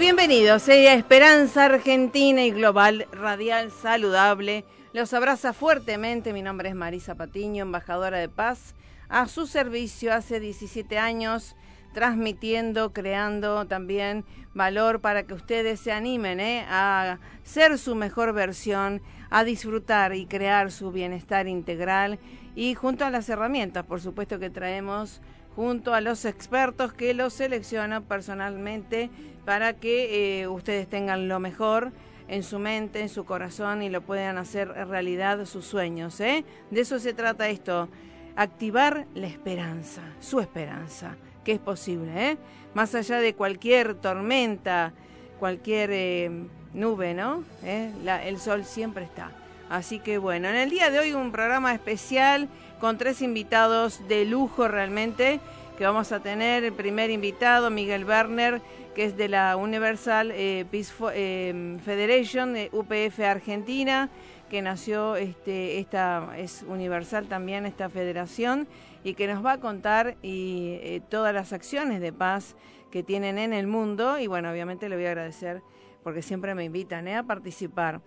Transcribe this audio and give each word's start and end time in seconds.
Bienvenidos 0.00 0.66
eh, 0.70 0.88
a 0.88 0.94
Esperanza 0.94 1.66
Argentina 1.66 2.42
y 2.42 2.52
Global 2.52 3.06
Radial 3.12 3.70
Saludable. 3.70 4.64
Los 4.94 5.12
abraza 5.12 5.52
fuertemente. 5.52 6.32
Mi 6.32 6.40
nombre 6.40 6.70
es 6.70 6.74
Marisa 6.74 7.16
Patiño, 7.16 7.64
embajadora 7.64 8.16
de 8.16 8.30
paz. 8.30 8.74
A 9.10 9.28
su 9.28 9.46
servicio 9.46 10.14
hace 10.14 10.40
17 10.40 10.96
años, 10.96 11.54
transmitiendo, 11.92 12.94
creando 12.94 13.66
también 13.66 14.24
valor 14.54 15.02
para 15.02 15.24
que 15.24 15.34
ustedes 15.34 15.80
se 15.80 15.92
animen 15.92 16.40
eh, 16.40 16.64
a 16.66 17.18
ser 17.42 17.76
su 17.76 17.94
mejor 17.94 18.32
versión, 18.32 19.02
a 19.28 19.44
disfrutar 19.44 20.14
y 20.14 20.24
crear 20.24 20.70
su 20.70 20.92
bienestar 20.92 21.46
integral. 21.46 22.18
Y 22.54 22.74
junto 22.74 23.04
a 23.04 23.10
las 23.10 23.28
herramientas, 23.28 23.84
por 23.84 24.00
supuesto, 24.00 24.38
que 24.38 24.48
traemos 24.48 25.20
junto 25.60 25.92
a 25.92 26.00
los 26.00 26.24
expertos 26.24 26.94
que 26.94 27.12
los 27.12 27.34
seleccionan 27.34 28.02
personalmente 28.02 29.10
para 29.44 29.74
que 29.74 30.40
eh, 30.40 30.48
ustedes 30.48 30.88
tengan 30.88 31.28
lo 31.28 31.38
mejor 31.38 31.92
en 32.28 32.42
su 32.42 32.58
mente, 32.58 33.02
en 33.02 33.10
su 33.10 33.26
corazón 33.26 33.82
y 33.82 33.90
lo 33.90 34.00
puedan 34.00 34.38
hacer 34.38 34.68
realidad 34.68 35.44
sus 35.44 35.66
sueños. 35.66 36.18
¿eh? 36.20 36.46
De 36.70 36.80
eso 36.80 36.98
se 36.98 37.12
trata 37.12 37.50
esto, 37.50 37.90
activar 38.36 39.04
la 39.14 39.26
esperanza, 39.26 40.00
su 40.18 40.40
esperanza, 40.40 41.16
que 41.44 41.52
es 41.52 41.58
posible, 41.58 42.30
¿eh? 42.30 42.38
más 42.72 42.94
allá 42.94 43.18
de 43.18 43.34
cualquier 43.34 43.96
tormenta, 43.96 44.94
cualquier 45.38 45.90
eh, 45.92 46.30
nube, 46.72 47.12
¿no? 47.12 47.44
el 47.62 48.38
sol 48.38 48.64
siempre 48.64 49.04
está. 49.04 49.30
Así 49.68 50.00
que 50.00 50.16
bueno, 50.16 50.48
en 50.48 50.56
el 50.56 50.70
día 50.70 50.90
de 50.90 51.00
hoy 51.00 51.12
un 51.12 51.30
programa 51.30 51.74
especial 51.74 52.48
con 52.80 52.98
tres 52.98 53.22
invitados 53.22 54.06
de 54.08 54.24
lujo 54.24 54.66
realmente 54.66 55.38
que 55.76 55.84
vamos 55.84 56.12
a 56.12 56.20
tener. 56.20 56.64
El 56.64 56.72
primer 56.72 57.10
invitado, 57.10 57.70
Miguel 57.70 58.04
Werner, 58.04 58.60
que 58.94 59.04
es 59.04 59.16
de 59.16 59.28
la 59.28 59.56
Universal 59.56 60.32
eh, 60.32 60.64
Peace 60.70 60.92
eh, 61.14 61.78
Federation, 61.84 62.56
UPF 62.72 63.20
Argentina, 63.20 64.08
que 64.50 64.62
nació, 64.62 65.16
este, 65.16 65.78
esta 65.78 66.30
es 66.36 66.64
universal 66.66 67.28
también 67.28 67.66
esta 67.66 67.88
federación, 67.88 68.66
y 69.04 69.14
que 69.14 69.26
nos 69.26 69.44
va 69.44 69.52
a 69.52 69.60
contar 69.60 70.16
y, 70.22 70.78
eh, 70.82 71.02
todas 71.08 71.32
las 71.32 71.52
acciones 71.52 72.00
de 72.00 72.12
paz 72.12 72.56
que 72.90 73.02
tienen 73.02 73.38
en 73.38 73.52
el 73.52 73.66
mundo. 73.66 74.18
Y 74.18 74.26
bueno, 74.26 74.50
obviamente 74.50 74.88
le 74.88 74.96
voy 74.96 75.06
a 75.06 75.10
agradecer 75.10 75.62
porque 76.02 76.22
siempre 76.22 76.54
me 76.54 76.64
invitan 76.64 77.06
a 77.08 77.22
participar. 77.22 78.00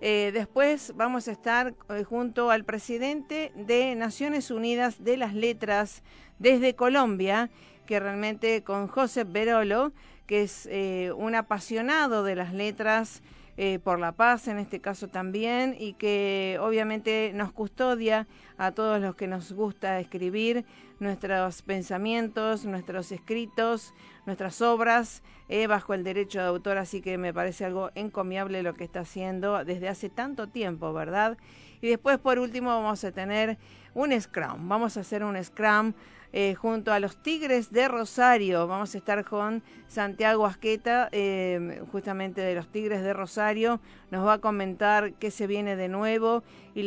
Después 0.00 0.92
vamos 0.96 1.28
a 1.28 1.32
estar 1.32 1.74
junto 2.08 2.50
al 2.50 2.64
presidente 2.64 3.52
de 3.54 3.94
Naciones 3.94 4.50
Unidas 4.50 5.04
de 5.04 5.16
las 5.16 5.34
Letras 5.34 6.02
desde 6.38 6.74
Colombia, 6.74 7.50
que 7.86 8.00
realmente 8.00 8.62
con 8.62 8.88
José 8.88 9.24
Berolo, 9.24 9.92
que 10.26 10.42
es 10.42 10.68
eh, 10.70 11.12
un 11.16 11.34
apasionado 11.34 12.24
de 12.24 12.36
las 12.36 12.52
letras 12.54 13.20
eh, 13.56 13.78
por 13.82 13.98
la 13.98 14.12
paz 14.12 14.48
en 14.48 14.58
este 14.58 14.80
caso 14.80 15.08
también, 15.08 15.76
y 15.78 15.92
que 15.94 16.56
obviamente 16.60 17.32
nos 17.34 17.52
custodia 17.52 18.26
a 18.58 18.72
todos 18.72 19.00
los 19.00 19.16
que 19.16 19.26
nos 19.26 19.52
gusta 19.52 20.00
escribir 20.00 20.64
nuestros 21.00 21.62
pensamientos, 21.62 22.64
nuestros 22.64 23.10
escritos, 23.10 23.94
nuestras 24.26 24.62
obras 24.62 25.22
eh, 25.48 25.66
bajo 25.66 25.94
el 25.94 26.04
derecho 26.04 26.38
de 26.38 26.46
autor, 26.46 26.78
así 26.78 27.00
que 27.00 27.18
me 27.18 27.34
parece 27.34 27.64
algo 27.64 27.90
encomiable 27.94 28.62
lo 28.62 28.74
que 28.74 28.84
está 28.84 29.00
haciendo 29.00 29.64
desde 29.64 29.88
hace 29.88 30.10
tanto 30.10 30.48
tiempo, 30.48 30.92
¿verdad? 30.92 31.38
Y 31.80 31.88
después, 31.88 32.18
por 32.18 32.38
último, 32.38 32.68
vamos 32.68 33.02
a 33.02 33.12
tener 33.12 33.58
un 33.94 34.18
Scrum, 34.20 34.68
vamos 34.68 34.96
a 34.96 35.00
hacer 35.00 35.24
un 35.24 35.42
Scrum 35.42 35.94
eh, 36.32 36.54
junto 36.54 36.92
a 36.92 37.00
los 37.00 37.16
Tigres 37.16 37.72
de 37.72 37.88
Rosario. 37.88 38.68
Vamos 38.68 38.94
a 38.94 38.98
estar 38.98 39.24
con 39.24 39.64
Santiago 39.88 40.46
Asqueta, 40.46 41.08
eh, 41.10 41.82
justamente 41.90 42.40
de 42.40 42.54
los 42.54 42.68
Tigres 42.68 43.02
de 43.02 43.12
Rosario. 43.12 43.80
Nos 44.12 44.24
va 44.24 44.34
a 44.34 44.38
comentar 44.38 45.12
qué 45.14 45.32
se 45.32 45.48
viene 45.48 45.74
de 45.74 45.88
nuevo 45.88 46.44
y 46.72 46.82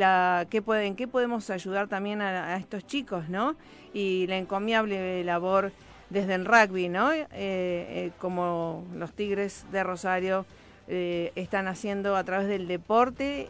qué 0.49 0.63
en 0.85 0.95
qué 0.95 1.07
podemos 1.09 1.49
ayudar 1.49 1.89
también 1.89 2.21
a, 2.21 2.55
estos 2.55 2.87
chicos, 2.87 3.27
¿no? 3.27 3.57
Y 3.93 4.27
la 4.27 4.37
encomiable 4.37 5.25
labor 5.25 5.73
desde 6.09 6.35
el 6.35 6.45
rugby, 6.45 6.87
¿no? 6.87 7.09
Eh, 7.11 8.11
como 8.19 8.85
los 8.95 9.11
Tigres 9.11 9.65
de 9.73 9.83
Rosario 9.83 10.45
están 10.87 11.67
haciendo 11.67 12.15
a 12.15 12.23
través 12.23 12.47
del 12.47 12.67
deporte 12.67 13.49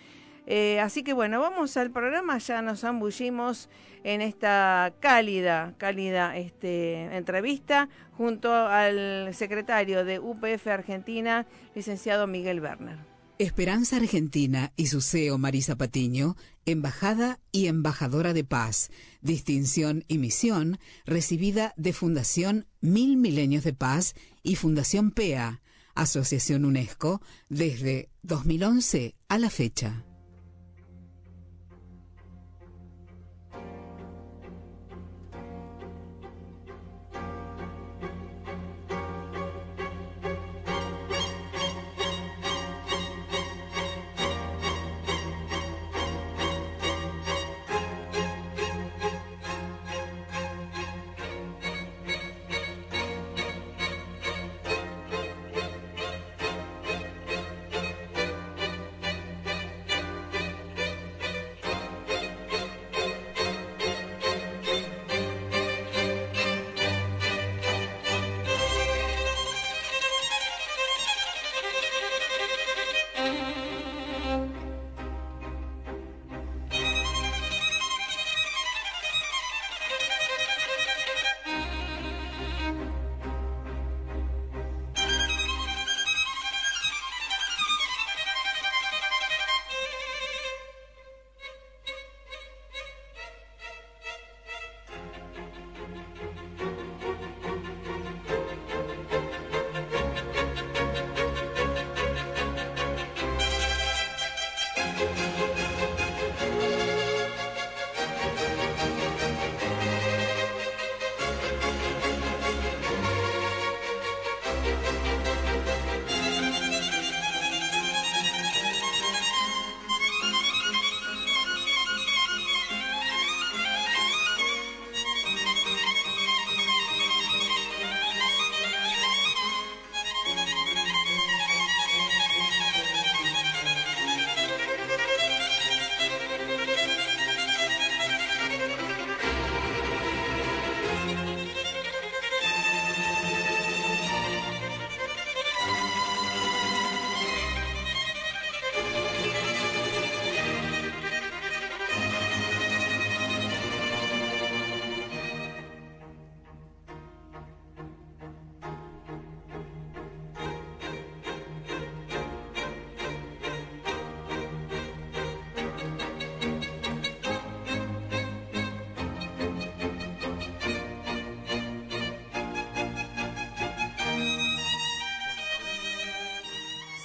Eh, 0.49 0.79
así 0.79 1.03
que 1.03 1.11
bueno, 1.11 1.41
vamos 1.41 1.75
al 1.75 1.91
programa, 1.91 2.37
ya 2.37 2.61
nos 2.61 2.79
zambullimos 2.79 3.67
en 4.05 4.21
esta 4.21 4.93
cálida, 5.01 5.73
cálida 5.77 6.37
este, 6.37 7.17
entrevista 7.17 7.89
junto 8.13 8.53
al 8.53 9.33
secretario 9.33 10.05
de 10.05 10.19
UPF 10.19 10.67
Argentina, 10.67 11.45
licenciado 11.75 12.27
Miguel 12.27 12.61
Werner. 12.61 12.97
Esperanza 13.39 13.97
Argentina 13.97 14.71
y 14.77 14.87
su 14.87 15.01
CEO 15.01 15.37
Marisa 15.37 15.75
Patiño, 15.75 16.37
embajada 16.65 17.39
y 17.51 17.67
embajadora 17.67 18.33
de 18.33 18.43
paz, 18.43 18.89
distinción 19.21 20.05
y 20.07 20.17
misión 20.17 20.79
recibida 21.05 21.73
de 21.75 21.93
Fundación 21.93 22.65
Mil 22.81 23.17
Milenios 23.17 23.63
de 23.63 23.73
Paz 23.73 24.15
y 24.41 24.55
Fundación 24.55 25.11
PEA, 25.11 25.61
Asociación 25.97 26.65
UNESCO, 26.65 27.21
desde 27.49 28.09
2011 28.23 29.15
a 29.27 29.37
la 29.37 29.49
fecha. 29.49 30.06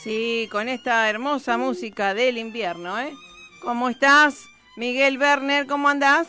Sí, 0.03 0.49
con 0.51 0.69
esta 0.69 1.09
hermosa 1.09 1.57
música 1.57 2.13
del 2.13 2.37
invierno, 2.37 2.99
¿eh? 2.99 3.15
¿Cómo 3.63 3.89
estás, 3.89 4.49
Miguel 4.77 5.17
Werner? 5.17 5.69
¿Cómo 5.69 5.89
andás? 5.89 6.27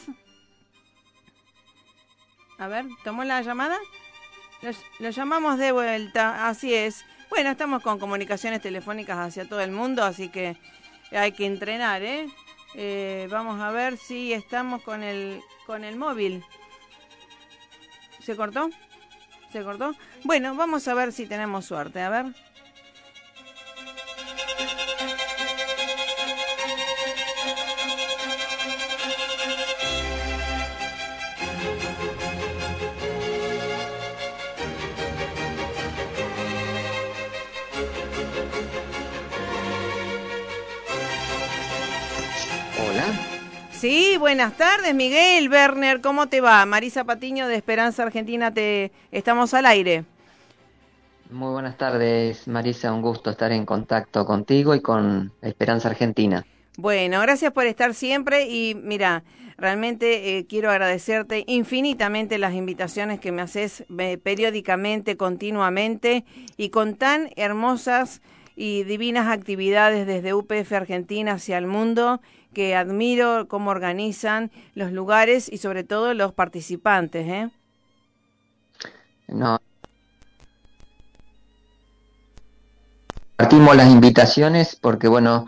A 2.59 2.67
ver, 2.67 2.85
¿tomó 3.03 3.23
la 3.23 3.41
llamada? 3.41 3.79
Lo, 4.99 5.09
llamamos 5.09 5.57
de 5.57 5.71
vuelta, 5.71 6.47
así 6.47 6.71
es. 6.71 7.03
Bueno, 7.31 7.49
estamos 7.49 7.81
con 7.81 7.97
comunicaciones 7.97 8.61
telefónicas 8.61 9.17
hacia 9.17 9.49
todo 9.49 9.61
el 9.61 9.71
mundo, 9.71 10.03
así 10.03 10.29
que 10.29 10.55
hay 11.11 11.31
que 11.31 11.47
entrenar, 11.47 12.03
¿eh? 12.03 12.27
eh 12.75 13.27
vamos 13.31 13.59
a 13.59 13.71
ver 13.71 13.97
si 13.97 14.33
estamos 14.33 14.83
con 14.83 15.01
el, 15.01 15.41
con 15.65 15.83
el 15.83 15.95
móvil. 15.95 16.45
¿Se 18.19 18.35
cortó? 18.35 18.69
¿Se 19.51 19.63
cortó? 19.63 19.95
Bueno, 20.25 20.53
vamos 20.53 20.87
a 20.87 20.93
ver 20.93 21.11
si 21.11 21.25
tenemos 21.25 21.65
suerte. 21.65 21.99
A 22.01 22.09
ver. 22.11 22.52
Buenas 44.33 44.57
tardes, 44.57 44.95
Miguel 44.95 45.47
Werner, 45.47 46.01
¿cómo 46.01 46.27
te 46.27 46.41
va? 46.41 46.65
Marisa 46.65 47.03
Patiño 47.03 47.47
de 47.47 47.56
Esperanza 47.56 48.01
Argentina, 48.01 48.51
te 48.51 48.91
estamos 49.12 49.53
al 49.53 49.68
aire. 49.68 50.06
Muy 51.30 51.51
buenas 51.51 51.77
tardes, 51.77 52.47
Marisa, 52.47 52.91
un 52.91 53.03
gusto 53.03 53.30
estar 53.30 53.51
en 53.51 53.63
contacto 53.63 54.25
contigo 54.25 54.74
y 54.74 54.81
con 54.81 55.31
Esperanza 55.44 55.89
Argentina. 55.89 56.44
Bueno, 56.77 57.21
gracias 57.21 57.53
por 57.53 57.68
estar 57.68 57.94
siempre 57.94 58.47
y 58.50 58.74
mira, 58.74 59.24
realmente 59.55 60.39
eh, 60.39 60.48
quiero 60.48 60.72
agradecerte 60.72 61.43
infinitamente 61.46 62.39
las 62.39 62.55
invitaciones 62.55 63.19
que 63.19 63.31
me 63.31 63.43
haces 63.43 63.86
eh, 64.00 64.17
periódicamente, 64.17 65.15
continuamente 65.15 66.25
y 66.57 66.69
con 66.69 66.96
tan 66.96 67.29
hermosas 67.36 68.24
y 68.55 68.83
divinas 68.83 69.27
actividades 69.27 70.05
desde 70.07 70.33
UPF 70.33 70.72
Argentina 70.74 71.33
hacia 71.33 71.57
el 71.57 71.67
mundo 71.67 72.22
que 72.53 72.75
admiro 72.75 73.48
cómo 73.48 73.72
organizan 73.72 74.51
los 74.75 74.91
lugares 74.91 75.51
y 75.51 75.57
sobre 75.57 75.83
todo 75.83 76.13
los 76.13 76.33
participantes. 76.33 77.27
¿eh? 77.27 77.50
Partimos 83.36 83.75
las 83.75 83.91
invitaciones 83.91 84.75
porque, 84.75 85.07
bueno, 85.07 85.48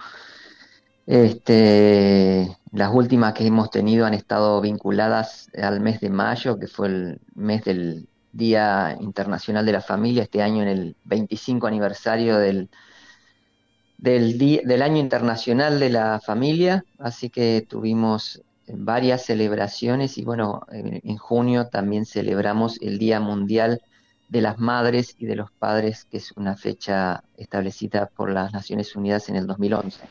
este, 1.05 2.57
las 2.71 2.93
últimas 2.93 3.33
que 3.33 3.45
hemos 3.45 3.69
tenido 3.69 4.05
han 4.05 4.15
estado 4.15 4.59
vinculadas 4.61 5.49
al 5.61 5.79
mes 5.79 5.99
de 5.99 6.09
mayo, 6.09 6.57
que 6.57 6.67
fue 6.67 6.87
el 6.87 7.21
mes 7.35 7.63
del 7.63 8.07
Día 8.31 8.97
Internacional 8.99 9.65
de 9.65 9.71
la 9.71 9.81
Familia, 9.81 10.23
este 10.23 10.41
año 10.41 10.63
en 10.63 10.67
el 10.67 10.95
25 11.05 11.67
aniversario 11.67 12.37
del 12.37 12.69
del, 14.05 14.37
del 14.37 14.81
Año 14.83 14.97
Internacional 14.97 15.79
de 15.79 15.89
la 15.89 16.19
Familia, 16.19 16.85
así 16.99 17.31
que 17.31 17.65
tuvimos 17.67 18.43
varias 18.67 19.25
celebraciones 19.25 20.19
y 20.19 20.23
bueno, 20.23 20.61
en, 20.71 21.17
junio 21.17 21.67
también 21.67 22.05
celebramos 22.05 22.79
el 22.81 22.99
Día 22.99 23.19
Mundial 23.19 23.81
de 24.29 24.41
las 24.41 24.59
Madres 24.59 25.15
y 25.17 25.25
de 25.25 25.35
los 25.35 25.51
Padres, 25.51 26.05
que 26.05 26.17
es 26.17 26.31
una 26.33 26.55
fecha 26.55 27.23
establecida 27.37 28.07
por 28.15 28.31
las 28.31 28.53
Naciones 28.53 28.95
Unidas 28.95 29.27
en 29.29 29.37
el 29.37 29.47
2011. 29.47 30.01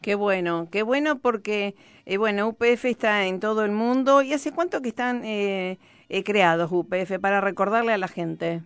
Qué 0.00 0.14
bueno, 0.14 0.68
qué 0.70 0.82
bueno 0.84 1.18
porque, 1.18 1.74
eh, 2.06 2.18
bueno, 2.18 2.48
UPF 2.48 2.84
está 2.84 3.26
en 3.26 3.40
todo 3.40 3.64
el 3.64 3.72
mundo. 3.72 4.22
¿Y 4.22 4.32
hace 4.32 4.52
cuánto 4.52 4.82
que 4.82 4.88
están 4.88 5.24
eh, 5.24 5.78
eh, 6.08 6.24
creados 6.24 6.70
UPF 6.72 7.18
para 7.20 7.40
recordarle 7.40 7.92
a 7.92 7.98
la 7.98 8.08
gente? 8.08 8.62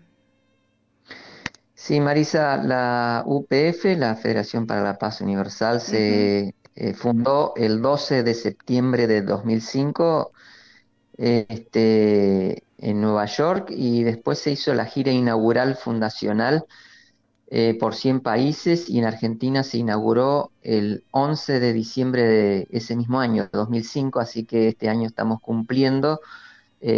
Sí, 1.87 2.01
Marisa, 2.01 2.57
la 2.57 3.23
UPF, 3.25 3.97
la 3.97 4.17
Federación 4.17 4.67
para 4.67 4.83
la 4.83 4.99
Paz 4.99 5.21
Universal, 5.21 5.81
se 5.81 6.53
eh, 6.75 6.95
fundó 6.95 7.53
el 7.55 7.81
12 7.81 8.25
de 8.25 8.35
septiembre 8.35 9.07
de 9.07 9.23
2005 9.23 10.33
este, 11.17 12.65
en 12.79 13.01
Nueva 13.01 13.27
York 13.27 13.69
y 13.71 14.03
después 14.03 14.41
se 14.41 14.51
hizo 14.51 14.75
la 14.75 14.87
gira 14.87 15.13
inaugural 15.13 15.77
fundacional 15.77 16.65
eh, 17.53 17.77
por 17.79 17.95
100 17.95 18.19
países 18.19 18.91
y 18.91 18.99
en 18.99 19.05
Argentina 19.05 19.63
se 19.63 19.79
inauguró 19.79 20.51
el 20.63 21.05
11 21.13 21.61
de 21.61 21.73
diciembre 21.73 22.25
de 22.25 22.69
ese 22.73 22.97
mismo 22.97 23.21
año, 23.21 23.49
2005, 23.53 24.19
así 24.19 24.43
que 24.43 24.67
este 24.67 24.89
año 24.89 25.07
estamos 25.07 25.41
cumpliendo 25.41 26.19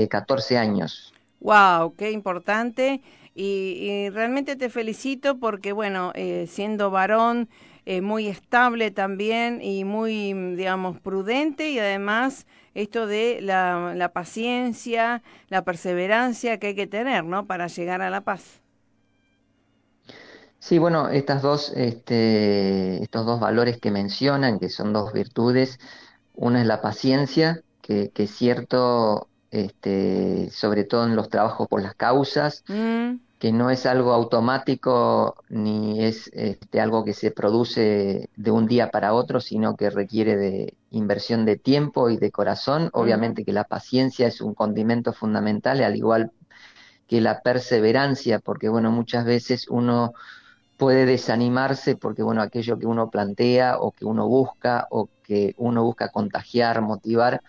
14 0.09 0.55
eh, 0.55 0.57
años. 0.57 1.13
¡Wow! 1.41 1.95
¡Qué 1.95 2.11
importante! 2.11 3.03
Y, 3.41 4.11
realmente 4.11 4.57
te 4.57 4.69
felicito 4.69 5.39
porque, 5.39 5.73
bueno, 5.73 6.11
eh, 6.17 6.47
siendo 6.49 6.91
varón, 6.91 7.49
eh, 7.87 8.01
muy 8.01 8.27
estable 8.27 8.91
también 8.91 9.63
y 9.63 9.85
muy, 9.85 10.33
digamos, 10.57 10.99
prudente 10.99 11.71
y 11.71 11.79
además 11.79 12.49
esto 12.75 13.07
de 13.07 13.39
la, 13.41 13.95
la, 13.95 14.13
paciencia, 14.13 15.23
la 15.51 15.63
perseverancia 15.63 16.59
que 16.59 16.69
hay 16.69 16.75
que 16.75 16.89
tener, 16.89 17.25
¿no? 17.25 17.47
Para 17.47 17.69
llegar 17.69 18.03
a 18.03 18.11
la 18.11 18.23
paz. 18.23 18.61
Sí, 20.59 20.79
bueno, 20.79 21.09
estas 21.09 21.41
dos, 21.41 21.73
este, 21.77 23.01
estos 23.01 23.25
dos 23.25 23.39
valores 23.39 23.79
que 23.79 23.93
mencionan, 23.93 24.59
que 24.59 24.69
son 24.69 24.93
dos 24.93 25.13
virtudes, 25.13 25.79
una 26.35 26.61
es 26.61 26.67
la 26.67 26.83
paciencia, 26.83 27.63
que, 27.83 28.11
que 28.11 28.25
es 28.25 28.33
cierto, 28.33 29.29
este, 29.53 30.51
sobre 30.51 30.83
todo 30.83 31.07
en 31.07 31.15
los 31.15 31.29
trabajos 31.29 31.69
por 31.69 31.81
las 31.81 31.95
causas, 31.95 32.65
mm 32.67 33.28
que 33.39 33.53
no 33.53 33.71
es 33.71 33.87
algo 33.87 34.13
automático 34.13 35.37
ni 35.49 36.05
es 36.05 36.29
este, 36.33 36.81
algo 36.81 37.05
que 37.05 37.15
se 37.15 37.31
produce 37.31 38.29
de 38.37 38.51
un 38.51 38.67
día 38.67 38.91
para 38.91 39.15
otro, 39.15 39.41
sino 39.41 39.77
que 39.77 39.91
requiere 39.91 40.37
de 40.37 40.75
inversión 40.91 41.45
de 41.45 41.57
tiempo 41.57 42.11
y 42.11 42.17
de 42.17 42.33
corazón. 42.33 42.91
Obviamente 42.93 43.45
que 43.45 43.53
la 43.53 43.65
paciencia 43.65 44.27
es 44.27 44.41
un 44.41 44.55
condimento 44.55 45.13
fundamental, 45.13 45.83
al 45.83 45.97
igual 45.97 46.33
que 47.07 47.21
la 47.21 47.41
perseverancia, 47.41 48.41
porque 48.41 48.69
bueno, 48.69 48.91
muchas 48.91 49.25
veces 49.25 49.69
uno 49.69 50.15
puede 50.77 51.07
desanimarse 51.07 51.97
porque 51.97 52.23
bueno, 52.23 52.43
aquello 52.43 52.79
que 52.79 52.87
uno 52.87 53.11
plantea 53.11 53.79
o 53.79 53.93
que 53.93 54.05
uno 54.05 54.29
busca 54.29 54.87
o 54.91 55.09
que 55.23 55.55
uno 55.59 55.85
busca 55.85 56.11
contagiar, 56.11 56.83
motivar, 56.83 57.43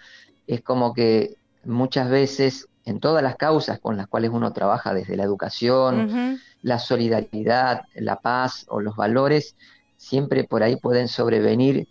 es 0.48 0.62
como 0.62 0.94
que 0.94 1.36
muchas 1.64 2.10
veces 2.10 2.68
en 2.90 3.00
todas 3.00 3.24
las 3.24 3.36
causas 3.36 3.80
con 3.80 3.98
las 3.98 4.08
cuales 4.08 4.32
uno 4.34 4.52
trabaja, 4.52 4.94
desde 4.94 5.16
la 5.16 5.24
educación, 5.24 6.40
la 6.62 6.80
solidaridad, 6.80 7.84
la 7.96 8.18
paz 8.18 8.66
o 8.68 8.82
los 8.82 8.96
valores, 8.96 9.56
siempre 9.98 10.44
por 10.44 10.64
ahí 10.64 10.76
pueden 10.76 11.08
sobrevenir 11.08 11.88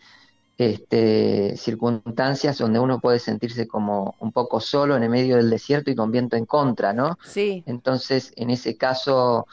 este, 0.59 1.57
circunstancias 1.57 2.59
donde 2.59 2.81
uno 2.81 2.99
puede 2.99 3.21
sentirse 3.21 3.69
como 3.69 4.17
un 4.19 4.33
poco 4.33 4.59
solo 4.61 4.97
en 4.97 5.05
el 5.05 5.09
medio 5.09 5.37
del 5.37 5.51
desierto 5.51 5.91
y 5.91 5.95
con 5.95 6.11
viento 6.11 6.37
en 6.37 6.47
contra, 6.47 6.93
¿no? 6.93 7.17
Sí. 7.25 7.63
Entonces, 7.67 8.33
en 8.35 8.51
ese 8.51 8.77
caso, 8.77 9.47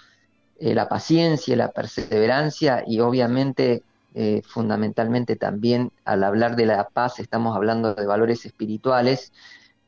eh, 0.60 0.74
la 0.74 0.90
paciencia, 0.90 1.56
la 1.56 1.72
perseverancia 1.72 2.84
y 2.88 3.02
obviamente, 3.02 3.84
eh, 4.16 4.42
fundamentalmente 4.48 5.36
también 5.36 5.92
al 6.06 6.24
hablar 6.24 6.56
de 6.56 6.66
la 6.66 6.90
paz, 6.90 7.20
estamos 7.20 7.56
hablando 7.56 7.94
de 7.94 8.06
valores 8.08 8.46
espirituales, 8.46 9.32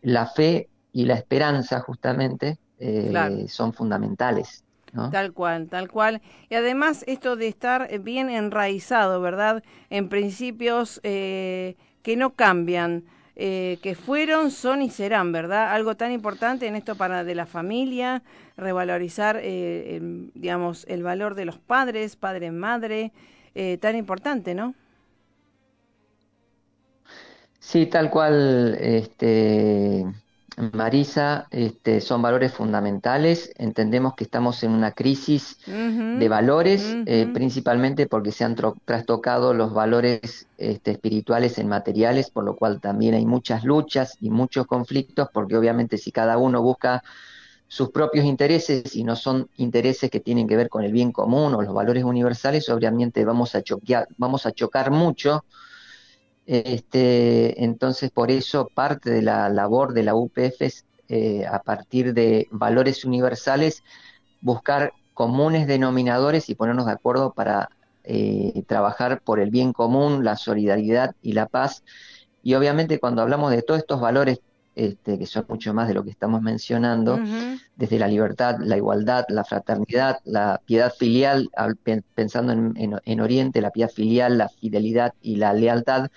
la 0.04 0.28
fe 0.28 0.70
y 0.98 1.06
la 1.06 1.13
esperanza 1.13 1.80
justamente 1.80 2.58
eh, 2.80 3.46
son 3.50 3.72
fundamentales. 3.72 4.63
Tal 5.12 5.32
cual, 5.32 5.68
tal 5.68 5.92
cual. 5.92 6.24
Y 6.50 6.56
además 6.56 7.04
esto 7.06 7.36
de 7.36 7.48
estar 7.48 8.00
bien 8.00 8.32
enraizado, 8.32 9.22
¿verdad? 9.22 9.62
En 9.92 10.10
principios 10.10 11.00
eh, 11.04 11.75
que 12.01 12.16
no 12.18 12.32
cambian, 12.32 13.04
eh, 13.36 13.77
que 13.84 13.94
fueron, 13.94 14.50
son 14.50 14.82
y 14.82 14.89
serán, 14.89 15.32
¿verdad? 15.32 15.72
Algo 15.72 15.96
tan 15.96 16.12
importante 16.12 16.66
en 16.66 16.75
esto 16.75 16.96
para 16.96 17.24
de 17.24 17.36
la 17.36 17.46
familia, 17.46 18.24
revalorizar, 18.56 19.39
eh, 19.44 20.00
digamos, 20.34 20.84
el 20.88 21.04
valor 21.04 21.36
de 21.36 21.46
los 21.46 21.60
padres, 21.60 22.16
padre, 22.16 22.50
madre, 22.50 23.12
tan 23.80 23.96
importante, 23.96 24.56
¿no? 24.56 24.74
Sí, 27.60 27.86
tal 27.86 28.10
cual, 28.10 28.77
este, 28.80 30.06
Marisa, 30.58 31.48
este, 31.52 32.02
son 32.02 32.24
valores 32.24 32.52
fundamentales. 32.52 33.52
Entendemos 33.58 34.16
que 34.16 34.24
estamos 34.24 34.64
en 34.64 34.72
una 34.72 34.92
crisis 34.92 35.60
de 35.68 36.30
valores, 36.30 36.96
eh, 37.06 37.30
principalmente 37.32 38.08
porque 38.08 38.32
se 38.32 38.44
han 38.44 38.56
trastocado 38.56 39.54
los 39.54 39.72
valores 39.72 40.48
este, 40.58 40.92
espirituales 40.92 41.60
en 41.60 41.68
materiales, 41.68 42.32
por 42.32 42.44
lo 42.44 42.56
cual 42.56 42.82
también 42.82 43.14
hay 43.14 43.26
muchas 43.26 43.64
luchas 43.64 44.18
y 44.20 44.32
muchos 44.32 44.66
conflictos, 44.66 45.30
porque 45.32 45.56
obviamente 45.56 46.00
si 46.00 46.12
cada 46.12 46.40
uno 46.40 46.64
busca 46.64 47.04
sus 47.68 47.92
propios 47.92 48.26
intereses 48.26 48.96
y 48.96 49.04
no 49.04 49.16
son 49.16 49.50
intereses 49.58 50.10
que 50.10 50.22
tienen 50.22 50.48
que 50.48 50.56
ver 50.58 50.70
con 50.70 50.84
el 50.84 50.92
bien 50.92 51.12
común 51.12 51.54
o 51.54 51.62
los 51.62 51.74
valores 51.74 52.04
universales, 52.04 52.68
obviamente 52.70 53.24
vamos 53.26 53.54
a 53.54 53.62
choquear, 53.62 54.08
vamos 54.18 54.48
a 54.48 54.52
chocar 54.52 54.90
mucho 54.90 55.44
este, 56.48 57.62
entonces, 57.62 58.10
por 58.10 58.32
eso 58.32 58.72
parte 58.74 59.12
de 59.12 59.22
la 59.22 59.50
labor 59.50 59.94
de 59.94 60.04
la 60.04 60.16
UPF 60.16 60.62
es, 60.62 60.86
eh, 61.10 61.46
a 61.46 61.62
partir 61.62 62.13
de 62.13 62.48
valores 62.51 63.04
universales, 63.04 63.84
buscar 64.39 64.94
comunes 65.13 65.68
denominadores 65.68 66.50
y 66.50 66.56
ponernos 66.56 66.86
de 66.86 66.94
acuerdo 66.94 67.34
para 67.34 67.70
eh, 68.06 68.63
trabajar 68.66 69.20
por 69.22 69.42
el 69.42 69.51
bien 69.51 69.74
común, 69.74 70.24
la 70.24 70.38
solidaridad 70.38 71.16
y 71.22 71.34
la 71.34 71.48
paz. 71.48 71.84
Y 72.44 72.54
obviamente 72.54 73.00
cuando 73.00 73.22
hablamos 73.22 73.51
de 73.51 73.62
todos 73.62 73.82
estos 73.82 74.00
valores, 74.00 74.39
este, 74.75 75.20
que 75.20 75.25
son 75.25 75.46
mucho 75.50 75.74
más 75.74 75.89
de 75.89 75.96
lo 75.96 76.04
que 76.04 76.12
estamos 76.12 76.42
mencionando, 76.42 77.20
desde 77.75 78.00
la 78.00 78.08
libertad, 78.08 78.58
la 78.60 78.77
igualdad, 78.77 79.25
la 79.27 79.44
fraternidad, 79.44 80.20
la 80.24 80.62
piedad 80.63 80.94
filial, 80.98 81.50
pensando 82.13 82.54
en 82.54 83.20
Oriente, 83.20 83.60
la 83.60 83.72
piedad 83.72 83.89
filial, 83.89 84.38
la 84.38 84.50
fidelidad 84.50 85.13
y 85.22 85.38
la 85.38 85.51
lealtad, 85.51 86.10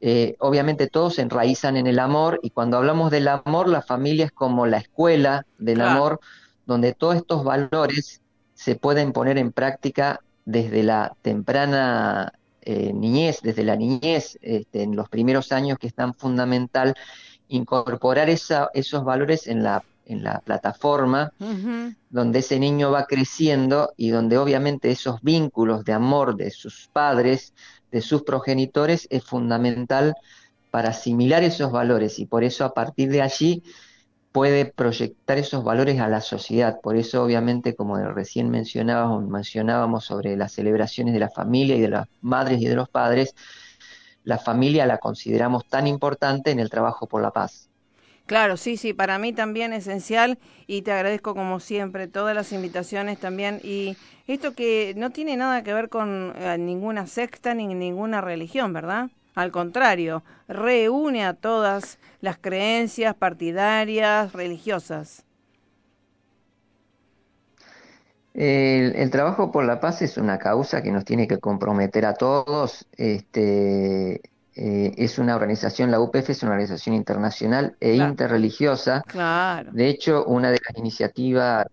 eh, 0.00 0.36
obviamente 0.38 0.86
todos 0.86 1.16
se 1.16 1.22
enraizan 1.22 1.76
en 1.76 1.86
el 1.86 1.98
amor 1.98 2.38
y 2.42 2.50
cuando 2.50 2.76
hablamos 2.76 3.10
del 3.10 3.28
amor, 3.28 3.68
la 3.68 3.82
familia 3.82 4.26
es 4.26 4.32
como 4.32 4.66
la 4.66 4.78
escuela 4.78 5.46
del 5.58 5.80
amor, 5.80 6.20
donde 6.66 6.94
todos 6.94 7.16
estos 7.16 7.42
valores 7.42 8.20
se 8.54 8.76
pueden 8.76 9.12
poner 9.12 9.38
en 9.38 9.52
práctica 9.52 10.20
desde 10.44 10.82
la 10.82 11.14
temprana 11.22 12.32
eh, 12.62 12.92
niñez, 12.92 13.40
desde 13.42 13.64
la 13.64 13.76
niñez, 13.76 14.38
este, 14.40 14.82
en 14.82 14.94
los 14.94 15.08
primeros 15.08 15.52
años 15.52 15.78
que 15.78 15.88
es 15.88 15.94
tan 15.94 16.14
fundamental 16.14 16.94
incorporar 17.48 18.28
esa, 18.28 18.70
esos 18.74 19.04
valores 19.04 19.46
en 19.46 19.62
la, 19.62 19.82
en 20.06 20.22
la 20.22 20.40
plataforma 20.40 21.32
donde 22.10 22.38
ese 22.38 22.58
niño 22.58 22.90
va 22.90 23.06
creciendo 23.06 23.92
y 23.96 24.10
donde 24.10 24.38
obviamente 24.38 24.90
esos 24.90 25.20
vínculos 25.22 25.84
de 25.84 25.92
amor 25.92 26.36
de 26.36 26.50
sus 26.50 26.88
padres, 26.92 27.54
de 27.90 28.00
sus 28.00 28.22
progenitores 28.22 29.06
es 29.10 29.24
fundamental 29.24 30.14
para 30.70 30.90
asimilar 30.90 31.42
esos 31.42 31.72
valores 31.72 32.18
y 32.18 32.26
por 32.26 32.44
eso 32.44 32.64
a 32.64 32.74
partir 32.74 33.10
de 33.10 33.22
allí 33.22 33.62
puede 34.32 34.66
proyectar 34.66 35.38
esos 35.38 35.64
valores 35.64 36.00
a 36.00 36.08
la 36.08 36.20
sociedad. 36.20 36.80
Por 36.82 36.96
eso 36.96 37.22
obviamente 37.22 37.74
como 37.74 37.96
recién 37.96 38.50
mencionábamos, 38.50 39.26
mencionábamos 39.26 40.04
sobre 40.04 40.36
las 40.36 40.52
celebraciones 40.52 41.14
de 41.14 41.20
la 41.20 41.30
familia 41.30 41.76
y 41.76 41.80
de 41.80 41.88
las 41.88 42.08
madres 42.20 42.60
y 42.60 42.66
de 42.66 42.76
los 42.76 42.88
padres, 42.88 43.34
la 44.24 44.38
familia 44.38 44.86
la 44.86 44.98
consideramos 44.98 45.66
tan 45.68 45.86
importante 45.86 46.50
en 46.50 46.60
el 46.60 46.70
trabajo 46.70 47.06
por 47.06 47.22
la 47.22 47.30
paz. 47.30 47.67
Claro, 48.28 48.58
sí, 48.58 48.76
sí, 48.76 48.92
para 48.92 49.18
mí 49.18 49.32
también 49.32 49.72
esencial 49.72 50.38
y 50.66 50.82
te 50.82 50.92
agradezco 50.92 51.34
como 51.34 51.60
siempre 51.60 52.08
todas 52.08 52.34
las 52.34 52.52
invitaciones 52.52 53.18
también 53.18 53.58
y 53.64 53.96
esto 54.26 54.52
que 54.52 54.92
no 54.98 55.08
tiene 55.08 55.38
nada 55.38 55.62
que 55.62 55.72
ver 55.72 55.88
con 55.88 56.34
eh, 56.36 56.58
ninguna 56.58 57.06
secta 57.06 57.54
ni 57.54 57.66
ninguna 57.68 58.20
religión, 58.20 58.74
¿verdad? 58.74 59.08
Al 59.34 59.50
contrario, 59.50 60.24
reúne 60.46 61.24
a 61.24 61.32
todas 61.32 61.98
las 62.20 62.36
creencias 62.36 63.14
partidarias, 63.14 64.34
religiosas. 64.34 65.24
El, 68.34 69.10
trabajo 69.10 69.50
por 69.50 69.64
la 69.64 69.80
paz 69.80 70.02
es 70.02 70.18
una 70.18 70.38
causa 70.38 70.82
que 70.82 70.92
nos 70.92 71.06
tiene 71.06 71.26
que 71.26 71.38
comprometer 71.38 72.04
a 72.04 72.12
todos. 72.12 72.86
Este, 72.98 74.20
eh, 74.60 74.92
es 74.96 75.20
una 75.20 75.36
organización, 75.36 75.92
la 75.92 76.00
UPF 76.00 76.30
es 76.30 76.42
una 76.42 76.52
organización 76.52 76.96
internacional 76.96 77.76
e 77.78 77.94
interreligiosa. 77.94 79.04
Claro. 79.06 79.70
De 79.72 79.88
hecho, 79.88 80.24
una 80.24 80.50
de 80.50 80.58
las 80.66 80.76
iniciativas 80.76 81.66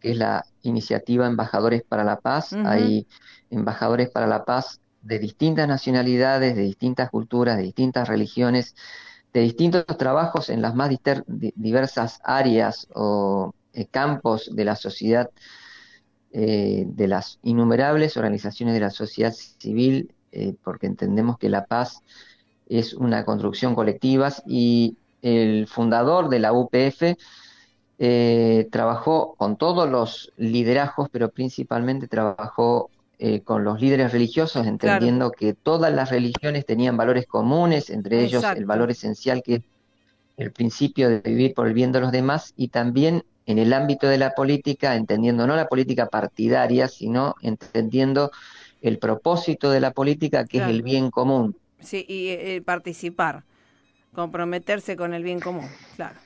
es 0.00 0.16
la 0.16 0.42
iniciativa 0.62 1.26
Embajadores 1.26 1.82
para 1.82 2.02
la 2.02 2.16
Paz. 2.16 2.54
Hay 2.54 3.06
embajadores 3.50 4.08
para 4.08 4.26
la 4.26 4.46
paz 4.46 4.80
de 5.02 5.18
distintas 5.18 5.68
nacionalidades, 5.68 6.56
de 6.56 6.62
distintas 6.62 7.10
culturas, 7.10 7.58
de 7.58 7.64
distintas 7.64 8.08
religiones, 8.08 8.74
de 9.34 9.40
distintos 9.40 9.84
trabajos 9.98 10.48
en 10.48 10.62
las 10.62 10.74
más 10.74 10.90
diversas 11.26 12.20
áreas 12.24 12.88
o 12.94 13.52
eh, 13.74 13.84
campos 13.86 14.48
de 14.50 14.64
la 14.64 14.76
sociedad, 14.76 15.28
eh, 16.32 16.84
de 16.86 17.06
las 17.06 17.38
innumerables 17.42 18.16
organizaciones 18.16 18.74
de 18.74 18.80
la 18.80 18.90
sociedad 18.90 19.32
civil 19.32 20.13
eh, 20.34 20.54
porque 20.62 20.86
entendemos 20.86 21.38
que 21.38 21.48
la 21.48 21.64
paz 21.64 22.02
es 22.68 22.94
una 22.94 23.24
construcción 23.24 23.74
colectiva 23.74 24.32
y 24.46 24.96
el 25.22 25.66
fundador 25.68 26.28
de 26.28 26.38
la 26.40 26.52
UPF 26.52 27.16
eh, 27.98 28.68
trabajó 28.72 29.34
con 29.36 29.56
todos 29.56 29.88
los 29.88 30.32
liderazgos, 30.36 31.08
pero 31.10 31.30
principalmente 31.30 32.08
trabajó 32.08 32.90
eh, 33.18 33.42
con 33.42 33.62
los 33.62 33.80
líderes 33.80 34.12
religiosos, 34.12 34.66
entendiendo 34.66 35.30
que 35.30 35.54
todas 35.54 35.94
las 35.94 36.10
religiones 36.10 36.66
tenían 36.66 36.96
valores 36.96 37.26
comunes, 37.26 37.90
entre 37.90 38.24
ellos 38.24 38.44
el 38.56 38.66
valor 38.66 38.90
esencial 38.90 39.42
que 39.42 39.54
es 39.54 39.62
el 40.36 40.50
principio 40.50 41.08
de 41.08 41.20
vivir 41.20 41.54
por 41.54 41.68
el 41.68 41.74
bien 41.74 41.92
de 41.92 42.00
los 42.00 42.10
demás 42.10 42.52
y 42.56 42.68
también 42.68 43.24
en 43.46 43.58
el 43.58 43.72
ámbito 43.72 44.08
de 44.08 44.18
la 44.18 44.34
política, 44.34 44.96
entendiendo 44.96 45.46
no 45.46 45.54
la 45.54 45.68
política 45.68 46.06
partidaria, 46.06 46.88
sino 46.88 47.36
entendiendo 47.40 48.32
el 48.84 48.98
propósito 48.98 49.70
de 49.70 49.80
la 49.80 49.92
política, 49.92 50.44
que 50.44 50.58
es 50.58 50.68
el 50.68 50.82
bien 50.82 51.10
común. 51.10 51.56
Sí, 51.80 52.04
y 52.06 52.28
eh, 52.28 52.62
participar, 52.64 53.44
comprometerse 54.14 54.94
con 54.94 55.14
el 55.14 55.22
bien 55.22 55.40
común, 55.40 55.66
claro. 55.96 56.18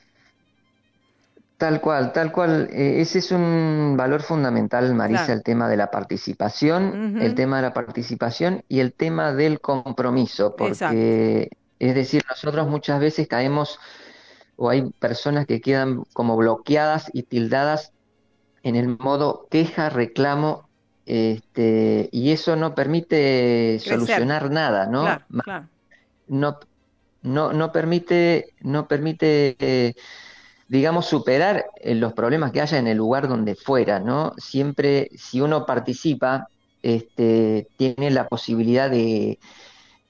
Tal 1.57 1.81
cual, 1.81 2.11
tal 2.11 2.31
cual. 2.31 2.69
Eh, 2.71 3.01
ese 3.01 3.19
es 3.19 3.31
un 3.31 3.95
valor 3.97 4.21
fundamental, 4.21 4.93
Marisa, 4.93 5.31
el 5.33 5.43
tema 5.43 5.69
de 5.69 5.77
la 5.77 5.89
participación, 5.89 7.21
el 7.21 7.33
tema 7.33 7.57
de 7.57 7.63
la 7.63 7.73
participación 7.73 8.63
y 8.67 8.79
el 8.81 8.93
tema 8.93 9.33
del 9.33 9.59
compromiso, 9.59 10.55
porque 10.57 11.49
es 11.79 11.95
decir, 11.95 12.23
nosotros 12.29 12.67
muchas 12.67 12.99
veces 12.99 13.27
caemos 13.27 13.79
o 14.57 14.69
hay 14.69 14.89
personas 14.99 15.45
que 15.45 15.61
quedan 15.61 16.03
como 16.13 16.35
bloqueadas 16.35 17.09
y 17.13 17.23
tildadas 17.23 17.93
en 18.63 18.75
el 18.75 18.97
modo 18.97 19.47
queja, 19.49 19.89
reclamo 19.89 20.68
este, 21.09 22.07
y 22.11 22.31
eso 22.31 22.55
no 22.55 22.75
permite 22.75 23.79
solucionar 23.79 24.51
nada, 24.51 24.85
¿no? 24.85 25.19
No, 26.27 26.59
no, 27.23 27.51
no 27.51 27.71
permite, 27.71 28.53
no 28.61 28.87
permite 28.87 29.55
eh, 29.59 29.95
digamos, 30.67 31.07
superar 31.07 31.65
eh, 31.81 31.95
los 31.95 32.13
problemas 32.13 32.51
que 32.51 32.61
haya 32.61 32.77
en 32.77 32.87
el 32.87 32.97
lugar 32.97 33.27
donde 33.27 33.55
fuera, 33.55 33.99
¿no? 33.99 34.33
Siempre, 34.37 35.09
si 35.17 35.41
uno 35.41 35.65
participa, 35.65 36.47
este, 36.83 37.67
tiene 37.75 38.11
la 38.11 38.27
posibilidad 38.27 38.89
de, 38.89 39.39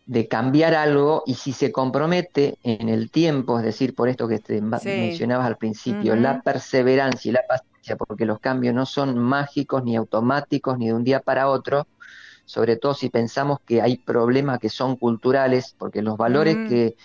de 0.06 0.28
cambiar 0.28 0.74
algo 0.74 1.24
y 1.26 1.36
si 1.36 1.54
se 1.54 1.72
compromete 1.72 2.58
en 2.64 2.90
el 2.90 3.10
tiempo, 3.10 3.58
es 3.58 3.64
decir, 3.64 3.96
por 3.96 4.10
esto 4.10 4.28
que 4.28 4.40
te 4.40 4.60
mencionabas 4.60 5.48
al 5.48 5.58
principio, 5.58 6.16
la 6.18 6.42
perseverancia 6.42 7.30
y 7.30 7.32
la 7.32 7.44
paciencia, 7.48 7.79
porque 7.98 8.26
los 8.26 8.40
cambios 8.40 8.74
no 8.76 8.86
son 8.86 9.18
mágicos 9.20 9.84
ni 9.84 9.96
automáticos 9.96 10.78
ni 10.78 10.88
de 10.88 10.94
un 10.94 11.04
día 11.04 11.20
para 11.22 11.50
otro, 11.50 11.88
sobre 12.46 12.78
todo 12.78 12.94
si 12.94 13.10
pensamos 13.10 13.60
que 13.66 13.82
hay 13.82 13.98
problemas 13.98 14.60
que 14.60 14.70
son 14.70 14.96
culturales, 14.98 15.76
porque 15.78 16.02
los 16.02 16.18
valores 16.18 16.58
Mm. 16.58 16.68
que 16.70 16.96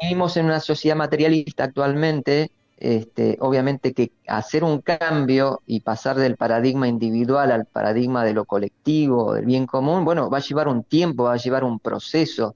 vivimos 0.00 0.36
en 0.36 0.46
una 0.46 0.60
sociedad 0.60 0.96
materialista 0.96 1.64
actualmente, 1.64 2.50
este, 2.78 3.36
obviamente 3.40 3.92
que 3.92 4.12
hacer 4.26 4.64
un 4.64 4.80
cambio 4.80 5.60
y 5.66 5.80
pasar 5.80 6.16
del 6.16 6.36
paradigma 6.36 6.88
individual 6.88 7.52
al 7.52 7.66
paradigma 7.66 8.24
de 8.24 8.32
lo 8.34 8.44
colectivo, 8.44 9.34
del 9.34 9.44
bien 9.46 9.66
común, 9.66 10.04
bueno, 10.04 10.30
va 10.30 10.38
a 10.38 10.40
llevar 10.40 10.68
un 10.68 10.84
tiempo, 10.84 11.24
va 11.24 11.34
a 11.34 11.36
llevar 11.36 11.64
un 11.64 11.78
proceso. 11.78 12.54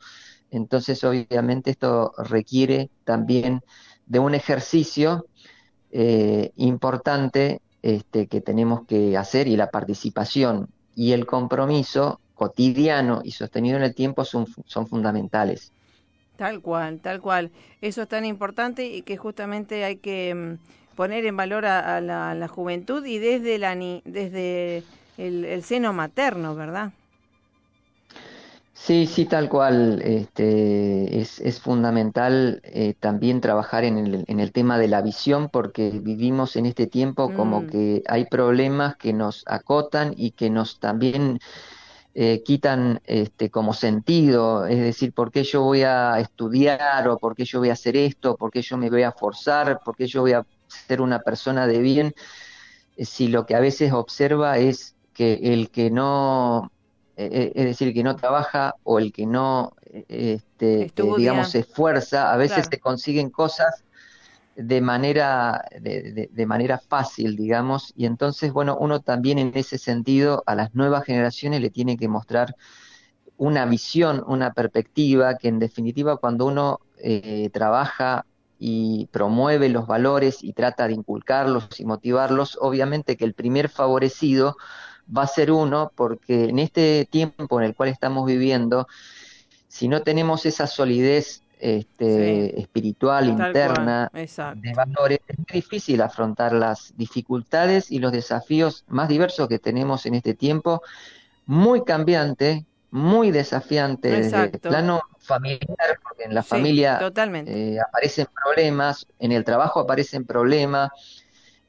Entonces, 0.51 1.03
obviamente, 1.05 1.71
esto 1.73 2.13
requiere 2.19 2.91
también 3.05 3.63
de 4.07 4.19
un 4.19 4.35
ejercicio 4.35 5.27
eh, 5.97 6.51
importante 6.57 7.61
este, 7.81 8.27
que 8.27 8.41
tenemos 8.41 8.85
que 8.85 9.17
hacer 9.17 9.47
y 9.47 9.57
la 9.57 9.71
participación 9.71 10.69
y 10.97 11.13
el 11.13 11.25
compromiso 11.25 12.19
cotidiano 12.35 13.21
y 13.23 13.31
sostenido 13.31 13.77
en 13.77 13.85
el 13.85 13.95
tiempo 13.95 14.25
son, 14.25 14.49
son 14.67 14.89
fundamentales. 14.89 15.71
Tal 16.37 16.61
cual, 16.61 16.99
tal 16.99 17.21
cual. 17.21 17.53
Eso 17.81 18.03
es 18.03 18.09
tan 18.09 18.25
importante 18.25 18.87
y 18.87 19.03
que 19.03 19.17
justamente 19.17 19.85
hay 19.85 19.97
que 19.99 20.35
mm, 20.35 20.97
poner 20.97 21.27
en 21.27 21.37
valor 21.37 21.65
a, 21.65 22.01
la, 22.01 22.49
juventud 22.49 23.07
y 23.07 23.19
desde, 23.19 23.59
la, 23.59 23.77
desde 24.05 24.83
el 25.17 25.63
seno 25.63 25.93
materno, 25.93 26.57
¿verdad? 26.57 26.91
Sí, 28.77 29.07
sí, 29.07 29.27
tal 29.27 29.49
cual. 29.49 30.03
Este, 30.03 31.21
es, 31.21 31.39
es 31.41 31.61
fundamental 31.61 32.61
eh, 32.65 32.95
también 32.99 33.41
trabajar 33.41 33.85
en 33.85 33.99
el, 33.99 34.25
en 34.27 34.41
el 34.41 34.53
tema 34.53 34.79
de 34.79 34.89
la 34.89 35.01
visión 35.01 35.49
porque 35.49 35.91
vivimos 36.03 36.57
en 36.57 36.67
este 36.67 36.87
tiempo 36.89 37.33
como 37.33 37.65
Mm, 37.65 37.67
que 37.67 38.03
hay 38.09 38.27
problemas 38.27 38.97
que 38.97 39.13
nos 39.13 39.45
acotan 39.47 40.13
y 40.17 40.33
que 40.33 40.51
nos 40.51 40.81
también 40.81 41.39
eh, 42.15 42.43
quitan 42.45 43.01
este, 43.07 43.51
como 43.51 43.75
sentido, 43.75 44.67
es 44.67 44.81
decir, 44.81 45.15
¿por 45.15 45.33
qué 45.33 45.45
yo 45.45 45.63
voy 45.63 45.83
a 45.83 46.19
estudiar 46.21 47.09
o 47.09 47.19
por 47.19 47.37
qué 47.37 47.45
yo 47.45 47.61
voy 47.61 47.71
a 47.71 47.75
hacer 47.75 47.97
esto, 47.97 48.37
por 48.37 48.51
qué 48.53 48.63
yo 48.63 48.77
me 48.79 48.91
voy 48.91 49.03
a 49.05 49.13
forzar, 49.13 49.81
por 49.85 49.97
qué 49.97 50.07
yo 50.09 50.23
voy 50.23 50.33
a 50.35 50.47
ser 50.69 51.01
una 51.03 51.21
persona 51.21 51.67
de 51.69 51.81
bien? 51.81 52.15
Si 52.99 53.29
lo 53.29 53.47
que 53.47 53.55
a 53.57 53.61
veces 53.61 53.93
observa 53.93 54.59
es 54.59 54.97
que 55.13 55.35
el 55.55 55.71
que 55.71 55.91
no, 55.91 56.73
eh, 57.17 57.29
eh, 57.33 57.53
es 57.55 57.65
decir, 57.67 57.89
el 57.89 57.95
que 57.95 58.03
no 58.05 58.17
trabaja 58.17 58.75
o 58.83 58.99
el 58.99 59.13
que 59.13 59.27
no, 59.27 59.73
eh, 59.87 60.05
este, 60.09 60.93
digamos, 61.15 61.51
se 61.51 61.61
esfuerza, 61.61 62.33
a 62.33 62.37
veces 62.37 62.67
claro. 62.67 62.71
se 62.71 62.79
consiguen 62.81 63.31
cosas 63.31 63.85
de 64.57 64.81
manera, 64.81 65.63
de, 65.81 66.13
de- 66.13 66.29
de 66.33 66.47
manera 66.47 66.79
fácil, 66.89 67.37
digamos, 67.37 67.93
y 67.97 68.07
entonces, 68.07 68.53
bueno, 68.53 68.77
uno 68.81 69.01
también 69.01 69.39
en 69.39 69.53
ese 69.57 69.79
sentido 69.79 70.43
a 70.47 70.55
las 70.57 70.75
nuevas 70.75 71.05
generaciones 71.05 71.61
le 71.61 71.71
tiene 71.71 71.97
que 71.97 72.09
mostrar 72.09 72.55
una 73.37 73.67
visión, 73.67 74.23
una 74.27 74.53
perspectiva, 74.53 75.37
que 75.37 75.49
en 75.49 75.59
definitiva 75.59 76.17
cuando 76.19 76.47
uno 76.47 76.79
eh, 76.99 77.51
trabaja 77.53 78.27
y 78.59 79.09
promueve 79.13 79.69
los 79.69 79.87
valores 79.87 80.43
y 80.43 80.53
trata 80.53 80.87
de 80.87 80.95
inculcarlos 80.95 81.69
y 81.81 81.85
motivarlos, 81.85 82.57
obviamente 82.61 83.17
que 83.17 83.25
el 83.25 83.35
primer 83.35 83.69
favorecido 83.69 84.57
va 85.15 85.23
a 85.23 85.27
ser 85.27 85.51
uno, 85.53 85.93
porque 85.95 86.45
en 86.47 86.59
este 86.59 87.07
tiempo 87.11 87.61
en 87.61 87.67
el 87.67 87.75
cual 87.75 87.89
estamos 87.91 88.27
viviendo, 88.27 88.87
si 89.69 89.89
no 89.89 90.03
tenemos 90.03 90.47
esa 90.47 90.67
solidez 90.67 91.43
Sí, 92.07 92.51
este, 92.51 92.61
espiritual 92.61 93.29
interna 93.29 94.13
de 94.51 94.73
valores, 94.75 95.21
es 95.27 95.39
muy 95.39 95.47
difícil 95.53 96.03
afrontar 96.03 96.53
las 96.53 96.95
dificultades 96.97 97.91
y 97.91 97.99
los 97.99 98.13
desafíos 98.13 98.85
más 98.89 99.09
diversos 99.09 99.49
que 99.49 99.59
tenemos 99.59 100.07
en 100.07 100.15
este 100.15 100.35
tiempo, 100.35 100.83
muy 101.47 101.85
cambiante, 101.85 102.67
muy 102.91 103.31
desafiante 103.31 104.09
desde 104.09 104.45
el 104.47 104.61
plano 104.61 105.01
familiar, 105.19 105.99
porque 106.03 106.25
en 106.25 106.35
la 106.35 106.43
Sí, 106.43 106.51
familia 106.51 107.01
eh, 107.45 107.79
aparecen 107.81 108.27
problemas, 108.45 109.07
en 109.19 109.33
el 109.33 109.45
trabajo 109.45 109.81
aparecen 109.81 110.25
problemas, 110.25 110.91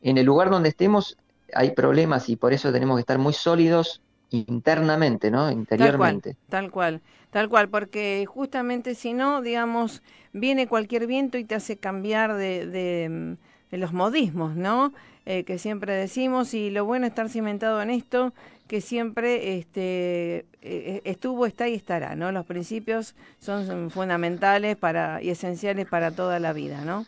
en 0.02 0.18
el 0.18 0.26
lugar 0.26 0.50
donde 0.50 0.70
estemos 0.70 1.18
hay 1.54 1.72
problemas 1.72 2.30
y 2.30 2.36
por 2.36 2.54
eso 2.54 2.72
tenemos 2.72 2.98
que 2.98 3.02
estar 3.02 3.18
muy 3.20 3.34
sólidos 3.34 4.02
internamente, 4.30 5.32
¿no? 5.32 5.50
Tal 5.76 5.94
cual, 5.96 6.22
Interiormente. 6.22 6.38
tal 6.50 6.72
cual, 6.72 7.02
tal 7.32 7.50
cual, 7.50 7.70
porque 7.70 8.26
justamente 8.28 8.96
si 8.96 9.14
no, 9.14 9.42
digamos, 9.42 10.02
viene 10.34 10.68
cualquier 10.68 11.08
viento 11.08 11.38
y 11.38 11.46
te 11.46 11.56
hace 11.56 11.78
cambiar 11.78 12.34
de, 12.36 12.66
de, 12.68 13.38
de 13.72 13.78
los 13.78 13.94
modismos, 13.94 14.56
¿no? 14.56 14.94
Eh, 15.26 15.44
que 15.44 15.58
siempre 15.58 15.94
decimos, 15.94 16.54
y 16.54 16.70
lo 16.70 16.86
bueno 16.86 17.06
es 17.08 17.12
estar 17.12 17.30
cimentado 17.30 17.82
en 17.82 17.90
esto, 17.90 18.34
que 18.68 18.82
siempre 18.82 19.58
este, 19.58 20.46
eh, 20.62 21.02
estuvo, 21.04 21.46
está 21.46 21.68
y 21.68 21.74
estará, 21.76 22.16
¿no? 22.16 22.32
Los 22.32 22.46
principios 22.46 23.16
son 23.40 23.90
fundamentales 23.92 24.76
para 24.78 25.22
y 25.22 25.30
esenciales 25.30 25.88
para 25.88 26.12
toda 26.12 26.40
la 26.40 26.54
vida, 26.54 26.86
¿no? 26.86 27.08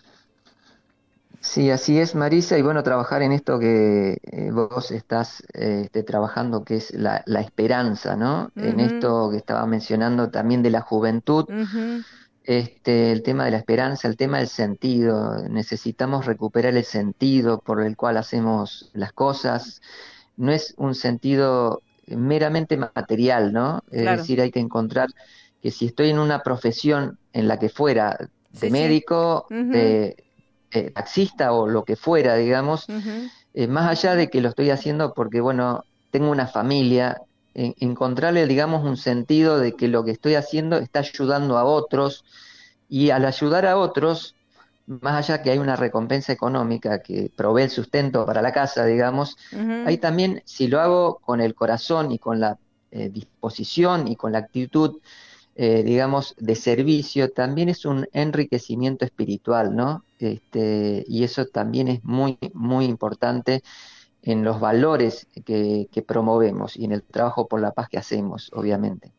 Sí, 1.47 1.71
así 1.71 1.97
es, 1.97 2.13
Marisa, 2.13 2.57
y 2.57 2.62
bueno, 2.62 2.83
trabajar 2.83 3.21
en 3.21 3.31
esto 3.31 3.57
que 3.57 4.17
eh, 4.21 4.51
vos 4.51 4.91
estás 4.91 5.41
eh, 5.53 5.83
este, 5.86 6.03
trabajando, 6.03 6.65
que 6.65 6.75
es 6.75 6.93
la, 6.93 7.23
la 7.25 7.39
esperanza, 7.39 8.17
¿no? 8.17 8.51
En 8.57 8.81
esto 8.81 9.29
que 9.31 9.38
estaba 9.38 9.65
mencionando 9.65 10.29
también 10.29 10.62
de 10.62 10.71
la 10.71 10.81
juventud, 10.81 11.45
este, 12.43 13.13
el 13.13 13.23
tema 13.23 13.45
de 13.45 13.51
la 13.51 13.57
esperanza, 13.57 14.10
el 14.10 14.17
tema 14.17 14.39
del 14.39 14.49
sentido. 14.49 15.47
Necesitamos 15.47 16.25
recuperar 16.25 16.75
el 16.75 16.83
sentido 16.83 17.62
por 17.62 17.81
el 17.81 17.95
cual 17.95 18.17
hacemos 18.17 18.91
las 18.93 19.13
cosas. 19.13 19.81
No 20.36 20.51
es 20.51 20.73
un 20.77 20.95
sentido 20.95 21.81
meramente 22.07 22.75
material, 22.75 23.53
¿no? 23.53 23.86
Es 23.89 24.03
decir, 24.03 24.41
hay 24.41 24.51
que 24.51 24.60
encontrar 24.60 25.07
que 25.62 25.71
si 25.71 25.86
estoy 25.86 26.10
en 26.10 26.19
una 26.19 26.43
profesión 26.43 27.17
en 27.31 27.47
la 27.47 27.57
que 27.57 27.69
fuera 27.69 28.17
de 28.19 28.27
sí, 28.51 28.67
sí, 28.67 28.69
médico, 28.69 29.47
de 29.49 30.26
eh, 30.71 30.91
taxista 30.91 31.53
o 31.53 31.67
lo 31.67 31.84
que 31.86 31.95
fuera, 31.95 32.36
digamos, 32.36 32.89
eh, 33.53 33.67
más 33.67 33.89
allá 33.89 34.15
de 34.15 34.30
que 34.30 34.41
lo 34.41 34.49
estoy 34.49 34.69
haciendo 34.71 35.13
porque, 35.13 35.41
bueno, 35.41 35.86
tengo 36.12 36.32
una 36.32 36.47
familia, 36.47 37.17
en- 37.53 37.73
encontrarle, 37.80 38.47
digamos, 38.47 38.84
un 38.86 38.97
sentido 38.97 39.60
de 39.60 39.73
que 39.75 39.88
lo 39.88 40.03
que 40.06 40.12
estoy 40.12 40.36
haciendo 40.36 40.77
está 40.77 40.99
ayudando 40.99 41.58
a 41.58 41.65
otros 41.65 42.23
y 42.88 43.10
al 43.12 43.25
ayudar 43.25 43.65
a 43.65 43.77
otros, 43.77 44.36
más 44.86 45.15
allá 45.30 45.41
que 45.43 45.51
hay 45.51 45.58
una 45.60 45.75
recompensa 45.75 46.32
económica 46.34 47.01
que 47.01 47.32
provee 47.36 47.63
el 47.63 47.69
sustento 47.69 48.25
para 48.25 48.41
la 48.41 48.51
casa, 48.53 48.86
digamos, 48.86 49.36
hay 49.84 49.97
también, 49.97 50.41
si 50.45 50.67
lo 50.67 50.80
hago 50.82 51.19
con 51.19 51.41
el 51.41 51.56
corazón 51.56 52.12
y 52.12 52.19
con 52.19 52.39
la 52.39 52.58
eh, 52.91 53.10
disposición 53.10 54.08
y 54.08 54.15
con 54.15 54.32
la 54.34 54.39
actitud, 54.39 54.99
eh, 55.59 55.81
digamos, 55.81 56.35
de 56.37 56.53
servicio, 56.53 57.31
también 57.31 57.67
es 57.67 57.83
un 57.83 58.07
enriquecimiento 58.13 59.05
espiritual, 59.05 59.75
¿no? 59.75 60.03
Este, 60.19 61.03
y 61.07 61.23
eso 61.23 61.47
también 61.47 61.87
es 61.87 62.03
muy, 62.03 62.37
muy 62.53 62.85
importante 62.85 63.63
en 64.21 64.43
los 64.43 64.59
valores 64.59 65.25
que, 65.45 65.87
que 65.91 66.01
promovemos 66.03 66.77
y 66.77 66.85
en 66.85 66.91
el 66.91 67.01
trabajo 67.01 67.47
por 67.47 67.59
la 67.59 67.71
paz 67.71 67.89
que 67.89 67.97
hacemos, 67.97 68.51
obviamente. 68.53 69.11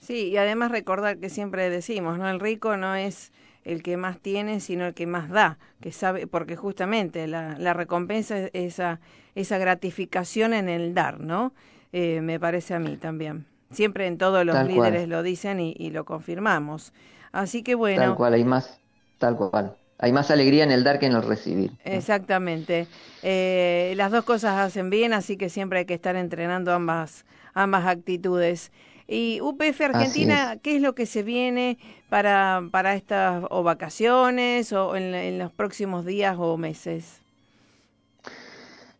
Sí, 0.00 0.30
y 0.30 0.38
además 0.38 0.70
recordar 0.70 1.18
que 1.18 1.28
siempre 1.28 1.68
decimos, 1.68 2.18
¿no? 2.18 2.26
El 2.30 2.40
rico 2.40 2.78
no 2.78 2.94
es 2.94 3.30
el 3.64 3.82
que 3.82 3.98
más 3.98 4.18
tiene, 4.18 4.60
sino 4.60 4.86
el 4.86 4.94
que 4.94 5.06
más 5.06 5.28
da, 5.28 5.58
que 5.82 5.92
sabe, 5.92 6.26
porque 6.26 6.56
justamente 6.56 7.26
la, 7.26 7.74
recompensa 7.74 8.38
es 8.38 8.50
esa, 8.54 9.00
esa 9.34 9.58
gratificación 9.58 10.54
en 10.54 10.70
el 10.70 10.94
dar, 10.94 11.20
¿no? 11.20 11.52
Eh, 11.92 12.22
me 12.22 12.40
parece 12.40 12.72
a 12.72 12.78
mí 12.78 12.96
también. 12.96 13.51
Siempre 13.72 14.06
en 14.06 14.18
todos 14.18 14.44
los 14.44 14.54
Tal 14.54 14.70
cual, 14.72 14.92
líderes 14.92 15.08
lo 15.08 15.22
dicen 15.22 15.60
y, 15.60 15.74
y 15.78 15.90
lo 15.90 16.04
confirmamos. 16.04 16.92
Así 17.32 17.62
que 17.62 17.72
tal 17.72 17.78
bueno, 17.78 18.16
cual, 18.16 18.34
hay 18.34 18.44
más, 18.44 18.78
tal 19.18 19.36
cual. 19.36 19.76
Hay 19.98 20.12
más 20.12 20.30
alegría 20.30 20.64
en 20.64 20.72
el 20.72 20.84
dar 20.84 20.98
que 20.98 21.06
en 21.06 21.12
el 21.12 21.22
recibir, 21.22 21.72
exactamente. 21.84 22.88
Eh, 23.22 23.94
las 23.96 24.10
dos 24.10 24.24
cosas 24.24 24.58
hacen 24.58 24.90
bien, 24.90 25.12
así 25.12 25.36
que 25.36 25.48
siempre 25.48 25.80
hay 25.80 25.84
que 25.84 25.94
estar 25.94 26.16
entrenando 26.16 26.72
ambas, 26.72 27.24
ambas 27.54 27.86
actitudes. 27.86 28.72
Y 29.06 29.40
UPF 29.40 29.80
Argentina, 29.80 30.54
es. 30.54 30.60
¿qué 30.60 30.76
es 30.76 30.82
lo 30.82 30.94
que 30.94 31.06
se 31.06 31.22
viene 31.22 31.78
para, 32.08 32.62
para 32.70 32.94
estas 32.94 33.44
o 33.50 33.62
vacaciones 33.62 34.72
o 34.72 34.96
en 34.96 35.38
los 35.38 35.52
próximos 35.52 36.04
días 36.04 36.36
o 36.38 36.56
meses? 36.56 37.21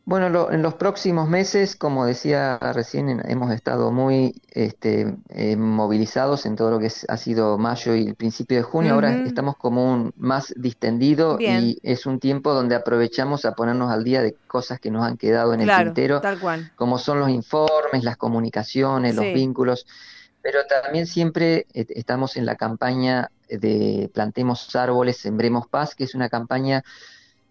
Bueno, 0.04 0.28
lo- 0.28 0.50
en 0.50 0.62
los 0.62 0.74
próximos 0.74 1.28
meses, 1.28 1.76
como 1.76 2.04
decía 2.06 2.58
recién, 2.58 3.22
hemos 3.24 3.52
estado 3.52 3.92
muy 3.92 4.34
este, 4.50 5.16
eh, 5.28 5.56
movilizados 5.56 6.44
en 6.44 6.56
todo 6.56 6.72
lo 6.72 6.80
que 6.80 6.86
es- 6.86 7.06
ha 7.08 7.16
sido 7.16 7.56
mayo 7.56 7.94
y 7.94 8.08
el 8.08 8.16
principio 8.16 8.56
de 8.56 8.64
junio. 8.64 8.94
Ahora 8.94 9.20
estamos 9.24 9.56
como 9.56 9.92
un 9.92 10.12
más 10.16 10.52
distendido 10.56 11.36
Bien, 11.38 11.60
y 11.60 11.78
es 11.82 12.04
un 12.06 12.18
tiempo 12.18 12.52
donde 12.52 12.74
aprovechamos 12.74 13.44
a 13.44 13.52
ponernos 13.52 13.92
al 13.92 14.02
día 14.02 14.22
de 14.22 14.36
cosas 14.48 14.80
que 14.80 14.90
nos 14.90 15.06
han 15.06 15.16
quedado 15.16 15.54
en 15.54 15.60
el 15.60 15.68
tintero, 15.72 16.20
tal 16.20 16.38
cual. 16.40 16.70
como 16.74 16.98
son 16.98 17.20
los 17.20 17.30
informes, 17.30 18.02
las 18.02 18.16
comunicaciones, 18.16 19.14
los 19.14 19.32
vínculos, 19.32 19.86
pero 20.40 20.66
también 20.66 21.06
siempre 21.06 21.66
eh, 21.74 21.86
estamos 21.90 22.36
en 22.36 22.44
la 22.46 22.56
campaña 22.56 23.28
de 23.48 24.10
Plantemos 24.12 24.74
árboles, 24.74 25.18
sembremos 25.18 25.68
paz, 25.68 25.94
que 25.94 26.04
es 26.04 26.14
una 26.16 26.28
campaña 26.28 26.82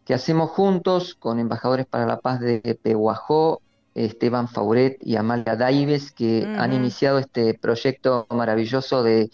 que 0.06 0.14
hacemos 0.14 0.50
juntos 0.52 1.16
con 1.16 1.40
Embajadores 1.40 1.86
para 1.86 2.06
la 2.06 2.20
Paz 2.20 2.40
de 2.40 2.80
Pehuajó, 2.82 3.62
Esteban 3.94 4.48
Fauret 4.48 4.98
y 5.02 5.16
Amalia 5.16 5.56
Daives, 5.56 6.12
que 6.12 6.46
han 6.58 6.74
iniciado 6.74 7.20
este 7.20 7.54
proyecto 7.54 8.26
maravilloso 8.30 9.04
de 9.04 9.30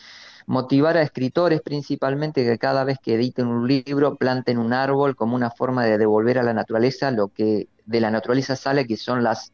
motivar 0.48 0.98
a 0.98 1.02
escritores 1.02 1.62
principalmente 1.62 2.46
que 2.46 2.58
cada 2.58 2.84
vez 2.86 2.98
que 3.00 3.16
editen 3.16 3.48
un 3.48 3.68
libro 3.68 4.16
planten 4.16 4.58
un 4.58 4.74
árbol 4.74 5.16
como 5.16 5.36
una 5.36 5.52
forma 5.52 5.86
de 5.86 5.98
devolver 5.98 6.40
a 6.40 6.44
la 6.44 6.54
naturaleza 6.54 7.12
lo 7.12 7.28
que 7.28 7.68
de 7.86 8.02
la 8.02 8.12
naturaleza 8.12 8.56
sale, 8.56 8.88
que 8.88 8.98
son 8.98 9.24
las 9.24 9.52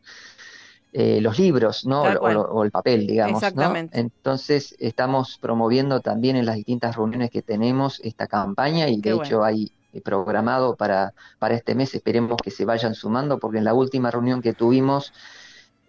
eh, 0.95 1.19
los 1.21 1.39
libros, 1.39 1.87
¿no? 1.87 2.03
O, 2.03 2.63
el 2.63 2.69
papel, 2.69 3.07
digamos. 3.07 3.41
Exactamente. 3.41 3.99
Entonces 3.99 4.75
estamos 4.77 5.39
promoviendo 5.41 6.01
también 6.01 6.35
en 6.35 6.45
las 6.45 6.55
distintas 6.55 6.95
reuniones 6.95 7.31
que 7.31 7.41
tenemos 7.41 7.99
esta 8.03 8.27
campaña 8.27 8.87
y 8.87 9.01
de 9.01 9.15
hecho 9.15 9.43
hay 9.43 9.71
programado 10.01 10.75
para, 10.75 11.13
para 11.39 11.55
este 11.55 11.75
mes, 11.75 11.93
esperemos 11.93 12.37
que 12.43 12.51
se 12.51 12.65
vayan 12.65 12.95
sumando, 12.95 13.39
porque 13.39 13.59
en 13.59 13.65
la 13.65 13.73
última 13.73 14.11
reunión 14.11 14.41
que 14.41 14.53
tuvimos 14.53 15.13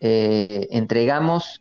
eh, 0.01 0.69
entregamos 0.71 1.61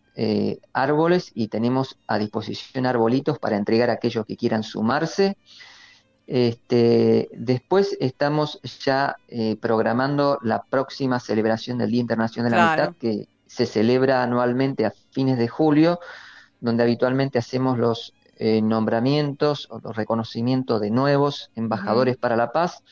árboles 0.74 1.32
y 1.34 1.48
tenemos 1.48 1.98
a 2.06 2.20
disposición 2.20 2.86
arbolitos 2.86 3.40
para 3.40 3.58
entregar 3.58 3.90
a 3.90 3.94
aquellos 3.94 4.28
que 4.28 4.38
quieran 4.38 4.62
sumarse. 4.62 5.38
Este, 6.28 7.30
después 7.34 7.98
estamos 8.00 8.60
ya 8.86 9.16
programando 9.60 10.38
la 10.44 10.62
próxima 10.62 11.20
celebración 11.20 11.80
del 11.80 11.90
Día 11.90 12.02
Internacional 12.02 12.52
de 12.52 12.58
la 12.58 12.74
Amistad, 12.74 12.96
que 13.00 13.28
se 13.48 13.66
celebra 13.66 14.24
anualmente 14.24 14.86
a 14.86 14.94
fines 15.12 15.38
de 15.38 15.48
julio, 15.48 16.00
donde 16.60 16.84
habitualmente 16.84 17.38
hacemos 17.38 17.78
los 17.78 18.14
eh, 18.38 18.62
nombramientos 18.62 19.68
o 19.70 19.80
los 19.80 19.96
reconocimientos 19.96 20.82
de 20.82 20.90
nuevos 20.90 21.52
embajadores 21.56 22.18
para 22.18 22.36
la 22.36 22.52
paz. 22.52 22.84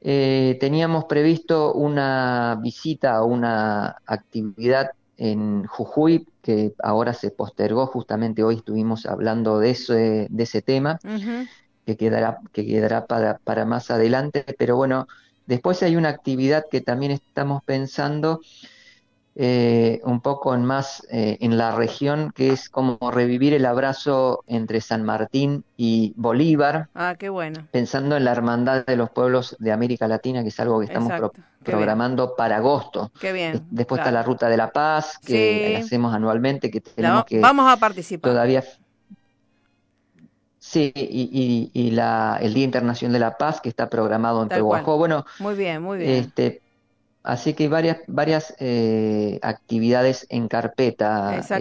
Eh, 0.00 0.58
teníamos 0.60 1.04
previsto 1.04 1.72
una 1.72 2.58
visita 2.60 3.22
o 3.22 3.26
una 3.26 3.96
actividad 4.06 4.90
en 5.16 5.64
Jujuy, 5.66 6.26
que 6.42 6.74
ahora 6.82 7.14
se 7.14 7.30
postergó, 7.30 7.86
justamente 7.86 8.42
hoy 8.42 8.56
estuvimos 8.56 9.06
hablando 9.06 9.58
de, 9.58 9.70
ese, 9.70 10.26
de 10.30 10.42
ese 10.42 10.60
tema, 10.60 10.98
que 11.86 11.96
quedará, 11.96 12.38
que 12.52 12.66
quedará 12.66 13.06
para, 13.06 13.38
para 13.38 13.64
más 13.64 13.90
adelante, 13.90 14.44
pero 14.58 14.76
bueno, 14.76 15.06
después 15.46 15.82
hay 15.82 15.96
una 15.96 16.08
actividad 16.08 16.64
que 16.70 16.80
también 16.80 17.12
estamos 17.12 17.62
pensando, 17.64 18.40
eh, 19.36 20.00
un 20.04 20.20
poco 20.20 20.54
en 20.54 20.64
más 20.64 21.04
eh, 21.10 21.38
en 21.40 21.58
la 21.58 21.74
región, 21.74 22.32
que 22.34 22.50
es 22.50 22.68
como 22.68 22.98
revivir 23.10 23.52
el 23.52 23.66
abrazo 23.66 24.44
entre 24.46 24.80
San 24.80 25.02
Martín 25.02 25.64
y 25.76 26.12
Bolívar. 26.16 26.88
Ah, 26.94 27.16
qué 27.18 27.28
bueno. 27.28 27.66
Pensando 27.72 28.16
en 28.16 28.24
la 28.24 28.32
hermandad 28.32 28.86
de 28.86 28.96
los 28.96 29.10
pueblos 29.10 29.56
de 29.58 29.72
América 29.72 30.06
Latina, 30.06 30.42
que 30.42 30.50
es 30.50 30.60
algo 30.60 30.78
que 30.78 30.86
estamos 30.86 31.12
programando 31.64 32.36
para 32.36 32.58
agosto. 32.58 33.10
Qué 33.20 33.32
bien. 33.32 33.66
Después 33.70 34.00
está 34.00 34.12
la 34.12 34.22
Ruta 34.22 34.48
de 34.48 34.56
la 34.56 34.70
Paz, 34.70 35.18
que 35.18 35.78
hacemos 35.82 36.14
anualmente, 36.14 36.70
que 36.70 36.80
tenemos 36.80 37.24
que... 37.24 37.40
Vamos 37.40 37.70
a 37.70 37.76
participar. 37.76 38.30
Todavía... 38.30 38.62
Sí, 40.58 40.92
y, 40.96 41.70
y, 41.74 41.90
la, 41.90 42.38
el 42.40 42.54
Día 42.54 42.64
Internacional 42.64 43.12
de 43.12 43.18
la 43.18 43.36
Paz, 43.36 43.60
que 43.60 43.68
está 43.68 43.90
programado 43.90 44.42
en 44.42 44.48
Pehuajó. 44.48 44.96
Bueno, 44.96 45.26
muy 45.38 45.54
bien, 45.54 45.82
muy 45.82 45.98
bien. 45.98 46.10
Este, 46.10 46.62
Así 47.24 47.54
que 47.54 47.64
hay 47.64 47.68
varias, 47.70 47.98
varias 48.06 48.54
eh, 48.60 49.38
actividades 49.42 50.26
en 50.28 50.46
carpeta 50.46 51.38
este, 51.38 51.56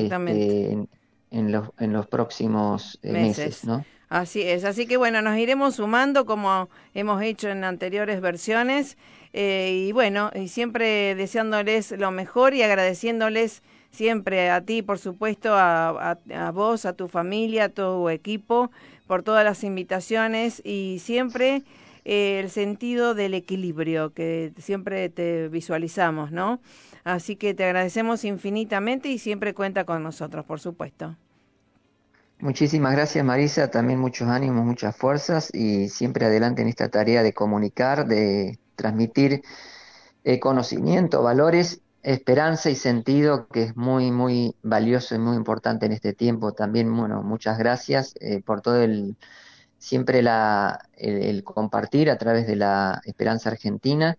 en, 1.32 1.52
los, 1.52 1.70
en 1.80 1.94
los 1.94 2.06
próximos 2.08 3.00
eh, 3.02 3.14
meses. 3.14 3.64
¿no? 3.64 3.86
Así 4.10 4.42
es, 4.42 4.66
así 4.66 4.86
que 4.86 4.98
bueno, 4.98 5.22
nos 5.22 5.38
iremos 5.38 5.78
sumando 5.78 6.26
como 6.26 6.70
hemos 6.94 7.24
hecho 7.24 7.48
en 7.48 7.64
anteriores 7.64 8.20
versiones 8.20 8.98
eh, 9.32 9.86
y 9.88 9.94
bueno, 9.94 10.32
y 10.36 10.50
siempre 10.50 11.16
deseándoles 11.16 11.92
lo 11.92 12.12
mejor 12.12 12.54
y 12.54 12.62
agradeciéndoles 12.62 13.64
siempre 13.90 14.52
a 14.52 14.60
ti, 14.60 14.82
por 14.82 15.00
supuesto, 15.00 15.56
a, 15.56 16.18
a 16.36 16.52
vos, 16.52 16.86
a 16.86 16.92
tu 16.92 17.08
familia, 17.08 17.66
a 17.66 17.70
tu 17.70 18.10
equipo, 18.10 18.70
por 19.08 19.24
todas 19.24 19.46
las 19.46 19.64
invitaciones 19.64 20.62
y 20.66 21.00
siempre 21.00 21.64
eh, 22.06 22.40
el 22.40 22.50
sentido 22.50 23.14
del 23.14 23.34
equilibrio 23.34 24.14
que 24.14 24.54
siempre 24.58 25.10
te 25.10 25.48
visualizamos, 25.50 26.32
¿no? 26.32 26.60
Así 27.04 27.36
que 27.36 27.54
te 27.54 27.66
agradecemos 27.66 28.24
infinitamente 28.24 29.10
y 29.10 29.20
siempre 29.20 29.54
cuenta 29.54 29.84
con 29.86 30.04
nosotros, 30.04 30.46
por 30.46 30.60
supuesto. 30.60 31.16
Muchísimas 32.40 32.94
gracias 32.94 33.24
Marisa, 33.24 33.72
también 33.72 34.00
muchos 34.00 34.28
ánimos, 34.28 34.66
muchas 34.66 34.96
fuerzas 34.98 35.50
y 35.54 35.88
siempre 35.88 36.26
adelante 36.26 36.62
en 36.62 36.68
esta 36.68 36.90
tarea 36.90 37.24
de 37.24 37.34
comunicar, 37.34 38.06
de 38.06 38.60
transmitir 38.76 39.44
eh, 40.26 40.40
conocimiento, 40.40 41.24
valores, 41.24 41.82
esperanza 42.02 42.70
y 42.70 42.76
sentido 42.76 43.48
que 43.48 43.64
es 43.64 43.78
muy, 43.78 44.12
muy 44.12 44.56
valioso 44.62 45.16
y 45.16 45.20
muy 45.20 45.38
importante 45.38 45.86
en 45.86 45.94
este 45.94 46.14
tiempo. 46.14 46.52
También, 46.52 46.94
bueno, 46.96 47.24
muchas 47.24 47.58
gracias 47.58 48.14
eh, 48.20 48.42
por 48.46 48.62
todo 48.62 48.82
el 48.82 49.16
siempre 49.84 50.22
la, 50.22 50.80
el, 50.96 51.44
compartir 51.44 52.10
a 52.10 52.18
través 52.18 52.48
de 52.48 52.56
la 52.56 53.02
Esperanza 53.04 53.50
Argentina 53.50 54.16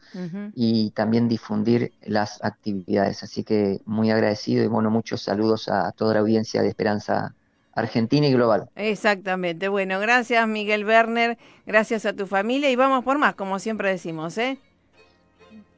y 0.54 0.90
también 0.90 1.26
difundir 1.26 1.94
las 2.02 2.44
actividades. 2.44 3.22
Así 3.22 3.44
que 3.44 3.80
muy 3.86 4.10
agradecido 4.10 4.62
y 4.62 4.66
bueno, 4.66 4.90
muchos 4.90 5.22
saludos 5.22 5.70
a 5.70 5.92
toda 5.92 6.12
la 6.14 6.20
audiencia 6.20 6.60
de 6.60 6.68
Esperanza 6.68 7.34
Argentina 7.72 8.26
y 8.26 8.34
global. 8.34 8.68
Exactamente. 8.76 9.68
Bueno, 9.68 9.98
gracias 10.00 10.46
Miguel 10.46 10.84
Werner, 10.84 11.38
gracias 11.64 12.04
a 12.04 12.12
tu 12.12 12.26
familia 12.26 12.70
y 12.70 12.76
vamos 12.76 13.02
por 13.02 13.16
más, 13.16 13.34
como 13.34 13.58
siempre 13.58 13.88
decimos, 13.88 14.36
¿eh? 14.36 14.58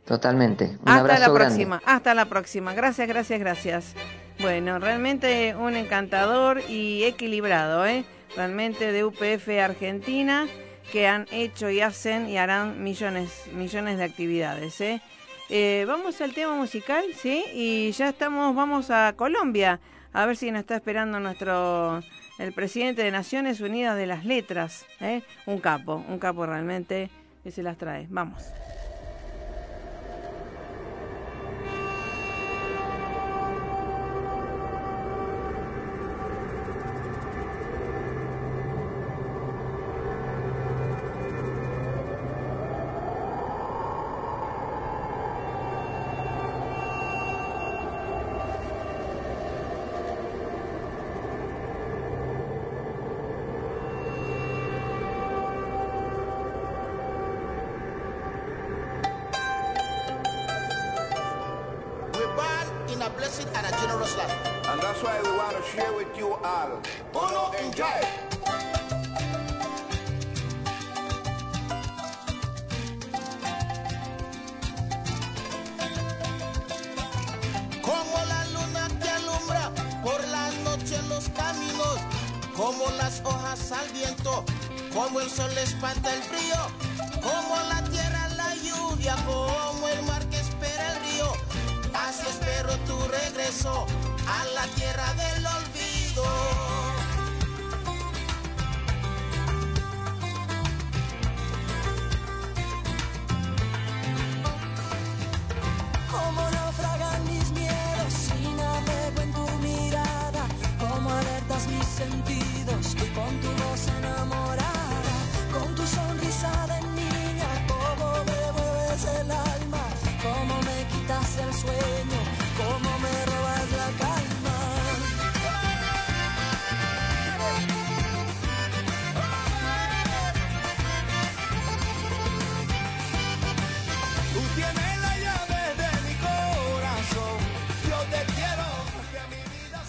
Totalmente. 0.04 0.78
Un 0.82 0.88
Hasta 0.88 1.18
la 1.20 1.32
próxima. 1.32 1.80
Hasta 1.86 2.12
la 2.12 2.24
próxima. 2.24 2.74
Gracias, 2.74 3.06
gracias, 3.06 3.38
gracias. 3.38 3.94
Bueno, 4.40 4.80
realmente 4.80 5.54
un 5.54 5.76
encantador 5.76 6.60
y 6.68 7.04
equilibrado, 7.04 7.86
¿eh? 7.86 8.04
Realmente 8.34 8.92
de 8.92 9.04
UPF 9.04 9.48
Argentina 9.62 10.46
que 10.90 11.06
han 11.06 11.26
hecho 11.30 11.70
y 11.70 11.80
hacen 11.80 12.28
y 12.28 12.38
harán 12.38 12.82
millones, 12.82 13.44
millones 13.52 13.98
de 13.98 14.04
actividades. 14.04 14.80
¿eh? 14.80 15.00
Eh, 15.48 15.84
vamos 15.86 16.20
al 16.20 16.32
tema 16.32 16.54
musical, 16.54 17.04
¿sí? 17.14 17.44
Y 17.52 17.92
ya 17.92 18.08
estamos, 18.10 18.54
vamos 18.54 18.90
a 18.90 19.14
Colombia, 19.16 19.80
a 20.12 20.26
ver 20.26 20.36
si 20.36 20.50
nos 20.50 20.60
está 20.60 20.76
esperando 20.76 21.20
nuestro, 21.20 22.02
el 22.38 22.52
presidente 22.52 23.02
de 23.02 23.10
Naciones 23.10 23.60
Unidas 23.60 23.96
de 23.96 24.06
las 24.06 24.24
Letras, 24.24 24.86
¿eh? 25.00 25.22
Un 25.46 25.58
capo, 25.58 26.04
un 26.08 26.18
capo 26.18 26.46
realmente 26.46 27.10
que 27.42 27.50
se 27.50 27.62
las 27.62 27.76
trae. 27.76 28.06
Vamos. 28.10 28.42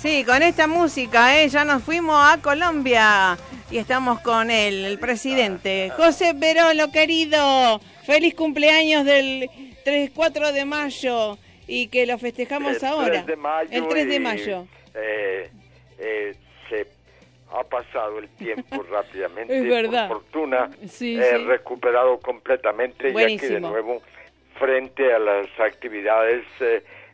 Sí, 0.08 0.24
con 0.24 0.42
esta 0.42 0.68
música, 0.68 1.38
¿eh? 1.38 1.50
ya 1.50 1.66
nos 1.66 1.84
fuimos 1.84 2.16
a 2.18 2.42
Colombia 2.42 3.38
y 3.70 3.78
estamos 3.78 4.22
con 4.22 4.50
él, 4.50 4.86
el 4.86 5.00
presidente. 5.00 5.92
José 5.98 6.34
Perolo, 6.34 6.94
querido, 6.94 7.82
feliz 8.06 8.34
cumpleaños 8.34 9.04
del 9.04 9.50
3, 9.84 10.12
4 10.16 10.54
de 10.54 10.64
mayo 10.64 11.38
y 11.68 11.90
que 11.90 12.06
lo 12.06 12.18
festejamos 12.18 12.82
ahora. 12.86 13.26
el 13.70 13.88
3 13.90 14.08
de 14.08 14.20
mayo. 14.22 14.66
Eh, 14.96 15.52
eh, 16.00 16.36
se 16.70 16.88
ha 17.52 17.66
pasado 17.66 18.20
el 18.20 18.30
tiempo 18.30 18.84
rápidamente. 18.90 19.58
es 19.58 19.68
verdad. 19.68 20.08
Por 20.08 20.22
fortuna, 20.22 20.70
he 21.02 21.38
recuperado 21.40 22.18
completamente 22.22 23.12
y 23.12 23.36
aquí 23.36 23.46
de 23.46 23.60
nuevo 23.60 24.02
frente 24.58 25.14
a 25.14 25.20
las 25.20 25.48
actividades 25.60 26.46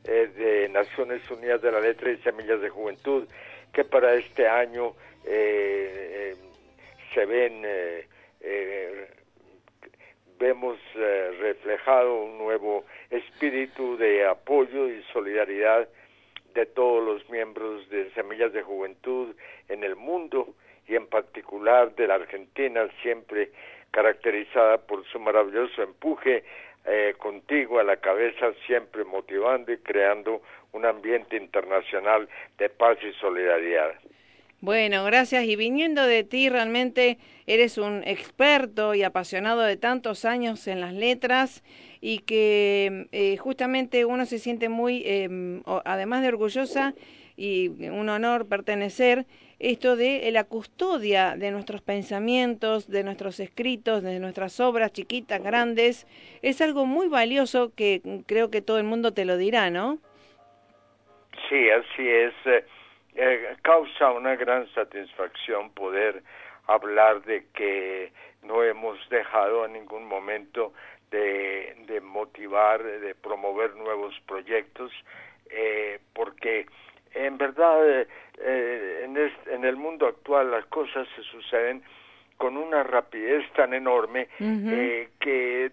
eh, 0.04 0.12
eh, 0.14 0.28
de 0.28 0.70
Naciones 0.70 1.30
Unidas 1.30 1.62
de 1.62 1.72
la 1.72 1.80
Letra 1.80 2.12
y 2.12 2.18
Semillas 2.18 2.62
de 2.62 2.70
Juventud, 2.70 3.28
que 3.72 3.84
para 3.84 4.14
este 4.16 4.48
año 4.48 4.94
eh, 5.26 6.36
se 7.14 7.26
ven, 7.26 7.64
vemos 10.38 10.78
reflejado 11.40 12.24
un 12.24 12.38
nuevo 12.38 12.86
espíritu 13.10 13.98
de 13.98 14.28
apoyo 14.28 14.90
y 14.90 15.02
solidaridad 15.14 15.88
de 16.54 16.66
todos 16.66 17.04
los 17.04 17.30
miembros 17.30 17.88
de 17.90 18.12
Semillas 18.12 18.52
de 18.52 18.62
Juventud 18.62 19.36
en 19.70 19.84
el 19.84 19.96
mundo 19.96 20.54
y 20.88 20.96
en 20.96 21.08
particular 21.08 21.96
de 21.96 22.08
la 22.08 22.16
Argentina, 22.16 22.88
siempre 23.02 23.52
caracterizada 23.92 24.80
por 24.80 25.06
su 25.06 25.20
maravilloso 25.20 25.82
empuje 25.82 26.44
eh, 26.86 27.16
contigo 27.18 27.80
a 27.80 27.84
la 27.84 27.98
cabeza, 27.98 28.54
siempre 28.66 29.04
motivando 29.04 29.72
y 29.72 29.78
creando 29.78 30.42
un 30.74 30.86
ambiente 30.86 31.38
internacional 31.38 32.28
de 32.58 32.70
paz 32.70 32.98
y 33.04 33.14
solidaridad. 33.20 33.94
Bueno, 34.64 35.04
gracias. 35.04 35.44
Y 35.44 35.58
viniendo 35.58 36.04
de 36.04 36.24
ti, 36.24 36.48
realmente 36.48 37.18
eres 37.48 37.78
un 37.78 38.02
experto 38.06 38.96
y 38.96 39.04
apasionado 39.04 39.60
de 39.62 39.76
tantos 39.76 40.24
años 40.24 40.68
en 40.68 40.80
las 40.80 40.94
letras 40.94 41.64
y 42.00 42.20
que 42.20 43.08
eh, 43.12 43.36
justamente 43.36 44.06
uno 44.06 44.26
se 44.26 44.40
siente 44.40 44.70
muy, 44.70 45.04
em, 45.06 45.64
además 45.84 46.22
de 46.22 46.30
orgullosa 46.30 46.94
y 47.36 47.68
un 47.90 48.08
honor 48.08 48.48
pertenecer, 48.48 49.26
esto 49.64 49.96
de 49.96 50.30
la 50.32 50.44
custodia 50.44 51.36
de 51.38 51.52
nuestros 51.52 51.82
pensamientos, 51.82 52.90
de 52.90 53.04
nuestros 53.04 53.40
escritos, 53.40 54.04
de 54.04 54.20
nuestras 54.20 54.60
obras 54.60 54.92
chiquitas, 54.92 55.42
grandes, 55.42 56.06
es 56.42 56.62
algo 56.62 56.86
muy 56.86 57.08
valioso 57.08 57.72
que 57.74 58.02
creo 58.28 58.52
que 58.52 58.62
todo 58.62 58.78
el 58.78 58.84
mundo 58.84 59.14
te 59.14 59.24
lo 59.24 59.38
dirá, 59.38 59.70
¿no? 59.70 60.00
Sí, 61.48 61.70
así 61.70 62.10
es. 62.10 62.34
Eh, 62.46 62.66
eh, 63.16 63.56
causa 63.62 64.12
una 64.12 64.36
gran 64.36 64.68
satisfacción 64.74 65.72
poder 65.72 66.24
hablar 66.68 67.24
de 67.24 67.46
que 67.54 68.12
no 68.42 68.64
hemos 68.64 68.98
dejado 69.10 69.66
en 69.66 69.74
ningún 69.74 70.06
momento 70.06 70.74
de, 71.10 71.76
de 71.88 72.02
motivar, 72.02 72.84
de 72.84 73.16
promover 73.16 73.76
nuevos 73.76 74.14
proyectos, 74.28 74.92
eh, 75.50 76.00
porque 76.14 76.66
en 77.14 77.38
verdad 77.38 77.88
eh, 77.90 78.08
eh, 78.40 79.02
en, 79.06 79.18
en, 79.54 79.66
el 79.66 79.76
mundo 79.76 80.08
actual 80.08 80.52
las 80.52 80.66
cosas 80.66 81.08
se 81.16 81.24
suceden 81.24 81.84
con 82.38 82.58
una 82.58 82.84
rapidez 82.84 83.50
tan 83.54 83.74
enorme 83.74 84.28
eh, 84.40 85.10
que 85.20 85.72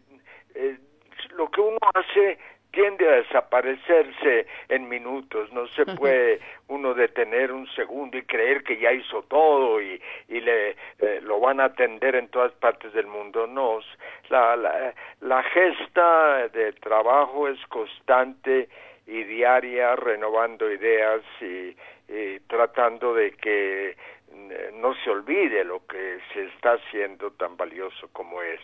lo 1.36 1.50
que 1.50 1.60
uno 1.60 1.78
hace 1.94 2.38
tiende 2.70 3.08
a 3.08 3.16
desaparecerse 3.16 4.46
en 4.68 4.88
minutos, 4.88 5.52
no 5.52 5.66
se 5.68 5.84
puede 5.96 6.40
uno 6.68 6.94
detener 6.94 7.50
un 7.50 7.66
segundo 7.74 8.16
y 8.16 8.22
creer 8.22 8.62
que 8.62 8.78
ya 8.78 8.92
hizo 8.92 9.22
todo 9.22 9.80
y, 9.80 10.00
y 10.28 10.40
le 10.40 10.76
lo 11.22 11.40
van 11.40 11.60
a 11.60 11.64
atender 11.64 12.14
en 12.14 12.28
todas 12.28 12.52
partes 12.52 12.92
del 12.92 13.06
mundo, 13.06 13.46
no, 13.46 13.80
la, 14.28 14.54
la, 14.54 14.94
la 15.20 15.42
gesta 15.42 16.48
de 16.48 16.72
trabajo 16.74 17.48
es 17.48 17.58
constante 17.66 18.68
y 19.10 19.24
diaria 19.24 19.96
renovando 19.96 20.70
ideas 20.70 21.22
y, 21.40 21.74
tratando 22.48 23.14
de 23.14 23.32
que 23.32 23.90
eh, 23.90 24.70
no 24.74 24.94
se 25.04 25.10
olvide 25.10 25.64
lo 25.64 25.86
que 25.86 26.18
se 26.32 26.46
está 26.46 26.72
haciendo 26.72 27.30
tan 27.32 27.56
valioso 27.56 28.08
como 28.12 28.42
es. 28.42 28.60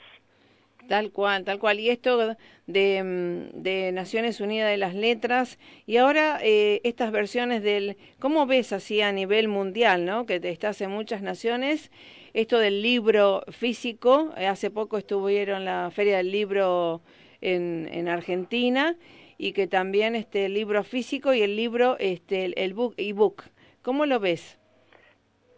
Tal 0.88 1.10
cual, 1.10 1.44
tal 1.44 1.58
cual. 1.58 1.80
Y 1.80 1.90
esto 1.90 2.36
de, 2.66 3.02
mm, 3.02 3.62
de 3.62 3.92
Naciones 3.92 4.40
Unidas 4.40 4.70
de 4.70 4.76
las 4.76 4.94
Letras, 4.94 5.58
y 5.86 5.96
ahora 5.96 6.38
eh, 6.42 6.80
estas 6.84 7.12
versiones 7.12 7.62
del, 7.62 7.96
¿cómo 8.18 8.46
ves 8.46 8.72
así 8.72 9.00
a 9.00 9.12
nivel 9.12 9.48
mundial, 9.48 10.04
no? 10.04 10.26
Que 10.26 10.40
estás 10.42 10.80
en 10.80 10.90
muchas 10.90 11.22
naciones, 11.22 11.90
esto 12.34 12.58
del 12.58 12.82
libro 12.82 13.42
físico, 13.50 14.32
eh, 14.36 14.46
hace 14.46 14.70
poco 14.70 14.98
estuvieron 14.98 15.64
la 15.64 15.90
Feria 15.92 16.18
del 16.18 16.30
Libro 16.30 17.00
en, 17.40 17.88
en 17.92 18.08
Argentina, 18.08 18.96
y 19.38 19.52
que 19.52 19.66
también 19.66 20.14
este 20.14 20.46
el 20.46 20.54
libro 20.54 20.82
físico 20.82 21.34
y 21.34 21.42
el 21.42 21.56
libro 21.56 21.96
este 21.98 22.52
el, 22.62 22.74
book 22.74 22.94
ebook. 22.96 23.44
Cómo 23.82 24.06
lo 24.06 24.20
ves 24.20 24.58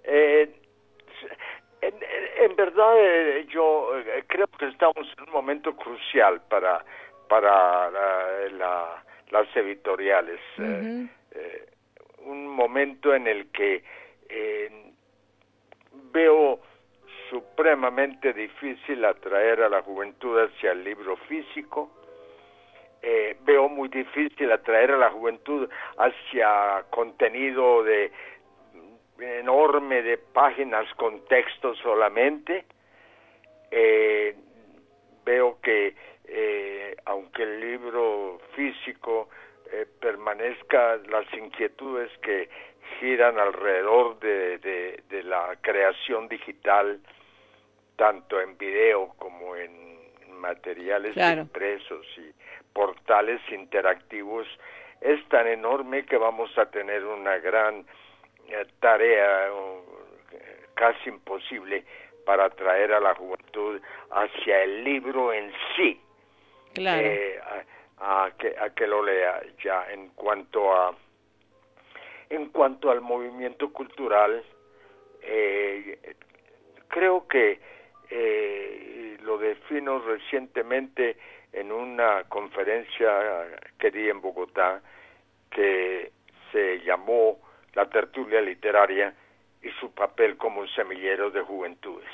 eh, 0.04 0.50
en, 1.80 2.56
verdad 2.56 2.94
eh, 2.98 3.46
yo 3.50 3.98
eh, 3.98 4.24
creo 4.26 4.46
que 4.46 4.66
estamos 4.66 5.06
en 5.16 5.24
un 5.24 5.32
momento 5.32 5.76
crucial 5.76 6.40
para 6.48 6.84
para 7.28 7.90
las 9.30 9.56
editoriales 9.56 10.40
un 12.24 12.48
momento 12.48 13.14
en 13.14 13.26
el 13.26 13.50
que 13.50 13.84
veo 16.12 16.60
supremamente 17.30 18.32
difícil 18.32 19.04
atraer 19.04 19.62
a 19.62 19.68
la 19.68 19.82
juventud 19.82 20.38
hacia 20.38 20.72
el 20.72 20.84
libro 20.84 21.16
físico 21.28 21.97
eh, 23.00 23.36
veo 23.44 23.68
muy 23.68 23.88
difícil 23.88 24.50
atraer 24.50 24.92
a 24.92 24.96
la 24.96 25.10
juventud 25.10 25.68
hacia 25.98 26.84
contenido 26.90 27.84
de 27.84 28.10
enorme 29.20 30.02
de 30.02 30.18
páginas 30.18 30.92
con 30.94 31.24
texto 31.26 31.74
solamente. 31.76 32.64
Eh, 33.70 34.34
veo 35.24 35.58
que 35.62 35.94
eh, 36.26 36.96
aunque 37.04 37.42
el 37.44 37.60
libro 37.60 38.40
físico 38.54 39.28
permanezca, 40.00 40.96
las 41.10 41.30
inquietudes 41.34 42.10
que 42.22 42.48
giran 42.98 43.38
alrededor 43.38 44.18
de, 44.18 44.58
de, 44.58 45.22
la 45.24 45.58
creación 45.60 46.26
digital, 46.26 46.98
tanto 47.96 48.40
en 48.40 48.56
video 48.56 49.14
como 49.18 49.54
en 49.56 49.98
materiales 50.30 51.14
impresos 51.16 52.06
y 52.16 52.32
portales 52.78 53.40
interactivos 53.50 54.46
es 55.00 55.28
tan 55.30 55.48
enorme 55.48 56.06
que 56.06 56.16
vamos 56.16 56.56
a 56.56 56.66
tener 56.66 57.04
una 57.04 57.36
gran 57.38 57.84
eh, 58.46 58.66
tarea 58.78 59.50
casi 60.74 61.08
imposible 61.08 61.84
para 62.24 62.44
atraer 62.44 62.92
a 62.92 63.00
la 63.00 63.16
juventud 63.16 63.80
hacia 64.12 64.62
el 64.62 64.84
libro 64.84 65.32
en 65.32 65.52
sí. 65.74 66.00
Eh, 66.76 67.40
a, 67.98 68.30
que 68.38 68.54
a 68.56 68.70
que 68.70 68.86
lo 68.86 69.02
lea 69.02 69.42
ya 69.64 69.90
en 69.90 70.10
cuanto 70.10 70.72
a 70.72 70.94
en 72.30 72.50
cuanto 72.50 72.92
al 72.92 73.00
movimiento 73.00 73.72
cultural 73.72 74.44
eh, 75.22 76.14
creo 76.86 77.26
que 77.26 77.58
lo 79.22 79.36
defino 79.36 79.98
recientemente 79.98 81.16
en 81.52 81.72
una 81.72 82.24
conferencia 82.24 83.46
que 83.78 83.90
di 83.90 84.08
en 84.08 84.20
Bogotá 84.20 84.80
que 85.50 86.12
se 86.52 86.80
llamó 86.80 87.38
La 87.74 87.86
tertulia 87.86 88.40
literaria 88.40 89.14
y 89.62 89.70
su 89.80 89.92
papel 89.92 90.36
como 90.36 90.60
un 90.60 90.68
semillero 90.68 91.30
de 91.30 91.42
juventudes. 91.42 92.08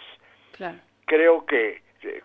Creo 1.06 1.46
que 1.46 1.82
eh, 2.02 2.22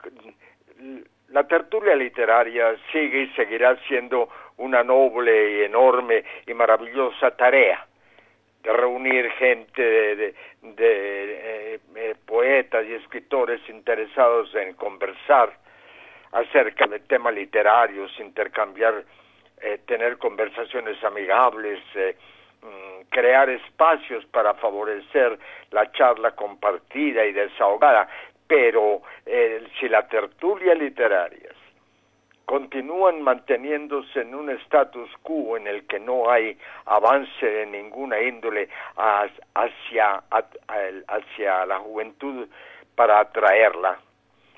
la 1.30 1.48
tertulia 1.48 1.96
literaria 1.96 2.76
sigue 2.92 3.24
y 3.24 3.30
seguirá 3.36 3.78
siendo 3.88 4.30
una 4.58 4.84
noble 4.84 5.60
y 5.60 5.64
enorme 5.64 6.24
y 6.46 6.54
maravillosa 6.54 7.32
tarea 7.32 7.86
de 8.64 8.74
reunir 8.74 9.30
gente 9.32 9.82
de, 9.82 10.36
de, 10.62 11.80
eh, 11.96 12.16
poetas 12.26 12.86
y 12.86 12.94
escritores 12.94 13.62
interesados 13.70 14.54
en 14.56 14.74
conversar 14.74 15.58
acerca 16.32 16.88
de 16.88 17.00
temas 17.00 17.34
literarios, 17.34 18.12
intercambiar, 18.20 19.04
eh, 19.62 19.80
tener 19.86 20.18
conversaciones 20.18 21.04
amigables, 21.04 21.80
eh, 21.96 22.16
mm, 22.62 23.10
crear 23.10 23.50
espacios 23.50 24.26
para 24.26 24.54
favorecer 24.56 25.38
la 25.72 25.92
charla 25.92 26.32
compartida 26.32 27.26
y 27.26 27.34
desahogada, 27.34 28.08
pero 28.48 29.02
eh, 29.26 29.68
si 29.80 29.90
la 29.90 30.08
tertulia 30.08 30.74
literaria 30.74 31.50
continúan 32.46 33.22
manteniéndose 33.22 34.22
en 34.22 34.34
un 34.34 34.50
status 34.50 35.08
quo 35.22 35.56
en 35.56 35.68
el 35.68 35.86
que 35.86 36.00
no 36.00 36.32
hay 36.32 36.58
avance 36.88 37.46
de 37.46 37.68
ninguna 37.68 38.20
índole 38.20 38.68
hacia, 38.96 40.24
hacia 41.08 41.66
la 41.68 41.78
juventud 41.78 42.48
para 42.96 43.20
atraerla 43.20 44.00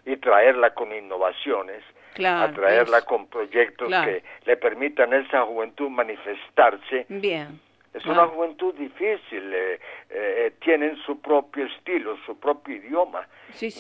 y 0.06 0.18
traerla 0.18 0.74
con 0.74 0.92
innovaciones, 0.94 1.84
atraerla 2.16 3.02
con 3.04 3.28
proyectos 3.28 3.90
que 3.90 4.24
le 4.46 4.58
permitan 4.58 5.14
a 5.14 5.18
esa 5.18 5.44
juventud 5.46 5.90
manifestarse. 5.90 7.06
Bien 7.10 7.60
es 7.94 8.06
una 8.06 8.26
juventud 8.28 8.74
difícil, 8.76 9.54
eh, 9.54 9.80
eh, 10.10 10.54
tienen 10.62 10.96
su 11.06 11.20
propio 11.20 11.66
estilo, 11.66 12.18
su 12.26 12.40
propio 12.40 12.78
idioma. 12.78 13.28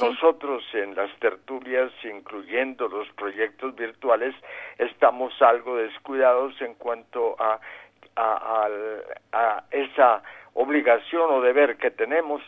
Nosotros 0.01 0.63
en 0.73 0.95
las 0.95 1.09
tertulias, 1.19 1.91
incluyendo 2.03 2.89
los 2.89 3.07
proyectos 3.13 3.73
virtuales, 3.75 4.35
estamos 4.77 5.33
algo 5.41 5.77
descuidados 5.77 6.59
en 6.61 6.73
cuanto 6.73 7.37
a, 7.39 7.61
a, 8.17 8.67
a 9.31 9.63
esa 9.71 10.21
obligación 10.55 11.31
o 11.31 11.41
deber 11.41 11.77
que 11.77 11.91
tenemos. 11.91 12.41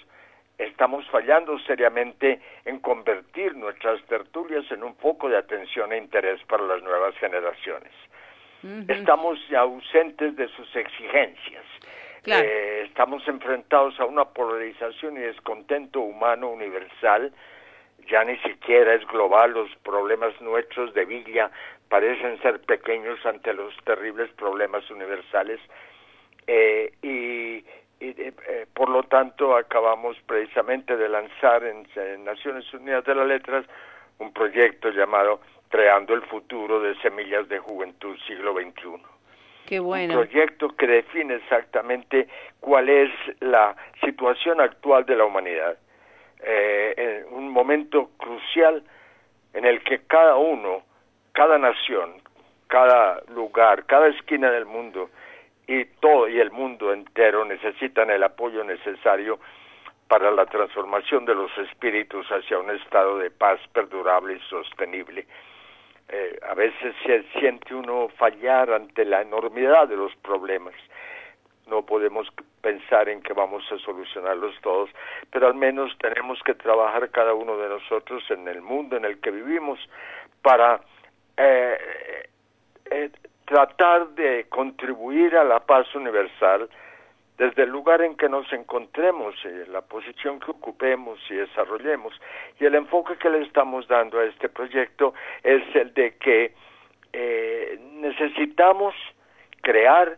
Estamos 0.66 1.08
fallando 1.10 1.58
seriamente 1.60 2.42
en 2.66 2.80
convertir 2.80 3.56
nuestras 3.56 4.02
tertulias 4.06 4.66
en 4.72 4.84
un 4.84 4.96
foco 4.96 5.30
de 5.30 5.38
atención 5.38 5.92
e 5.94 5.98
interés 5.98 6.42
para 6.48 6.64
las 6.64 6.82
nuevas 6.84 7.16
generaciones 7.18 7.92
estamos 8.88 9.40
ausentes 9.56 10.36
de 10.36 10.48
sus 10.50 10.74
exigencias. 10.76 11.66
Eh, 12.26 12.86
estamos 12.88 13.28
enfrentados 13.28 14.00
a 14.00 14.06
una 14.06 14.26
polarización 14.26 15.18
y 15.18 15.22
descontento 15.22 16.00
humano 16.00 16.50
universal. 16.50 17.34
Ya 18.10 18.24
ni 18.24 18.38
siquiera 18.38 18.94
es 18.96 19.06
global, 19.08 19.52
los 19.52 19.76
problemas 19.78 20.40
nuestros 20.42 20.94
de 20.94 21.06
Villa 21.06 21.52
parecen 21.90 22.42
ser 22.42 22.62
pequeños 22.62 23.24
ante 23.26 23.54
los 23.54 23.76
terribles 23.84 24.32
problemas 24.34 24.90
universales. 24.90 25.60
Eh, 26.48 26.94
y, 27.02 27.66
eh, 28.10 28.66
por 28.74 28.90
lo 28.90 29.04
tanto 29.04 29.56
acabamos 29.56 30.18
precisamente 30.26 30.98
de 30.98 31.10
lanzar 31.10 31.64
en 31.64 31.86
Naciones 32.24 32.72
Unidas 32.74 33.06
de 33.06 33.16
las 33.16 33.28
Letras 33.28 33.66
un 34.20 34.34
proyecto 34.34 34.90
llamado 34.90 35.40
creando 35.70 36.14
el 36.14 36.22
futuro 36.24 36.80
de 36.80 36.96
Semillas 37.02 37.48
de 37.50 37.60
Juventud 37.60 38.16
siglo 38.28 38.54
XXI. 38.54 39.02
Qué 39.66 39.80
bueno. 39.80 40.20
Un 40.20 40.26
proyecto 40.28 40.70
que 40.76 40.86
define 40.86 41.36
exactamente 41.36 42.28
cuál 42.60 42.90
es 42.90 43.10
la 43.40 43.76
situación 44.04 44.62
actual 44.62 45.06
de 45.06 45.16
la 45.16 45.26
humanidad. 45.26 45.78
Eh, 46.44 46.94
en 46.98 47.34
un 47.34 47.50
momento 47.50 48.12
crucial 48.18 48.84
en 49.54 49.66
el 49.66 49.82
que 49.84 50.02
cada 50.06 50.36
uno, 50.36 50.84
cada 51.32 51.58
nación, 51.58 52.22
cada 52.68 53.22
lugar, 53.34 53.86
cada 53.86 54.08
esquina 54.08 54.52
del 54.52 54.66
mundo 54.66 55.10
y 55.68 55.86
todo 55.86 56.28
y 56.28 56.40
el 56.40 56.52
mundo 56.52 56.92
entero 56.94 57.46
necesitan 57.46 58.10
el 58.10 58.24
apoyo 58.24 58.64
necesario 58.64 59.40
para 60.08 60.32
la 60.32 60.46
transformación 60.46 61.26
de 61.26 61.36
los 61.36 61.56
espíritus 61.58 62.28
hacia 62.28 62.60
un 62.60 62.70
estado 62.72 63.18
de 63.18 63.32
paz 63.32 63.60
perdurable 63.74 64.36
y 64.36 64.40
sostenible 64.50 65.26
eh, 66.10 66.40
a 66.48 66.54
veces 66.54 66.96
se 67.06 67.24
siente 67.40 67.74
uno 67.74 68.10
fallar 68.18 68.72
ante 68.72 69.06
la 69.06 69.22
enormidad 69.22 69.88
de 69.88 69.96
los 69.96 70.16
problemas. 70.18 70.76
No 71.68 71.86
podemos 71.86 72.28
pensar 72.62 73.08
en 73.10 73.22
que 73.22 73.34
vamos 73.34 73.64
a 73.72 73.78
solucionarlos 73.80 74.54
todos, 74.62 74.90
pero 75.32 75.48
al 75.48 75.56
menos 75.56 75.98
tenemos 75.98 76.40
que 76.44 76.54
trabajar 76.56 77.10
cada 77.10 77.34
uno 77.34 77.58
de 77.58 77.70
nosotros 77.70 78.24
en 78.30 78.48
el 78.48 78.62
mundo 78.62 78.98
en 78.98 79.06
el 79.06 79.20
que 79.22 79.32
vivimos 79.32 79.80
para 80.42 80.82
eh, 81.38 82.28
eh, 82.92 83.10
tratar 83.46 84.10
de 84.10 84.46
contribuir 84.50 85.36
a 85.36 85.44
la 85.44 85.60
paz 85.60 85.94
universal 85.96 86.70
desde 87.38 87.64
el 87.64 87.70
lugar 87.70 88.02
en 88.02 88.16
que 88.16 88.30
nos 88.30 88.52
encontremos, 88.54 89.36
eh, 89.44 89.66
la 89.70 89.82
posición 89.82 90.40
que 90.40 90.52
ocupemos 90.52 91.20
y 91.30 91.36
desarrollemos. 91.36 92.14
Y 92.60 92.66
el 92.66 92.76
enfoque 92.76 93.18
que 93.18 93.30
le 93.30 93.42
estamos 93.42 93.88
dando 93.88 94.20
a 94.20 94.26
este 94.26 94.50
proyecto 94.50 95.14
es 95.42 95.64
el 95.76 95.94
de 95.94 96.16
que 96.18 96.54
eh, 97.12 97.80
necesitamos 97.96 98.94
crear, 99.62 100.18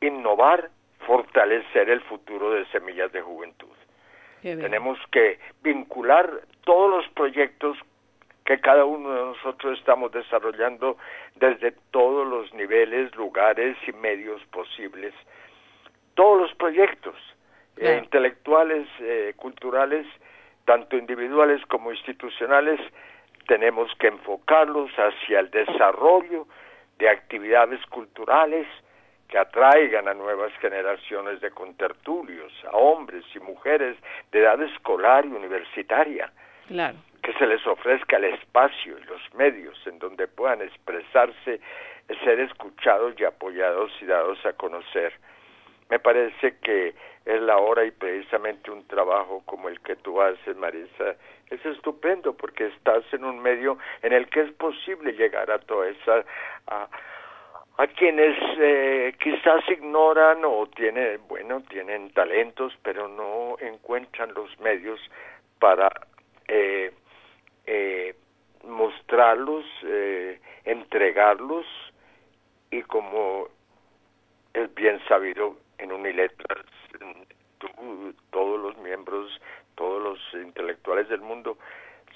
innovar, 0.00 0.70
fortalecer 1.06 1.90
el 1.90 2.00
futuro 2.02 2.52
de 2.52 2.64
Semillas 2.66 3.12
de 3.12 3.20
Juventud. 3.20 3.68
Tenemos 4.42 4.98
que 5.10 5.38
vincular 5.62 6.30
todos 6.64 6.90
los 6.90 7.08
proyectos 7.12 7.76
que 8.50 8.60
cada 8.60 8.84
uno 8.84 9.12
de 9.12 9.20
nosotros 9.26 9.78
estamos 9.78 10.10
desarrollando 10.10 10.96
desde 11.36 11.70
todos 11.92 12.26
los 12.26 12.52
niveles, 12.52 13.14
lugares 13.14 13.76
y 13.86 13.92
medios 13.92 14.42
posibles 14.46 15.14
todos 16.14 16.40
los 16.40 16.54
proyectos 16.56 17.14
eh, 17.76 18.00
intelectuales, 18.02 18.88
eh, 18.98 19.34
culturales, 19.36 20.04
tanto 20.64 20.96
individuales 20.96 21.64
como 21.66 21.92
institucionales, 21.92 22.80
tenemos 23.46 23.88
que 24.00 24.08
enfocarlos 24.08 24.90
hacia 24.98 25.38
el 25.38 25.50
desarrollo 25.52 26.48
de 26.98 27.08
actividades 27.08 27.80
culturales 27.86 28.66
que 29.28 29.38
atraigan 29.38 30.08
a 30.08 30.14
nuevas 30.14 30.52
generaciones 30.60 31.40
de 31.40 31.52
contertulios, 31.52 32.52
a 32.64 32.76
hombres 32.76 33.24
y 33.32 33.38
mujeres 33.38 33.96
de 34.32 34.40
edad 34.40 34.60
escolar 34.60 35.24
y 35.24 35.28
universitaria. 35.28 36.32
Que 37.22 37.32
se 37.34 37.46
les 37.46 37.64
ofrezca 37.66 38.16
el 38.16 38.24
espacio 38.24 38.98
y 38.98 39.04
los 39.04 39.34
medios 39.34 39.76
en 39.86 39.98
donde 39.98 40.26
puedan 40.26 40.62
expresarse, 40.62 41.60
ser 42.24 42.40
escuchados 42.40 43.14
y 43.18 43.24
apoyados 43.24 43.92
y 44.00 44.06
dados 44.06 44.44
a 44.46 44.52
conocer. 44.54 45.12
Me 45.90 45.98
parece 45.98 46.56
que 46.58 46.94
es 47.24 47.40
la 47.42 47.58
hora 47.58 47.84
y 47.84 47.90
precisamente 47.90 48.70
un 48.70 48.86
trabajo 48.86 49.42
como 49.44 49.68
el 49.68 49.80
que 49.80 49.96
tú 49.96 50.20
haces, 50.20 50.56
Marisa, 50.56 51.16
es 51.50 51.64
estupendo 51.66 52.32
porque 52.32 52.66
estás 52.66 53.02
en 53.12 53.24
un 53.24 53.40
medio 53.40 53.76
en 54.02 54.12
el 54.12 54.28
que 54.28 54.42
es 54.42 54.52
posible 54.52 55.12
llegar 55.12 55.50
a 55.50 55.58
toda 55.58 55.88
esa... 55.88 56.24
A, 56.68 56.88
a 57.80 57.86
quienes 57.86 58.36
eh, 58.58 59.14
quizás 59.18 59.66
ignoran 59.70 60.44
o 60.44 60.66
tienen, 60.66 61.18
bueno, 61.28 61.62
tienen 61.62 62.10
talentos, 62.12 62.76
pero 62.82 63.08
no 63.08 63.56
encuentran 63.58 64.34
los 64.34 64.60
medios 64.60 65.00
para 65.58 65.90
eh, 66.46 66.92
eh, 67.72 68.16
mostrarlos, 68.64 69.64
eh, 69.84 70.40
entregarlos 70.64 71.64
y 72.68 72.82
como 72.82 73.46
es 74.52 74.74
bien 74.74 75.00
sabido, 75.06 75.56
en 75.78 75.92
Uniletras, 75.92 76.66
todos 78.30 78.60
los 78.60 78.76
miembros, 78.78 79.40
todos 79.76 80.02
los 80.02 80.42
intelectuales 80.42 81.08
del 81.08 81.20
mundo, 81.20 81.58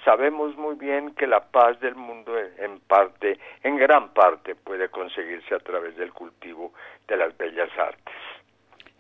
sabemos 0.04 0.56
muy 0.56 0.74
bien 0.74 1.14
que 1.14 1.28
la 1.28 1.44
paz 1.44 1.78
del 1.78 1.94
mundo 1.94 2.36
en 2.36 2.80
parte, 2.80 3.38
en 3.62 3.76
gran 3.76 4.12
parte, 4.12 4.56
puede 4.56 4.88
conseguirse 4.88 5.54
a 5.54 5.60
través 5.60 5.96
del 5.96 6.12
cultivo 6.12 6.72
de 7.06 7.16
las 7.16 7.36
bellas 7.38 7.70
artes. 7.78 8.14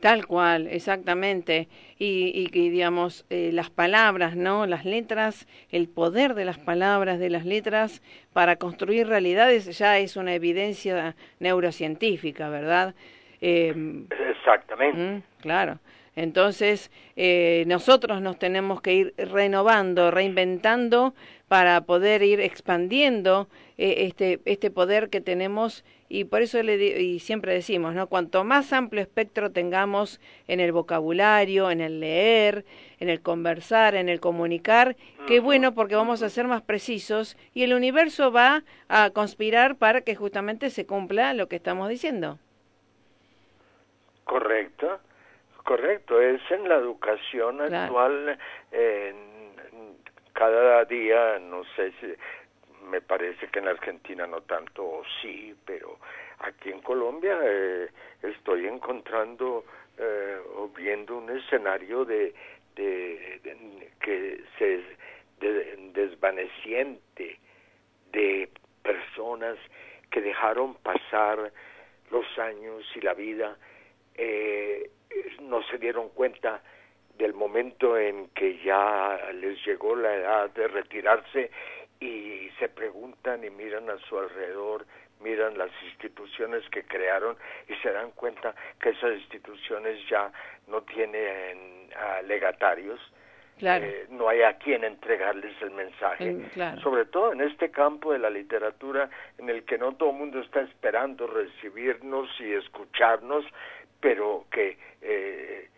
Tal 0.04 0.26
cual, 0.26 0.66
exactamente. 0.66 1.66
Y, 1.98 2.50
y, 2.52 2.68
digamos, 2.68 3.24
eh, 3.30 3.48
las 3.54 3.70
palabras, 3.70 4.36
¿no? 4.36 4.66
Las 4.66 4.84
letras, 4.84 5.48
el 5.70 5.88
poder 5.88 6.34
de 6.34 6.44
las 6.44 6.58
palabras, 6.58 7.18
de 7.18 7.30
las 7.30 7.46
letras, 7.46 8.02
para 8.34 8.56
construir 8.56 9.06
realidades 9.06 9.78
ya 9.78 9.98
es 9.98 10.16
una 10.16 10.34
evidencia 10.34 11.16
neurocientífica, 11.40 12.50
¿verdad? 12.50 12.94
Eh, 13.40 14.04
Exactamente. 14.28 15.22
claro. 15.40 15.78
Entonces, 16.16 16.90
eh, 17.16 17.64
nosotros 17.66 18.20
nos 18.20 18.38
tenemos 18.38 18.80
que 18.80 18.94
ir 18.94 19.14
renovando, 19.16 20.10
reinventando 20.10 21.14
para 21.48 21.80
poder 21.82 22.22
ir 22.22 22.40
expandiendo 22.40 23.48
eh, 23.78 24.06
este, 24.06 24.40
este 24.44 24.70
poder 24.70 25.08
que 25.10 25.20
tenemos 25.20 25.84
y 26.08 26.24
por 26.24 26.42
eso 26.42 26.62
le 26.62 26.76
y 27.02 27.18
siempre 27.18 27.52
decimos, 27.52 27.94
¿no? 27.94 28.06
Cuanto 28.06 28.44
más 28.44 28.72
amplio 28.72 29.02
espectro 29.02 29.50
tengamos 29.50 30.20
en 30.46 30.60
el 30.60 30.70
vocabulario, 30.70 31.70
en 31.70 31.80
el 31.80 31.98
leer, 31.98 32.64
en 33.00 33.08
el 33.08 33.20
conversar, 33.20 33.94
en 33.96 34.08
el 34.08 34.20
comunicar, 34.20 34.96
qué 35.26 35.40
bueno 35.40 35.74
porque 35.74 35.96
vamos 35.96 36.22
a 36.22 36.28
ser 36.28 36.46
más 36.46 36.62
precisos 36.62 37.36
y 37.52 37.64
el 37.64 37.74
universo 37.74 38.30
va 38.30 38.62
a 38.88 39.10
conspirar 39.10 39.76
para 39.76 40.02
que 40.02 40.14
justamente 40.14 40.70
se 40.70 40.86
cumpla 40.86 41.34
lo 41.34 41.48
que 41.48 41.56
estamos 41.56 41.88
diciendo. 41.88 42.38
Correcto, 44.24 45.00
correcto. 45.64 46.20
Es 46.20 46.40
en 46.50 46.68
la 46.68 46.76
educación 46.76 47.60
actual, 47.60 48.38
cada 50.32 50.84
día, 50.84 51.38
no 51.40 51.64
sé 51.76 51.92
si, 52.00 52.14
me 52.88 53.00
parece 53.00 53.48
que 53.48 53.58
en 53.58 53.68
Argentina 53.68 54.26
no 54.26 54.42
tanto, 54.42 54.84
o 54.84 55.02
sí, 55.20 55.54
pero 55.64 55.98
aquí 56.40 56.70
en 56.70 56.80
Colombia 56.80 57.38
eh, 57.42 57.88
estoy 58.22 58.66
encontrando 58.66 59.64
eh, 59.98 60.38
o 60.56 60.68
viendo 60.68 61.18
un 61.18 61.30
escenario 61.30 62.04
de, 62.04 62.34
de, 62.76 63.40
que 64.00 64.44
se 64.58 64.82
de, 65.40 65.76
desvaneciente 65.92 67.38
de 68.12 68.48
personas 68.82 69.04
personas 69.14 69.56
que 70.10 70.20
dejaron 70.20 70.74
pasar 70.74 71.52
los 72.10 72.38
años 72.38 72.84
y 72.94 73.00
la 73.00 73.14
vida, 73.14 73.56
eh, 74.14 74.90
no 75.42 75.62
se 75.64 75.78
dieron 75.78 76.08
cuenta 76.10 76.62
del 77.18 77.34
momento 77.34 77.96
en 77.96 78.28
que 78.28 78.58
ya 78.64 79.18
les 79.34 79.64
llegó 79.64 79.94
la 79.94 80.14
edad 80.14 80.50
de 80.50 80.68
retirarse 80.68 81.50
y 82.00 82.50
se 82.58 82.68
preguntan 82.68 83.44
y 83.44 83.50
miran 83.50 83.88
a 83.88 83.98
su 83.98 84.18
alrededor, 84.18 84.84
miran 85.20 85.56
las 85.56 85.70
instituciones 85.84 86.68
que 86.70 86.84
crearon 86.84 87.36
y 87.68 87.74
se 87.76 87.92
dan 87.92 88.10
cuenta 88.12 88.54
que 88.80 88.90
esas 88.90 89.14
instituciones 89.14 89.98
ya 90.08 90.30
no 90.66 90.82
tienen 90.82 91.88
legatarios, 92.26 93.00
eh, 93.60 94.06
no 94.10 94.28
hay 94.28 94.42
a 94.42 94.58
quien 94.58 94.82
entregarles 94.82 95.54
el 95.62 95.70
mensaje, 95.70 96.36
sobre 96.82 97.04
todo 97.04 97.32
en 97.32 97.40
este 97.40 97.70
campo 97.70 98.12
de 98.12 98.18
la 98.18 98.28
literatura 98.28 99.08
en 99.38 99.48
el 99.48 99.64
que 99.64 99.78
no 99.78 99.94
todo 99.94 100.10
el 100.10 100.16
mundo 100.16 100.40
está 100.40 100.62
esperando 100.62 101.28
recibirnos 101.28 102.28
y 102.40 102.52
escucharnos, 102.52 103.44
pero 104.04 104.44
que 104.50 104.76
eh, 105.00 105.70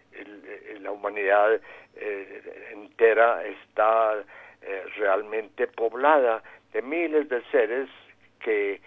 la 0.80 0.90
humanidad 0.90 1.60
eh, 1.94 2.70
entera 2.72 3.46
está 3.46 4.24
realmente 4.96 5.68
poblada 5.68 6.42
de 6.72 6.82
miles 6.82 7.28
de 7.28 7.40
seres 7.52 7.88
que 8.40 8.80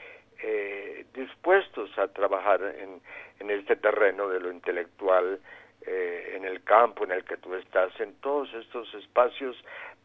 dispuestos 1.14 1.98
a 1.98 2.10
trabajar 2.10 2.62
en, 2.62 3.00
en 3.40 3.50
este 3.50 3.78
terreno 3.78 4.28
de 4.28 4.42
lo 4.42 4.52
intelectual, 4.52 5.40
eh, 5.88 6.34
en 6.36 6.44
el 6.44 6.62
campo 6.64 7.06
en 7.06 7.14
el 7.14 7.24
que 7.24 7.38
tú 7.38 7.56
estás, 7.56 7.98
en 8.02 8.14
todos 8.16 8.54
estos 8.54 8.94
espacios 8.96 9.56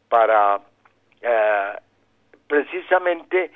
para 0.09 0.61
eh, 1.21 1.73
precisamente 2.47 3.51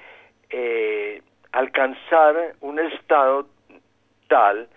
eh, 0.51 1.23
alcanzar 1.53 2.57
un 2.61 2.81
estado 2.81 3.47
tal 4.27 4.69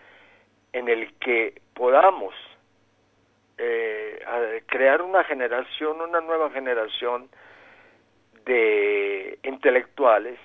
en 0.73 0.89
el 0.89 1.13
que 1.19 1.61
podamos 1.73 2.33
crear 4.65 5.03
una 5.03 5.23
generación, 5.23 6.01
una 6.01 6.19
nueva 6.19 6.49
generación 6.49 7.29
de 8.43 9.37
intelectuales 9.43 10.39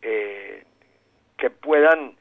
que 0.00 1.50
puedan 1.60 2.16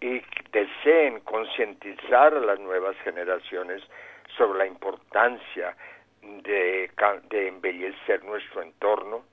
y 0.00 0.22
deseen 0.52 1.20
concientizar 1.20 2.34
a 2.34 2.40
las 2.40 2.58
nuevas 2.60 2.96
generaciones 2.98 3.82
sobre 4.36 4.58
la 4.58 4.66
importancia 4.66 5.76
de, 6.22 6.90
embellecer 7.30 8.24
nuestro 8.24 8.62
entorno, 8.62 9.24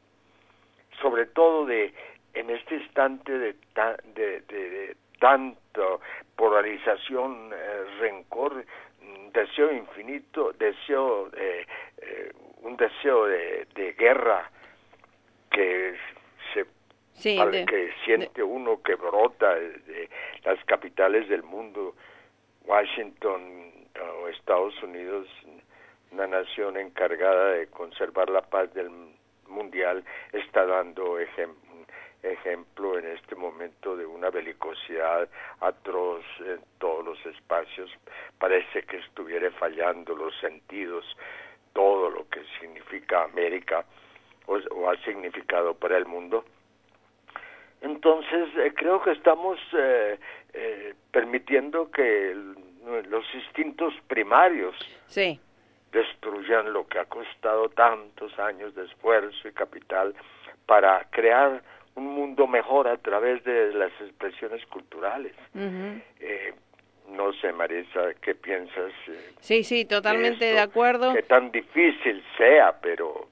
sobre 1.02 1.26
todo 1.28 1.66
de 1.66 1.94
en 2.34 2.50
este 2.50 2.76
instante 2.76 3.32
de, 3.32 3.56
de, 4.16 4.42
de, 4.42 4.96
tanto 5.76 6.02
polarización, 6.36 7.52
eh, 7.54 7.84
rencor, 8.00 8.66
deseo 9.34 9.72
infinito, 9.72 10.54
deseo, 10.54 11.30
eh, 11.36 11.66
eh, 11.98 12.32
un 12.64 12.76
deseo 12.78 13.26
de, 13.26 13.68
de 13.76 13.94
guerra 13.94 14.50
que 15.52 15.96
sí, 17.14 17.38
que 17.66 17.94
siente 18.04 18.44
uno 18.44 18.82
que 18.82 18.96
brota 18.96 19.56
de 19.56 20.10
las 20.44 20.64
capitales 20.66 21.30
del 21.30 21.44
mundo, 21.44 21.96
Washington 22.66 23.72
o 24.22 24.28
Estados 24.28 24.82
Unidos, 24.84 25.28
una 26.12 26.28
nación 26.28 26.76
encargada 26.78 27.52
de 27.52 27.68
conservar 27.68 28.30
la 28.30 28.42
paz 28.42 28.74
del 28.74 28.90
mundial, 29.48 30.04
está 30.34 30.66
dando 30.66 31.20
ejemplo 31.20 31.65
en 32.26 33.08
este 33.08 33.36
momento 33.36 33.96
de 33.96 34.06
una 34.06 34.30
belicosidad 34.30 35.30
atroz 35.60 36.24
en 36.40 36.60
todos 36.80 37.06
los 37.06 37.26
espacios. 37.26 37.92
Parece 38.40 38.84
que 38.84 38.98
estuviera 38.98 39.52
fallando 39.52 40.16
los 40.16 40.36
sentidos, 40.40 41.06
todo 41.74 42.10
lo 42.10 42.28
que 42.30 42.42
significa 42.60 43.24
América 43.24 43.86
o 44.48 44.90
ha 44.90 44.96
significado 45.04 45.74
para 45.74 45.98
el 45.98 46.06
mundo 46.06 46.46
entonces, 47.86 48.50
eh, 48.58 48.74
creo 48.76 49.00
que 49.00 49.12
estamos 49.12 49.60
eh, 49.78 50.18
eh, 50.54 50.96
permitiendo 51.12 51.92
que 51.92 52.36
los 53.08 53.26
instintos 53.36 53.94
primarios 54.08 54.76
destruyan 55.92 56.74
lo 56.74 56.88
que 56.88 56.98
ha 56.98 57.06
costado 57.06 57.70
tantos 57.70 58.38
años 58.40 58.74
de 58.74 58.86
esfuerzo 58.86 59.48
y 59.48 59.52
capital 59.52 60.16
para 60.66 61.06
crear 61.12 61.62
un 61.96 62.14
mundo 62.14 62.48
mejor 62.48 62.88
a 62.88 62.98
través 62.98 63.44
de 63.44 63.74
las 63.74 63.92
expresiones 64.02 64.66
culturales. 64.68 65.34
no 67.10 67.34
sé, 67.34 67.54
Marisa, 67.54 68.14
¿qué 68.22 68.36
piensas? 68.36 68.92
sí, 69.40 69.64
sí, 69.64 69.86
totalmente 69.86 70.46
de 70.46 70.60
acuerdo. 70.60 71.14
Que 71.14 71.24
tan 71.24 71.52
difícil 71.52 72.24
sea, 72.38 72.76
pero 72.82 73.30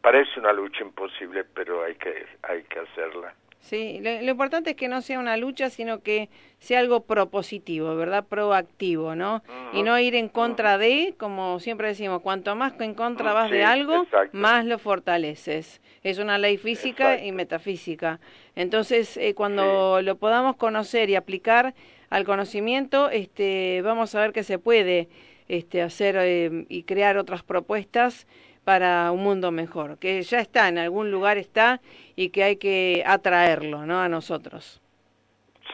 parece 0.00 0.38
una 0.38 0.52
lucha 0.52 0.82
imposible, 0.82 1.44
pero 1.44 1.82
hay 1.82 1.94
que, 1.94 2.26
hay 2.42 2.62
que 2.64 2.80
hacerla. 2.80 3.34
Sí, 3.64 3.98
lo, 4.02 4.30
importante 4.30 4.70
es 4.70 4.76
que 4.76 4.88
no 4.88 5.00
sea 5.00 5.18
una 5.18 5.38
lucha, 5.38 5.70
sino 5.70 6.02
que 6.02 6.28
sea 6.58 6.80
algo 6.80 7.04
propositivo, 7.04 7.96
¿verdad? 7.96 8.26
Proactivo, 8.26 9.14
¿no? 9.14 9.42
Y 9.72 9.82
no 9.82 9.98
ir 9.98 10.14
en 10.16 10.28
contra 10.28 10.76
de, 10.76 11.14
como 11.16 11.58
siempre 11.60 11.88
decimos, 11.88 12.20
cuanto 12.20 12.54
más 12.56 12.78
en 12.78 12.92
contra 12.92 13.32
vas 13.32 13.50
de 13.50 13.64
algo, 13.64 14.06
más 14.32 14.66
lo 14.66 14.78
fortaleces. 14.78 15.80
Es 16.02 16.18
una 16.18 16.36
ley 16.36 16.58
física 16.58 17.24
y 17.24 17.32
metafísica. 17.32 18.20
Entonces, 18.54 19.16
eh, 19.16 19.32
cuando 19.34 20.02
lo 20.02 20.16
podamos 20.16 20.56
conocer 20.56 21.08
y 21.08 21.14
aplicar 21.14 21.74
al 22.10 22.26
conocimiento, 22.26 23.08
este, 23.08 23.80
vamos 23.80 24.14
a 24.14 24.20
ver 24.20 24.34
que 24.34 24.44
se 24.44 24.58
puede 24.58 25.08
este, 25.48 25.80
hacer 25.80 26.16
eh, 26.18 26.66
y 26.68 26.82
crear 26.82 27.16
otras 27.16 27.42
propuestas 27.42 28.26
para 28.64 29.12
un 29.12 29.22
mundo 29.22 29.50
mejor, 29.50 29.98
que 29.98 30.22
ya 30.22 30.40
está, 30.40 30.68
en 30.68 30.78
algún 30.78 31.10
lugar 31.10 31.38
está 31.38 31.80
y 32.16 32.30
que 32.30 32.42
hay 32.42 32.56
que 32.56 33.02
atraerlo, 33.06 33.84
¿no? 33.86 34.00
A 34.00 34.08
nosotros. 34.08 34.80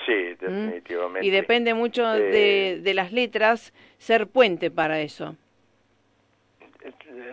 Sí, 0.07 0.37
¿Mm? 0.41 0.45
definitivamente. 0.45 1.27
Y 1.27 1.31
depende 1.31 1.75
mucho 1.75 2.07
de, 2.11 2.73
eh, 2.73 2.81
de 2.81 2.95
las 2.95 3.13
letras 3.13 3.73
ser 3.99 4.27
puente 4.27 4.71
para 4.71 5.01
eso. 5.01 5.37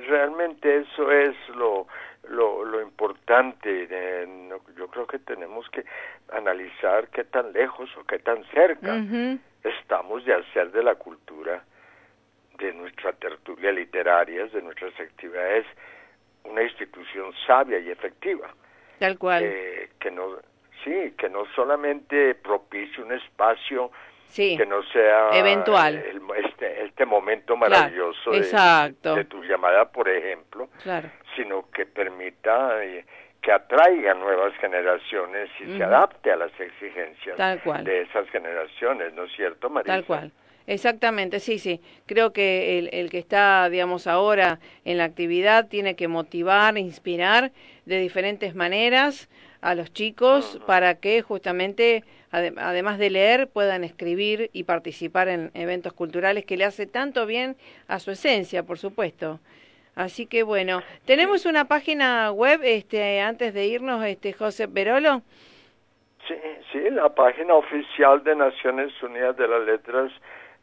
Realmente 0.08 0.78
eso 0.80 1.12
es 1.12 1.36
lo, 1.56 1.88
lo, 2.30 2.64
lo 2.64 2.82
importante. 2.82 3.88
yo 4.78 4.88
creo 4.88 5.08
que 5.08 5.20
tenemos 5.20 5.70
que 5.70 5.84
analizar 6.32 7.08
qué 7.10 7.24
tan 7.24 7.54
lejos 7.54 7.90
o 7.98 8.04
qué 8.04 8.20
tan 8.20 8.44
cerca 8.52 9.04
estamos 9.64 10.24
de 10.26 10.34
hacer 10.34 10.72
de 10.72 10.84
la 10.84 10.96
cultura 10.96 11.64
de 12.58 12.74
nuestra 12.74 13.14
tertulia 13.14 13.72
literaria, 13.72 14.46
de 14.48 14.62
nuestras 14.62 15.00
actividades, 15.00 15.66
una 16.44 16.64
institución 16.64 17.34
sabia 17.46 17.80
y 17.80 17.90
efectiva. 17.90 18.50
Tal 19.00 19.18
cual. 19.18 19.44
Eh, 19.44 19.90
que 20.00 20.12
no, 20.12 20.38
sí, 20.84 21.14
que 21.18 21.30
no 21.30 21.46
solamente 21.56 22.36
propicie 22.36 23.04
un 23.04 23.14
espacio 23.14 23.92
que 24.36 24.66
no 24.68 24.84
sea 24.92 25.30
eventual 25.32 26.04
este, 26.46 26.84
este 26.84 27.06
momento 27.06 27.56
maravilloso 27.56 28.32
de, 28.32 29.26
tu 29.26 29.44
llamada, 29.44 29.86
por 29.86 30.10
ejemplo, 30.10 30.70
claro. 30.84 31.10
sino 31.36 31.70
que 31.72 31.86
permita 31.86 32.84
eh, 32.84 33.06
que 33.42 33.52
atraiga 33.52 34.14
nuevas 34.14 34.54
generaciones 34.58 35.50
y 35.60 35.78
se 35.78 35.84
adapte 35.84 36.32
a 36.32 36.36
las 36.36 36.52
exigencias 36.60 37.38
de 37.84 38.02
esas 38.02 38.30
generaciones, 38.30 39.14
¿no 39.14 39.24
es 39.24 39.32
cierto, 39.36 39.70
María? 39.70 39.94
Tal 39.94 40.06
cual. 40.06 40.32
Exactamente, 40.68 41.40
sí, 41.40 41.60
sí. 41.60 41.80
Creo 42.06 42.34
que 42.34 42.78
el, 42.78 42.90
el, 42.92 43.10
que 43.10 43.20
está, 43.20 43.70
digamos, 43.70 44.06
ahora 44.06 44.60
en 44.84 44.98
la 44.98 45.06
actividad 45.06 45.70
tiene 45.70 45.96
que 45.96 46.10
motivar, 46.10 46.78
inspirar 46.78 47.52
de 47.86 48.00
diferentes 48.00 48.54
maneras 48.54 49.30
a 49.62 49.76
los 49.76 49.92
chicos 49.94 50.60
para 50.68 50.96
que 50.96 51.22
justamente, 51.22 52.04
además 52.32 53.00
de 53.00 53.10
leer, 53.10 53.48
puedan 53.48 53.86
escribir 53.86 54.50
y 54.52 54.64
participar 54.64 55.30
en 55.30 55.52
eventos 55.54 55.94
culturales 55.94 56.46
que 56.46 56.58
le 56.58 56.66
hace 56.66 56.86
tanto 56.86 57.26
bien 57.26 57.56
a 57.88 58.00
su 58.00 58.12
esencia, 58.12 58.64
por 58.64 58.78
supuesto. 58.78 59.40
Así 59.96 60.28
que 60.28 60.44
bueno, 60.44 60.84
tenemos 61.06 61.46
una 61.46 61.66
página 61.66 62.32
web, 62.32 62.60
este, 62.64 63.22
antes 63.22 63.54
de 63.54 63.68
irnos, 63.68 64.06
este, 64.06 64.34
José 64.34 64.68
Perolo. 64.68 65.22
Sí, 66.28 66.36
sí, 66.72 66.90
la 66.92 67.10
página 67.16 67.56
oficial 67.56 68.22
de 68.24 68.36
Naciones 68.36 68.92
Unidas 69.02 69.38
de 69.38 69.48
las 69.48 69.66
Letras 69.66 70.12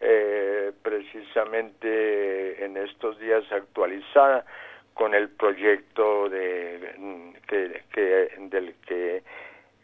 eh, 0.01 0.73
precisamente 0.83 2.65
en 2.65 2.77
estos 2.77 3.19
días 3.19 3.45
actualizada 3.51 4.45
con 4.95 5.15
el 5.15 5.29
proyecto 5.29 6.29
de 6.29 7.35
que, 7.49 7.83
que 7.93 8.31
del 8.39 8.75
que 8.87 9.23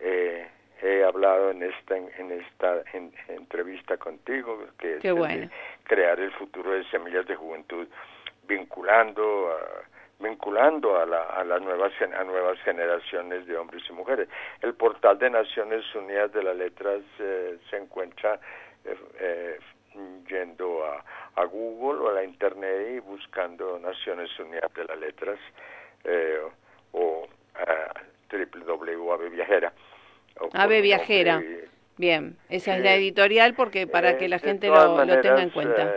eh, 0.00 0.48
he 0.82 1.04
hablado 1.04 1.50
en 1.50 1.62
esta 1.62 1.96
en 1.96 2.32
esta 2.32 2.82
entrevista 3.28 3.96
contigo 3.96 4.66
que 4.78 4.98
es 5.02 5.12
bueno. 5.12 5.50
crear 5.84 6.18
el 6.20 6.32
futuro 6.32 6.72
de 6.72 6.84
semillas 6.90 7.26
de 7.26 7.34
juventud 7.34 7.88
vinculando 8.46 9.50
a 9.52 9.90
vinculando 10.20 10.98
a, 10.98 11.06
la, 11.06 11.22
a 11.22 11.44
las 11.44 11.60
nuevas 11.62 11.92
a 12.00 12.24
nuevas 12.24 12.58
generaciones 12.60 13.46
de 13.46 13.56
hombres 13.56 13.82
y 13.88 13.92
mujeres. 13.92 14.28
El 14.60 14.74
portal 14.74 15.18
de 15.18 15.30
Naciones 15.30 15.82
Unidas 15.94 16.32
de 16.32 16.42
las 16.42 16.56
Letras 16.56 17.00
eh, 17.18 17.58
se 17.68 17.76
encuentra 17.76 18.38
eh, 18.84 18.96
eh, 19.18 19.58
yendo 20.28 20.84
a, 20.84 21.04
a, 21.34 21.44
Google 21.44 22.00
o 22.00 22.10
a 22.10 22.12
la 22.14 22.24
Internet 22.24 22.96
y 22.96 22.98
buscando 23.00 23.78
Naciones 23.78 24.30
Unidas 24.38 24.72
de 24.74 24.84
las 24.84 24.98
Letras 24.98 25.38
o 26.92 27.26
www 28.30 29.30
Viajera. 29.30 29.72
Ave 30.52 30.80
Viajera. 30.80 31.42
Bien, 31.96 32.36
esa 32.48 32.76
es 32.76 32.82
la 32.82 32.94
editorial 32.94 33.54
porque 33.54 33.86
para 33.86 34.16
que 34.16 34.28
la 34.28 34.38
gente 34.38 34.68
lo, 34.68 35.04
lo, 35.04 35.20
tenga 35.20 35.42
en 35.42 35.50
cuenta 35.50 35.92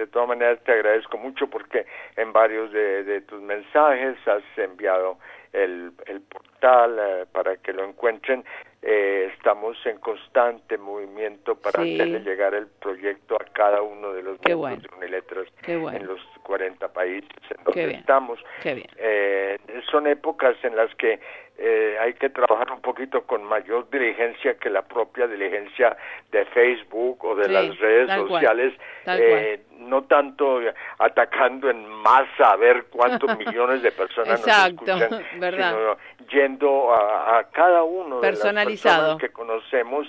de 0.00 0.06
todas 0.06 0.28
maneras 0.28 0.58
te 0.64 0.72
agradezco 0.72 1.18
mucho 1.18 1.48
porque 1.48 1.86
en 2.16 2.32
varios 2.32 2.72
de, 2.72 3.20
tus 3.22 3.40
mensajes 3.42 4.16
has 4.26 4.42
enviado 4.56 5.18
el, 5.52 5.92
el 6.06 6.20
portal 6.22 6.96
eh, 6.98 7.26
para 7.30 7.56
que 7.58 7.72
lo 7.72 7.84
encuentren. 7.84 8.44
Eh, 8.82 9.30
estamos 9.34 9.76
en 9.84 9.98
constante 9.98 10.78
movimiento 10.78 11.54
para 11.54 11.82
hacerle 11.82 12.20
llegar 12.20 12.54
el 12.54 12.66
proyecto 12.66 13.36
a 13.36 13.44
cada 13.52 13.82
uno 13.82 14.12
de 14.12 14.22
los 14.22 14.38
miembros 14.42 14.82
de 14.82 14.88
Uniletras 14.96 15.46
en 15.66 16.06
los 16.06 16.20
40 16.50 16.88
países 16.88 17.30
en 17.48 17.62
donde 17.62 17.92
estamos. 17.92 18.40
Eh, 18.64 19.56
son 19.88 20.08
épocas 20.08 20.56
en 20.64 20.74
las 20.74 20.92
que 20.96 21.20
eh, 21.62 21.96
hay 22.00 22.14
que 22.14 22.30
trabajar 22.30 22.72
un 22.72 22.80
poquito 22.80 23.22
con 23.22 23.44
mayor 23.44 23.88
diligencia 23.90 24.54
que 24.54 24.70
la 24.70 24.80
propia 24.80 25.26
diligencia 25.26 25.94
de 26.32 26.46
Facebook 26.46 27.22
o 27.22 27.34
de 27.36 27.48
las 27.48 27.78
redes 27.78 28.10
sociales, 28.12 28.72
eh, 29.06 29.60
no 29.78 30.04
tanto 30.04 30.58
atacando 30.98 31.68
en 31.68 31.86
masa 31.86 32.52
a 32.52 32.56
ver 32.56 32.86
cuántos 32.90 33.36
millones 33.38 33.82
de 33.82 33.92
personas 33.92 34.40
nos 34.40 34.66
escuchan, 34.68 35.22
sino 35.38 35.96
yendo 36.30 36.94
a, 36.94 37.44
cada 37.52 37.82
uno 37.82 38.20
de 38.20 38.30
las 38.30 38.40
personas 38.40 39.18
que 39.20 39.28
conocemos, 39.28 40.06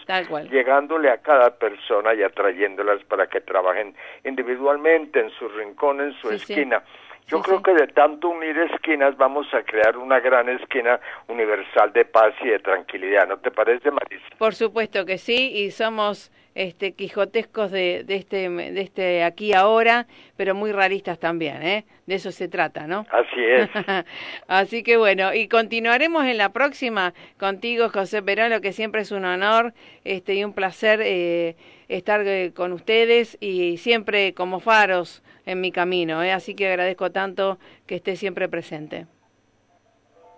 llegándole 0.50 1.10
a 1.10 1.18
cada 1.18 1.58
persona 1.58 2.14
y 2.14 2.24
atrayéndolas 2.24 3.04
para 3.04 3.28
que 3.28 3.42
trabajen 3.42 3.94
individualmente 4.24 5.20
en 5.20 5.30
su 5.32 5.50
rincón, 5.50 6.00
en 6.00 6.14
su 6.14 6.31
esquina. 6.34 6.84
Yo 7.28 7.42
creo 7.42 7.62
que 7.62 7.74
de 7.74 7.88
tanto 7.88 8.30
unir 8.30 8.58
esquinas 8.58 9.16
vamos 9.16 9.48
a 9.54 9.64
crear 9.64 9.98
una 9.98 10.20
gran 10.20 10.50
esquina 10.50 11.00
universal 11.30 11.94
de 11.94 12.04
paz 12.04 12.34
y 12.42 12.50
de 12.50 12.60
tranquilidad. 12.60 13.28
¿No 13.28 13.38
te 13.38 13.52
parece, 13.52 13.90
Marisa? 13.90 14.26
Por 14.38 14.54
supuesto 14.54 15.06
que 15.06 15.18
sí, 15.18 15.52
y 15.56 15.72
somos 15.72 16.32
este, 16.56 16.94
quijotescos 16.94 17.72
de, 17.72 18.04
de, 18.04 18.16
este, 18.16 18.50
de 18.50 18.82
este 18.82 19.24
aquí 19.24 19.54
ahora, 19.54 20.08
pero 20.36 20.54
muy 20.54 20.72
realistas 20.72 21.20
también, 21.20 21.64
¿eh? 21.64 21.86
De 22.06 22.16
eso 22.16 22.32
se 22.32 22.48
trata, 22.48 22.88
¿no? 22.88 23.06
Así 23.12 23.44
es. 23.44 23.70
Así 24.48 24.84
que 24.84 24.98
bueno, 24.98 25.34
y 25.34 25.48
continuaremos 25.48 26.26
en 26.26 26.38
la 26.38 26.50
próxima 26.50 27.14
contigo, 27.40 27.90
José 27.90 28.22
Perón, 28.22 28.50
lo 28.50 28.62
que 28.62 28.74
siempre 28.74 29.02
es 29.02 29.12
un 29.12 29.26
honor 29.26 29.74
este, 30.04 30.34
y 30.36 30.44
un 30.44 30.54
placer 30.54 31.00
eh, 31.02 31.56
estar 31.88 32.22
eh, 32.26 32.52
con 32.54 32.74
ustedes 32.74 33.38
y 33.40 33.78
siempre 33.78 34.34
como 34.34 34.60
faros 34.60 35.24
en 35.46 35.62
mi 35.62 35.72
camino, 35.72 36.22
¿eh? 36.24 36.32
Así 36.32 36.56
que 36.56 36.68
agradezco 36.68 37.12
tanto 37.12 37.60
que 37.88 37.96
esté 37.96 38.16
siempre 38.16 38.50
presente. 38.50 39.08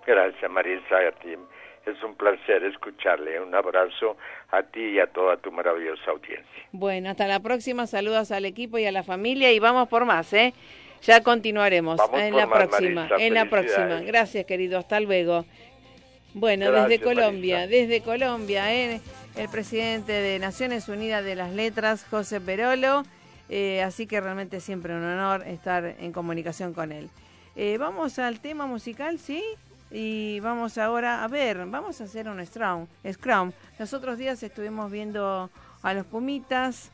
Gracias, 0.05 0.51
Marisa, 0.51 0.97
a 0.97 1.11
ti 1.14 1.36
es 1.86 2.01
un 2.03 2.15
placer 2.15 2.63
escucharle. 2.63 3.39
Un 3.39 3.53
abrazo 3.53 4.17
a 4.51 4.63
ti 4.63 4.81
y 4.81 4.99
a 4.99 5.07
toda 5.07 5.38
tu 5.38 5.51
maravillosa 5.51 6.11
audiencia. 6.11 6.63
Bueno, 6.71 7.09
hasta 7.09 7.27
la 7.27 7.39
próxima. 7.39 7.88
Saludos 7.88 8.31
al 8.31 8.45
equipo 8.45 8.77
y 8.77 8.86
a 8.86 8.91
la 8.91 9.03
familia 9.03 9.51
y 9.51 9.59
vamos 9.59 9.88
por 9.89 10.05
más, 10.05 10.31
¿eh? 10.34 10.53
Ya 11.01 11.21
continuaremos 11.21 11.99
en 12.13 12.36
la 12.36 12.49
próxima. 12.49 13.09
en 13.17 13.34
la 13.34 13.49
próxima. 13.49 14.01
Gracias, 14.01 14.45
querido. 14.45 14.79
Hasta 14.79 14.99
luego. 15.01 15.45
Bueno, 16.34 16.71
desde 16.71 16.99
Colombia, 16.99 17.67
desde 17.67 18.01
Colombia, 18.01 18.73
¿eh? 18.73 19.01
el 19.36 19.49
presidente 19.49 20.13
de 20.13 20.39
Naciones 20.39 20.88
Unidas 20.88 21.23
de 21.23 21.36
las 21.36 21.51
Letras, 21.51 22.05
José 22.09 22.41
Perolo. 22.41 23.03
Eh, 23.49 23.84
así 23.84 24.07
que 24.07 24.19
realmente 24.19 24.59
siempre 24.61 24.95
un 24.95 25.03
honor 25.03 25.45
estar 25.45 25.95
en 25.99 26.11
comunicación 26.11 26.73
con 26.73 26.91
él. 26.91 27.09
Eh, 27.55 27.77
vamos 27.77 28.17
al 28.17 28.39
tema 28.39 28.65
musical, 28.65 29.19
¿sí? 29.19 29.43
Y 29.95 30.39
vamos 30.39 30.79
ahora 30.79 31.23
a 31.23 31.27
ver, 31.27 31.67
vamos 31.67 32.01
a 32.01 32.05
hacer 32.05 32.27
un 32.27 32.43
scrum. 32.43 32.87
scrum. 33.11 33.51
Los 33.77 33.93
otros 33.93 34.17
días 34.17 34.41
estuvimos 34.41 34.89
viendo 34.89 35.51
a 35.83 35.93
los 35.93 36.07
Pumitas. 36.07 36.89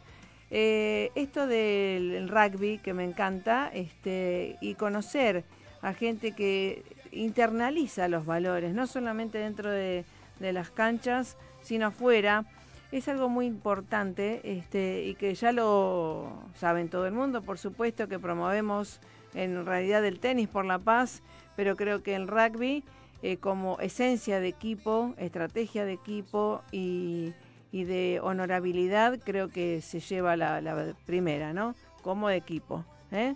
Eh, 0.52 1.10
esto 1.16 1.48
del 1.48 2.28
rugby 2.28 2.80
que 2.80 2.94
me 2.94 3.06
encanta 3.06 3.72
este, 3.74 4.58
y 4.60 4.74
conocer 4.74 5.46
a 5.82 5.94
gente 5.94 6.34
que 6.34 6.84
internaliza 7.14 8.10
los 8.10 8.26
valores, 8.26 8.74
no 8.74 8.86
solamente 8.86 9.38
dentro 9.38 9.72
de, 9.72 10.04
las 10.42 10.70
canchas, 10.70 11.38
sino 11.62 11.88
afuera, 11.88 12.46
es 12.92 13.08
algo 13.08 13.30
muy 13.30 13.46
importante 13.46 14.42
este, 14.44 15.04
y 15.06 15.16
que 15.16 15.36
ya 15.36 15.54
lo 15.54 16.34
saben 16.56 16.90
todo 16.90 17.06
el 17.06 17.14
mundo, 17.14 17.44
por 17.44 17.60
supuesto 17.60 18.10
que 18.10 18.20
promovemos 18.20 19.00
en 19.36 19.66
realidad 19.66 20.04
el 20.06 20.20
tenis 20.20 20.48
por 20.48 20.66
la 20.66 20.80
paz 20.80 21.22
pero 21.60 21.76
creo 21.76 22.02
que 22.04 22.16
el 22.16 22.30
rugby 22.30 22.86
eh, 23.22 23.36
como 23.36 23.82
esencia 23.82 24.40
de 24.40 24.48
equipo, 24.48 25.14
estrategia 25.18 25.84
de 25.84 25.92
equipo 25.92 26.62
y, 26.72 27.34
de 27.74 28.22
honorabilidad, 28.24 29.20
creo 29.22 29.50
que 29.50 29.82
se 29.82 30.00
lleva 30.00 30.38
la, 30.38 30.96
primera, 31.06 31.52
¿no? 31.52 31.76
Como 32.02 32.30
equipo. 32.30 32.86
¿eh? 33.12 33.36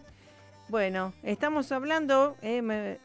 Bueno, 0.70 1.12
estamos 1.22 1.70
hablando 1.74 2.38
eh, 2.42 2.98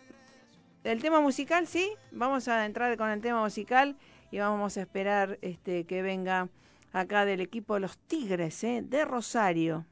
del 0.85 1.03
tema 1.03 1.21
musical, 1.21 1.67
¿sí? 1.67 1.91
Vamos 2.13 2.47
a 2.47 2.65
entrar 2.65 2.97
con 2.97 3.11
el 3.11 3.21
tema 3.21 3.43
musical 3.43 3.97
y 4.31 4.39
vamos 4.39 4.77
a 4.77 4.83
esperar 4.83 5.37
este, 5.43 5.83
que 5.83 6.01
venga 6.01 6.49
acá 6.93 7.25
del 7.25 7.41
equipo 7.41 7.81
Los 7.81 7.99
Tigres, 7.99 8.63
¿eh? 8.63 8.85
de 8.85 9.05
Rosario. 9.05 9.85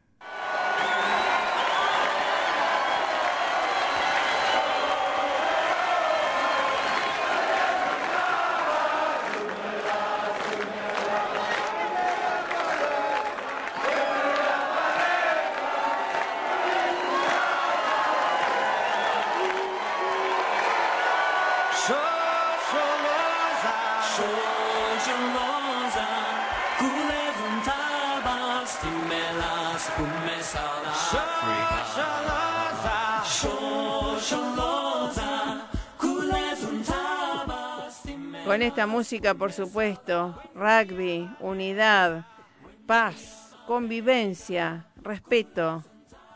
Música, 38.86 39.34
por 39.34 39.52
supuesto, 39.52 40.40
rugby, 40.54 41.28
unidad, 41.40 42.24
paz, 42.86 43.54
convivencia, 43.66 44.86
respeto. 45.02 45.82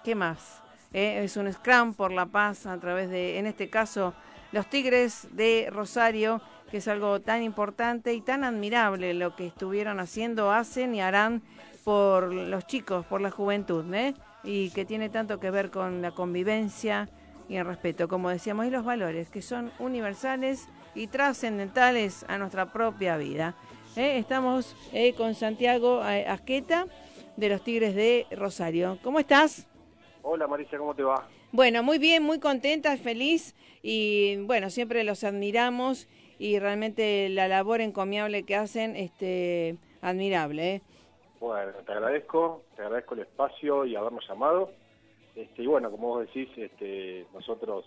¿Qué 0.03 0.15
más? 0.15 0.61
Eh, 0.93 1.23
es 1.23 1.37
un 1.37 1.53
scrum 1.53 1.95
por 1.95 2.11
la 2.11 2.27
paz 2.27 2.67
a 2.67 2.79
través 2.79 3.09
de, 3.09 3.39
en 3.39 3.47
este 3.47 3.71
caso, 3.71 4.15
los 4.51 4.69
Tigres 4.69 5.29
de 5.31 5.69
Rosario, 5.71 6.43
que 6.71 6.79
es 6.79 6.89
algo 6.89 7.21
tan 7.21 7.43
importante 7.43 8.15
y 8.15 8.21
tan 8.21 8.43
admirable 8.43 9.15
lo 9.15 9.37
que 9.37 9.47
estuvieron 9.47 10.01
haciendo, 10.01 10.51
hacen 10.51 10.95
y 10.95 11.01
harán 11.01 11.43
por 11.85 12.33
los 12.33 12.67
chicos, 12.67 13.07
por 13.07 13.21
la 13.21 13.31
juventud, 13.31 13.85
¿eh? 13.95 14.15
y 14.43 14.71
que 14.71 14.85
tiene 14.85 15.09
tanto 15.09 15.39
que 15.39 15.51
ver 15.51 15.71
con 15.71 16.03
la 16.03 16.11
convivencia 16.11 17.09
y 17.51 17.57
el 17.57 17.67
respeto, 17.67 18.07
como 18.07 18.31
decíamos, 18.31 18.67
y 18.67 18.71
los 18.71 18.85
valores, 18.85 19.29
que 19.29 19.43
son 19.43 19.73
universales 19.81 20.69
y 20.95 21.09
trascendentales 21.09 22.25
a 22.29 22.39
nuestra 22.39 22.73
propia 22.73 23.17
vida. 23.17 23.57
¿eh? 23.97 24.19
Estamos 24.19 24.77
eh, 24.93 25.15
con 25.15 25.35
Santiago 25.35 26.01
eh, 26.09 26.29
Asqueta 26.29 26.87
de 27.37 27.49
los 27.49 27.65
Tigres 27.65 27.97
de 27.97 28.29
Rosario. 28.31 28.99
¿Cómo 29.03 29.19
estás? 29.19 29.67
Hola 30.23 30.47
Marisa, 30.47 30.79
¿cómo 30.79 30.95
te 30.95 31.03
va? 31.03 31.27
Bueno, 31.51 31.83
muy 31.83 31.99
bien, 31.99 32.23
muy 32.23 32.39
contenta, 32.39 32.97
feliz 32.97 33.57
y 33.83 34.37
bueno, 34.45 34.71
siempre 34.71 35.03
los 35.03 35.25
admiramos 35.25 36.07
y 36.39 36.61
realmente 36.61 37.29
la 37.31 37.49
labor 37.49 37.81
encomiable 37.81 38.45
que 38.45 38.55
hacen, 38.55 38.95
este, 38.95 39.77
admirable. 40.03 40.83
Bueno, 41.41 41.73
te 41.85 41.91
agradezco, 41.91 42.63
te 42.77 42.83
agradezco 42.83 43.15
el 43.15 43.23
espacio 43.23 43.85
y 43.87 43.97
habernos 43.97 44.25
llamado. 44.29 44.71
Este, 45.35 45.63
y 45.63 45.67
bueno, 45.67 45.91
como 45.91 46.09
vos 46.09 46.27
decís, 46.27 46.49
este, 46.57 47.27
nosotros 47.33 47.85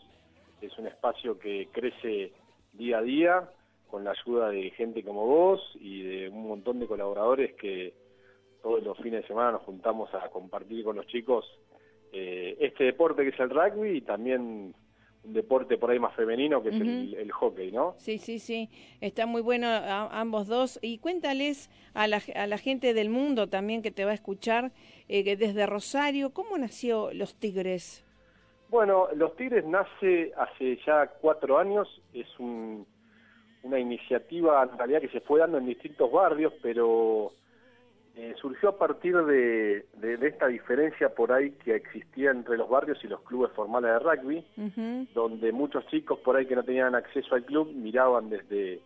es 0.62 0.78
un 0.78 0.88
espacio 0.88 1.38
que 1.38 1.68
crece 1.72 2.32
día 2.74 3.00
a 3.00 3.02
día 3.02 3.50
con 3.88 4.04
la 4.04 4.12
ayuda 4.12 4.50
de 4.50 4.72
gente 4.72 5.04
como 5.04 5.26
vos 5.28 5.62
y 5.80 6.02
de 6.02 6.30
un 6.30 6.48
montón 6.48 6.80
de 6.80 6.88
colaboradores 6.88 7.54
que 7.54 7.94
todos 8.62 8.82
los 8.82 8.98
fines 8.98 9.22
de 9.22 9.28
semana 9.28 9.52
nos 9.52 9.64
juntamos 9.64 10.12
a 10.16 10.30
compartir 10.30 10.84
con 10.84 10.96
los 10.96 11.06
chicos 11.08 11.46
eh, 12.12 12.58
este 12.60 12.86
deporte 12.86 13.24
que 13.24 13.30
es 13.30 13.40
el 13.40 13.50
rugby 13.50 13.98
y 13.98 14.02
también 14.02 14.74
deporte 15.24 15.78
por 15.78 15.92
ahí 15.92 16.00
más 16.00 16.16
femenino 16.16 16.62
que 16.62 16.70
es 16.70 16.76
el, 16.76 17.32
hockey, 17.32 17.72
¿no? 17.72 17.96
Sí, 17.98 18.18
sí, 18.18 18.40
sí, 18.40 18.70
está 19.00 19.26
muy 19.26 19.42
bueno 19.42 19.68
ambos 19.70 20.48
dos. 20.48 20.80
Y 20.82 20.98
cuéntales 20.98 21.70
a 21.94 22.08
la, 22.08 22.22
a 22.36 22.48
la 22.48 22.58
gente 22.58 22.94
del 22.94 23.10
mundo 23.10 23.48
también 23.48 23.82
que 23.82 23.92
te 23.92 24.06
va 24.06 24.12
a 24.12 24.16
escuchar, 24.16 24.72
eh, 25.14 25.36
desde 25.36 25.68
Rosario, 25.68 26.32
¿cómo 26.32 26.58
nació 26.58 27.14
Los 27.14 27.36
Tigres? 27.36 28.04
Bueno, 28.70 29.10
Los 29.16 29.36
Tigres 29.36 29.64
nace 29.64 30.34
hace 30.36 30.80
ya 30.88 31.06
cuatro 31.22 31.60
años, 31.60 32.02
es 32.16 32.28
una 32.40 33.80
iniciativa 33.80 34.64
en 34.64 34.76
realidad 34.76 35.02
que 35.02 35.10
se 35.10 35.22
fue 35.22 35.40
dando 35.40 35.60
en 35.60 35.68
distintos 35.68 36.12
barrios, 36.12 36.52
pero 36.64 37.32
eh, 38.16 38.34
surgió 38.42 38.70
a 38.70 38.78
partir 38.80 39.16
de, 39.16 39.86
esta 40.02 40.48
diferencia 40.48 41.14
por 41.14 41.32
ahí 41.32 41.52
que 41.64 41.76
existía 41.76 42.32
entre 42.32 42.58
los 42.58 42.68
barrios 42.68 42.98
y 43.04 43.08
los 43.08 43.22
clubes 43.22 43.52
formales 43.52 43.92
de 43.92 44.00
rugby, 44.00 45.08
donde 45.14 45.52
muchos 45.52 45.86
chicos 45.90 46.18
por 46.22 46.38
ahí 46.38 46.48
que 46.48 46.56
no 46.56 46.64
tenían 46.64 46.96
acceso 46.96 47.36
al 47.36 47.46
club 47.46 47.72
miraban 47.72 48.32
desde, 48.32 48.82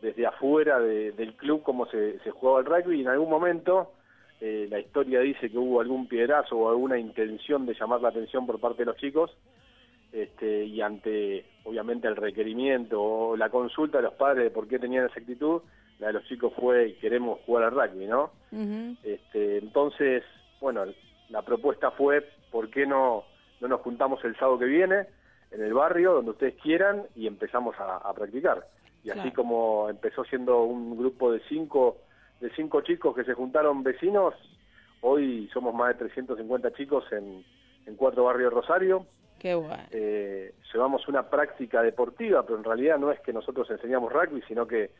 desde 0.00 0.26
afuera 0.26 0.80
del 0.80 1.34
club 1.36 1.62
cómo 1.62 1.84
se, 1.90 2.18
jugaba 2.30 2.60
el 2.60 2.64
rugby 2.64 3.00
y 3.00 3.02
en 3.02 3.08
algún 3.08 3.28
momento 3.28 3.92
eh, 4.40 4.68
la 4.70 4.78
historia 4.78 5.20
dice 5.20 5.50
que 5.50 5.58
hubo 5.58 5.80
algún 5.80 6.06
piedrazo 6.06 6.56
o 6.56 6.70
alguna 6.70 6.98
intención 6.98 7.66
de 7.66 7.74
llamar 7.74 8.00
la 8.00 8.10
atención 8.10 8.46
por 8.46 8.60
parte 8.60 8.82
de 8.82 8.86
los 8.86 8.96
chicos 8.96 9.36
este, 10.12 10.64
y 10.64 10.80
ante 10.80 11.44
obviamente 11.64 12.08
el 12.08 12.16
requerimiento 12.16 13.02
o 13.02 13.36
la 13.36 13.50
consulta 13.50 13.98
de 13.98 14.04
los 14.04 14.14
padres 14.14 14.44
de 14.44 14.50
por 14.50 14.68
qué 14.68 14.78
tenían 14.78 15.06
esa 15.06 15.20
actitud, 15.20 15.62
la 15.98 16.08
de 16.08 16.12
los 16.14 16.24
chicos 16.24 16.52
fue 16.54 16.96
queremos 17.00 17.40
jugar 17.46 17.64
al 17.64 17.72
rugby, 17.72 18.06
¿no? 18.06 18.30
este, 19.02 19.58
entonces, 19.58 20.22
bueno, 20.60 20.84
la 21.28 21.42
propuesta 21.42 21.90
fue 21.90 22.24
¿por 22.50 22.70
qué 22.70 22.86
no, 22.86 23.24
no 23.60 23.68
nos 23.68 23.80
juntamos 23.80 24.24
el 24.24 24.36
sábado 24.36 24.58
que 24.58 24.64
viene 24.66 25.06
en 25.50 25.62
el 25.62 25.74
barrio, 25.74 26.14
donde 26.14 26.32
ustedes 26.32 26.54
quieran, 26.62 27.04
y 27.14 27.26
empezamos 27.26 27.74
a, 27.78 28.12
practicar? 28.14 28.66
Y 29.04 29.10
así 29.10 29.30
como 29.30 29.88
empezó 29.88 30.24
siendo 30.24 30.62
un 30.62 30.98
grupo 30.98 31.32
de 31.32 31.40
cinco, 31.48 31.98
de 32.40 32.50
cinco 32.50 32.80
chicos 32.82 33.14
que 33.14 33.24
se 33.24 33.34
juntaron 33.34 33.82
vecinos, 33.82 34.34
hoy 35.00 35.48
somos 35.52 35.74
más 35.74 35.88
de 35.88 35.94
350 35.94 36.72
chicos 36.72 37.04
en, 37.12 37.44
en 37.86 37.96
cuatro 37.96 38.24
barrios 38.24 38.50
de 38.50 38.60
Rosario. 38.60 39.06
Qué 39.38 39.54
bueno. 39.54 39.82
Eh, 39.90 40.54
llevamos 40.72 41.06
una 41.08 41.28
práctica 41.28 41.82
deportiva, 41.82 42.42
pero 42.42 42.58
en 42.58 42.64
realidad 42.64 42.98
no 42.98 43.12
es 43.12 43.20
que 43.20 43.32
nosotros 43.32 43.70
enseñamos 43.70 44.12
rugby, 44.12 44.42
sino 44.48 44.66
que 44.66 44.90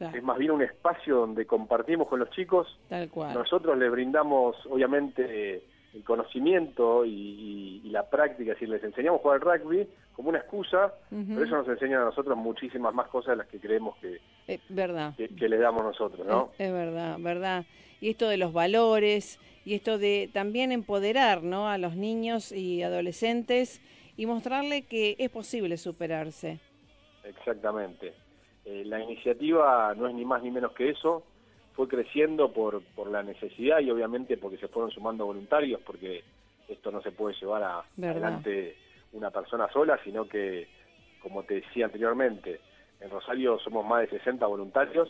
es 0.00 0.22
más 0.24 0.38
bien 0.38 0.50
un 0.50 0.62
espacio 0.62 1.16
donde 1.16 1.46
compartimos 1.46 2.08
con 2.08 2.18
los 2.18 2.30
chicos. 2.30 2.66
Tal 2.88 3.08
cual. 3.10 3.32
Nosotros 3.32 3.78
les 3.78 3.90
brindamos, 3.90 4.56
obviamente, 4.66 5.62
el 5.94 6.04
conocimiento 6.04 7.04
y, 7.04 7.80
la 7.90 8.10
práctica, 8.10 8.56
si 8.58 8.66
les 8.66 8.82
enseñamos 8.82 9.20
a 9.20 9.22
jugar 9.22 9.40
al 9.40 9.60
rugby 9.60 9.88
como 10.14 10.28
una 10.28 10.38
excusa, 10.38 10.94
pero 11.10 11.44
eso 11.44 11.56
nos 11.56 11.68
enseña 11.68 12.00
a 12.00 12.04
nosotros 12.04 12.36
muchísimas 12.36 12.94
más 12.94 13.08
cosas 13.08 13.32
de 13.32 13.36
las 13.36 13.48
que 13.48 13.58
creemos 13.58 13.96
que, 13.96 14.20
eh, 14.46 14.60
verdad. 14.68 15.14
que, 15.16 15.48
le 15.48 15.58
damos 15.58 15.82
nosotros, 15.84 16.26
¿no? 16.26 16.50
Es, 16.58 16.72
verdad, 16.72 17.16
verdad. 17.18 17.64
Y 18.00 18.10
esto 18.10 18.28
de 18.28 18.36
los 18.36 18.52
valores 18.52 19.40
y 19.64 19.74
esto 19.74 19.98
de 19.98 20.30
también 20.32 20.70
empoderar, 20.70 21.42
¿no? 21.42 21.68
A 21.68 21.78
los 21.78 21.96
niños 21.96 22.52
y 22.52 22.82
adolescentes 22.82 23.80
y 24.16 24.26
mostrarle 24.26 24.82
que 24.82 25.16
es 25.18 25.30
posible 25.30 25.76
superarse. 25.76 26.60
Exactamente. 27.24 28.14
Eh, 28.64 28.84
la 28.86 29.00
iniciativa 29.00 29.94
no 29.96 30.06
es 30.06 30.14
ni 30.14 30.24
más 30.24 30.42
ni 30.42 30.50
menos 30.50 30.72
que 30.72 30.90
eso, 30.90 31.24
fue 31.72 31.88
creciendo 31.88 32.52
por, 32.52 32.82
por 32.94 33.10
la 33.10 33.24
necesidad 33.24 33.80
y 33.80 33.90
obviamente 33.90 34.36
porque 34.36 34.58
se 34.58 34.68
fueron 34.68 34.92
sumando 34.92 35.26
voluntarios, 35.26 35.80
porque 35.84 36.22
esto 36.68 36.92
no 36.92 37.02
se 37.02 37.10
puede 37.10 37.34
llevar 37.34 37.64
a, 37.64 37.84
adelante 37.98 38.76
una 39.14 39.30
persona 39.30 39.68
sola, 39.72 39.98
sino 40.04 40.28
que, 40.28 40.68
como 41.22 41.44
te 41.44 41.54
decía 41.54 41.86
anteriormente, 41.86 42.60
en 43.00 43.10
Rosario 43.10 43.58
somos 43.58 43.86
más 43.86 44.02
de 44.02 44.18
60 44.18 44.44
voluntarios, 44.46 45.08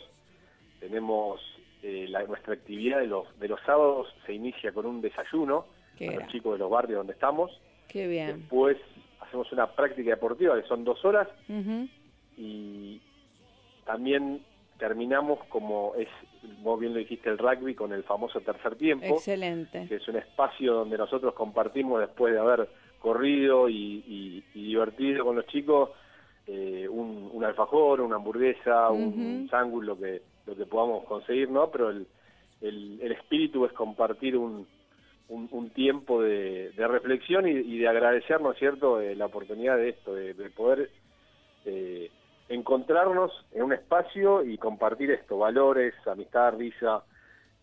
tenemos 0.79 1.41
eh, 1.83 2.07
la, 2.09 2.23
nuestra 2.25 2.55
actividad 2.55 3.01
de 3.01 3.07
los, 3.07 3.39
de 3.39 3.49
los 3.49 3.61
sábados 3.63 4.09
se 4.27 4.35
inicia 4.35 4.73
con 4.73 4.87
un 4.87 5.01
desayuno 5.01 5.67
a 6.01 6.13
los 6.13 6.29
chicos 6.29 6.53
de 6.55 6.59
los 6.59 6.71
barrios 6.71 6.99
donde 6.99 7.13
estamos. 7.13 7.51
Qué 7.89 8.07
bien. 8.07 8.41
Después 8.41 8.77
hacemos 9.21 9.51
una 9.53 9.67
práctica 9.73 10.11
deportiva 10.11 10.61
que 10.61 10.67
son 10.69 10.85
dos 10.85 11.05
horas 11.05 11.29
y, 12.37 13.01
también 13.85 14.43
terminamos 14.79 15.39
como 15.51 15.93
es, 15.97 16.09
vos 16.63 16.81
bien 16.81 16.95
lo 16.95 16.99
dijiste, 16.99 17.29
el 17.29 17.39
rugby 17.39 17.75
con 17.75 17.93
el 17.93 18.03
famoso 18.03 18.41
tercer 18.41 18.77
tiempo. 18.77 19.07
Excelente. 19.07 19.87
Que 19.87 19.97
es 19.97 20.09
un 20.09 20.17
espacio 20.17 20.73
donde 20.73 20.97
nosotros 20.97 21.35
compartimos 21.35 22.01
después 22.01 22.33
de 22.33 22.41
haber 22.41 22.69
corrido 23.05 23.69
y, 23.69 24.43
divertido 24.55 25.27
con 25.27 25.37
los 25.37 25.47
chicos 25.49 25.91
eh, 26.47 26.89
un, 26.89 27.45
alfajor, 27.45 28.01
una 28.01 28.17
hamburguesa, 28.17 28.89
un 28.89 29.47
sándwich, 29.51 29.85
lo 29.85 29.99
que, 29.99 30.23
lo 30.47 30.57
que 30.57 30.65
podamos 30.65 31.05
conseguir, 31.05 31.51
¿no? 31.51 31.71
Pero 31.71 31.91
el, 31.91 32.07
el, 32.63 33.13
espíritu 33.13 33.67
es 33.67 33.73
compartir 33.73 34.39
un, 34.39 34.67
un, 35.29 35.71
tiempo 35.71 36.23
de, 36.23 36.73
reflexión 36.77 37.47
y, 37.47 37.79
de 37.79 37.89
agradecer, 37.89 38.41
¿no 38.41 38.53
es 38.53 38.59
cierto?, 38.59 39.03
eh, 39.03 39.15
la 39.15 39.27
oportunidad 39.27 39.77
de 39.77 39.91
esto, 39.91 40.15
de, 40.15 40.35
poder... 40.57 40.91
Eh, 41.67 42.11
encontrarnos 42.47 43.33
en 43.53 43.63
un 43.63 43.73
espacio 43.73 44.45
y 44.45 44.59
compartir 44.59 45.11
esto, 45.11 45.39
valores, 45.39 45.95
amistad, 46.07 46.55
risa, 46.59 47.03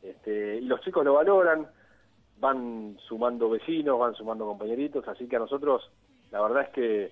este, 0.01 0.57
y 0.57 0.61
los 0.61 0.81
chicos 0.81 1.05
lo 1.05 1.13
valoran, 1.13 1.67
van 2.41 2.97
sumando 3.07 3.49
vecinos, 3.49 3.97
van 3.97 4.15
sumando 4.15 4.45
compañeritos, 4.45 5.07
así 5.07 5.27
que 5.27 5.37
a 5.37 5.39
nosotros 5.39 5.89
la 6.31 6.41
verdad 6.41 6.63
es 6.63 6.69
que 6.69 7.11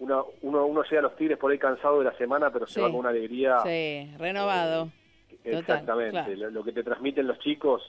uno, 0.00 0.26
uno, 0.42 0.66
uno 0.66 0.82
llega 0.82 0.98
a 0.98 1.02
los 1.02 1.16
Tigres 1.16 1.38
por 1.38 1.52
ahí 1.52 1.58
cansado 1.58 1.98
de 2.00 2.06
la 2.06 2.16
semana, 2.18 2.50
pero 2.52 2.66
se 2.66 2.80
va 2.80 2.90
con 2.90 3.00
una 3.00 3.10
alegría. 3.10 3.60
Sí, 3.60 4.10
renovado. 4.18 4.90
Eh, 5.44 5.58
exactamente, 5.58 6.36
lo, 6.36 6.64
que 6.64 6.72
te 6.72 6.82
transmiten 6.82 7.26
los 7.26 7.38
chicos, 7.38 7.82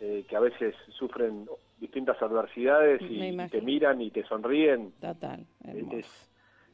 eh, 0.00 0.24
que 0.28 0.36
a 0.36 0.40
veces 0.40 0.74
sufren 0.96 1.48
distintas 1.78 2.20
adversidades 2.22 3.02
y, 3.02 3.36
te 3.48 3.60
miran 3.60 4.00
y 4.00 4.10
te 4.10 4.22
sonríen. 4.24 4.92
Total 5.00 5.44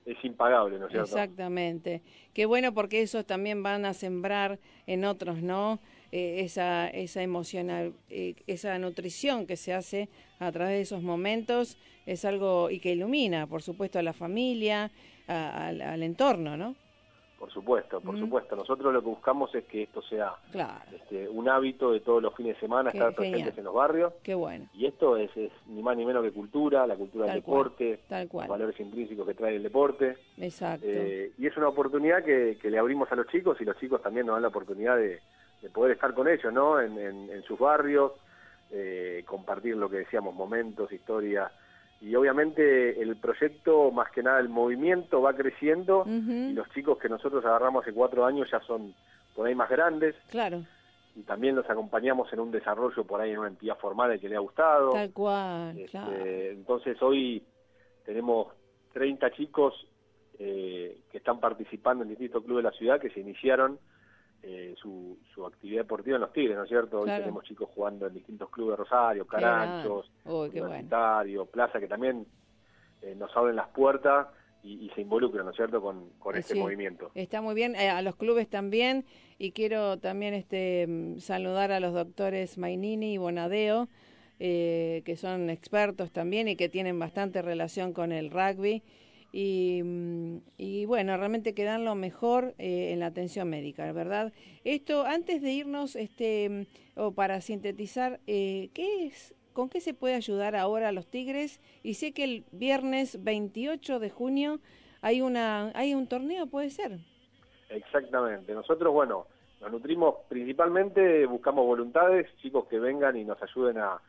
es 0.04 0.24
impagable, 0.24 0.78
¿no 0.78 0.86
es 0.86 0.92
cierto? 0.92 1.08
Exactamente. 1.08 2.02
Qué 2.34 2.46
bueno 2.46 2.74
porque 2.74 3.02
eso 3.02 3.24
también 3.24 3.62
van 3.62 3.84
a 3.84 3.94
sembrar 3.94 4.58
en 4.86 5.04
otros, 5.04 5.42
¿no? 5.42 5.80
Eh, 6.12 6.44
esa, 6.44 6.88
esa 6.88 7.22
emocional, 7.22 7.94
eh, 8.10 8.34
esa 8.46 8.78
nutrición 8.78 9.46
que 9.46 9.56
se 9.56 9.72
hace 9.72 10.10
a 10.40 10.52
través 10.52 10.74
de 10.74 10.80
esos 10.82 11.02
momentos 11.02 11.78
es 12.04 12.26
algo 12.26 12.68
y 12.68 12.80
que 12.80 12.92
ilumina, 12.92 13.46
por 13.46 13.62
supuesto, 13.62 13.98
a 13.98 14.02
la 14.02 14.12
familia, 14.12 14.90
al 15.26 16.02
entorno, 16.02 16.56
¿no? 16.56 16.74
Por 17.42 17.50
supuesto, 17.50 18.00
por 18.00 18.16
supuesto. 18.16 18.54
Nosotros 18.54 18.94
lo 18.94 19.00
que 19.00 19.08
buscamos 19.08 19.52
es 19.56 19.64
que 19.64 19.82
esto 19.82 20.00
sea 20.02 20.32
este, 20.92 21.28
un 21.28 21.48
hábito 21.48 21.90
de 21.90 21.98
todos 21.98 22.22
los 22.22 22.32
fines 22.36 22.54
de 22.54 22.60
semana, 22.60 22.90
estar 22.90 23.12
presentes 23.16 23.58
en 23.58 23.64
los 23.64 23.74
barrios. 23.74 24.12
Qué 24.22 24.36
bueno. 24.36 24.66
Y 24.72 24.86
esto 24.86 25.16
es, 25.16 25.28
ni 25.66 25.82
más 25.82 25.96
ni 25.96 26.06
menos 26.06 26.22
que 26.22 26.30
cultura, 26.30 26.86
la 26.86 26.94
cultura 26.94 27.26
del 27.26 27.34
deporte, 27.36 27.98
los 28.08 28.46
valores 28.46 28.78
intrínsecos 28.78 29.26
que 29.26 29.34
trae 29.34 29.56
el 29.56 29.62
deporte. 29.64 30.18
Exacto. 30.38 30.86
Eh, 30.88 31.32
y 31.36 31.48
es 31.48 31.56
una 31.56 31.66
oportunidad 31.66 32.22
que, 32.22 32.56
le 32.62 32.78
abrimos 32.78 33.10
a 33.10 33.16
los 33.16 33.26
chicos 33.26 33.60
y 33.60 33.64
los 33.64 33.76
chicos 33.80 34.00
también 34.00 34.26
nos 34.26 34.36
dan 34.36 34.42
la 34.42 34.48
oportunidad 34.48 34.96
de, 34.96 35.18
poder 35.70 35.92
estar 35.92 36.14
con 36.14 36.28
ellos, 36.28 36.52
¿no? 36.52 36.80
En, 36.80 37.42
sus 37.44 37.58
barrios, 37.58 38.12
eh, 38.70 39.22
compartir 39.26 39.76
lo 39.76 39.88
que 39.88 39.98
decíamos, 39.98 40.34
momentos, 40.34 40.92
historias 40.92 41.52
y 42.02 42.16
obviamente 42.16 43.00
el 43.00 43.16
proyecto, 43.16 43.92
más 43.92 44.10
que 44.10 44.24
nada 44.24 44.40
el 44.40 44.48
movimiento 44.48 45.22
va 45.22 45.34
creciendo 45.34 46.04
y 46.04 46.52
los 46.52 46.68
chicos 46.70 46.98
que 46.98 47.08
nosotros 47.08 47.44
agarramos 47.44 47.84
hace 47.84 47.94
cuatro 47.94 48.26
años 48.26 48.48
ya 48.50 48.58
son 48.60 48.92
por 49.36 49.46
ahí 49.46 49.54
más 49.54 49.70
grandes. 49.70 50.16
Claro. 50.28 50.64
Y 51.14 51.22
también 51.22 51.54
los 51.54 51.68
acompañamos 51.70 52.32
en 52.32 52.40
un 52.40 52.50
desarrollo 52.50 53.04
por 53.04 53.20
ahí 53.20 53.30
en 53.30 53.38
una 53.38 53.48
entidad 53.48 53.78
formal 53.78 54.18
que 54.18 54.28
le 54.28 54.34
ha 54.34 54.40
gustado. 54.40 54.90
Tal 54.90 55.12
cual, 55.12 55.78
este, 55.78 56.50
Entonces 56.50 57.00
hoy 57.00 57.44
tenemos 58.04 58.48
30 58.94 59.30
chicos 59.34 59.86
eh, 60.40 61.02
que 61.08 61.18
están 61.18 61.38
participando 61.38 62.02
en 62.02 62.10
distintos 62.10 62.42
clubes 62.42 62.64
de 62.64 62.70
la 62.70 62.76
ciudad 62.76 63.00
que 63.00 63.10
se 63.10 63.20
iniciaron 63.20 63.78
eh, 64.44 64.74
su, 64.76 65.18
su 65.32 65.46
actividad 65.46 65.82
deportiva 65.82 66.16
en 66.16 66.22
los 66.22 66.32
Tigres, 66.32 66.56
¿no 66.56 66.64
es 66.64 66.68
cierto? 66.68 67.00
Hoy 67.00 67.10
tenemos 67.10 67.44
chicos 67.44 67.68
jugando 67.72 68.08
en 68.08 68.14
distintos 68.14 68.50
clubes 68.50 68.72
de 68.72 68.76
Rosario, 68.82 69.24
Caranchos, 69.24 70.10
Universitario, 70.24 71.46
Plaza, 71.46 71.78
que 71.78 71.86
también 71.86 72.26
eh, 73.02 73.14
nos 73.14 73.30
abren 73.36 73.54
las 73.54 73.68
puertas 73.68 74.26
y, 74.64 74.90
se 74.96 75.02
involucran, 75.02 75.44
¿no 75.44 75.52
es 75.52 75.56
cierto?, 75.56 75.80
con, 75.80 76.10
con 76.18 76.36
este 76.36 76.56
movimiento. 76.56 77.12
Está 77.14 77.40
muy 77.40 77.54
bien, 77.54 77.76
eh, 77.76 77.88
a 77.88 78.02
los 78.02 78.16
clubes 78.16 78.48
también, 78.48 79.04
y 79.38 79.52
quiero 79.52 79.98
también 79.98 80.34
este 80.34 80.86
mm, 80.88 81.18
saludar 81.18 81.70
a 81.70 81.78
los 81.78 81.94
doctores 81.94 82.58
Mainini 82.58 83.14
y 83.14 83.18
Bonadeo, 83.18 83.88
que 84.40 85.16
son 85.16 85.50
expertos 85.50 86.10
también 86.10 86.48
y 86.48 86.56
que 86.56 86.68
tienen 86.68 86.98
bastante 86.98 87.42
relación 87.42 87.92
con 87.92 88.10
el 88.10 88.28
rugby 88.32 88.82
y, 89.32 89.80
mm, 89.82 90.36
y, 90.58 90.84
bueno, 90.84 91.16
realmente 91.16 91.54
que 91.54 91.64
dan 91.64 91.84
lo 91.84 91.94
mejor 91.94 92.54
eh, 92.58 92.92
en 92.92 93.00
la 93.00 93.06
atención 93.06 93.48
médica, 93.48 93.90
¿verdad? 93.92 94.32
Esto, 94.64 95.04
antes 95.04 95.42
de 95.42 95.52
irnos, 95.52 95.96
este, 95.96 96.66
o 96.94 97.12
para 97.12 97.40
sintetizar, 97.40 98.20
eh, 98.26 98.70
¿qué 98.74 99.06
es 99.06 99.34
¿con 99.52 99.68
qué 99.68 99.80
se 99.80 99.94
puede 99.94 100.14
ayudar 100.14 100.56
ahora 100.56 100.88
a 100.88 100.92
los 100.92 101.06
Tigres? 101.06 101.60
Y 101.82 101.94
sé 101.94 102.12
que 102.12 102.24
el 102.24 102.44
viernes 102.52 103.22
28 103.22 103.98
de 103.98 104.10
junio 104.10 104.60
hay, 105.00 105.20
una, 105.20 105.72
hay 105.74 105.94
un 105.94 106.06
torneo, 106.06 106.46
¿puede 106.46 106.70
ser? 106.70 106.98
Exactamente. 107.68 108.52
Nosotros, 108.54 108.92
bueno, 108.92 109.26
nos 109.60 109.70
nutrimos 109.72 110.16
principalmente, 110.28 111.26
buscamos 111.26 111.66
voluntades, 111.66 112.28
chicos 112.38 112.66
que 112.66 112.78
vengan 112.78 113.16
y 113.16 113.24
nos 113.24 113.42
ayuden 113.42 113.78
a, 113.78 114.00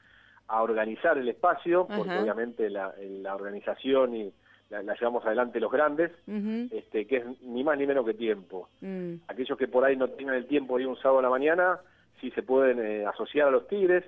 organizar 0.56 1.18
el 1.18 1.28
espacio, 1.30 1.88
porque 1.88 2.16
obviamente 2.16 2.70
la, 2.70 2.94
organización 3.34 4.16
y 4.16 4.34
la, 4.82 4.96
llevamos 4.96 5.26
adelante 5.26 5.60
los 5.60 5.72
grandes, 5.72 6.12
este, 6.72 7.06
que 7.06 7.18
es 7.18 7.42
ni 7.42 7.64
más 7.64 7.78
ni 7.78 7.86
menos 7.86 8.06
que 8.06 8.14
tiempo. 8.14 8.70
Mm. 8.82 9.16
Aquellos 9.28 9.58
que 9.58 9.68
por 9.68 9.84
ahí 9.84 9.96
no 9.96 10.10
tengan 10.10 10.36
el 10.36 10.48
tiempo 10.48 10.78
de 10.78 10.84
ir 10.84 10.90
un 10.90 10.98
sábado 10.98 11.20
a 11.20 11.24
la 11.24 11.30
mañana, 11.30 11.80
sí 12.20 12.32
se 12.32 12.44
pueden 12.44 12.80
eh, 12.80 13.06
asociar 13.06 13.48
a 13.48 13.52
los 13.52 13.68
Tigres 13.68 14.04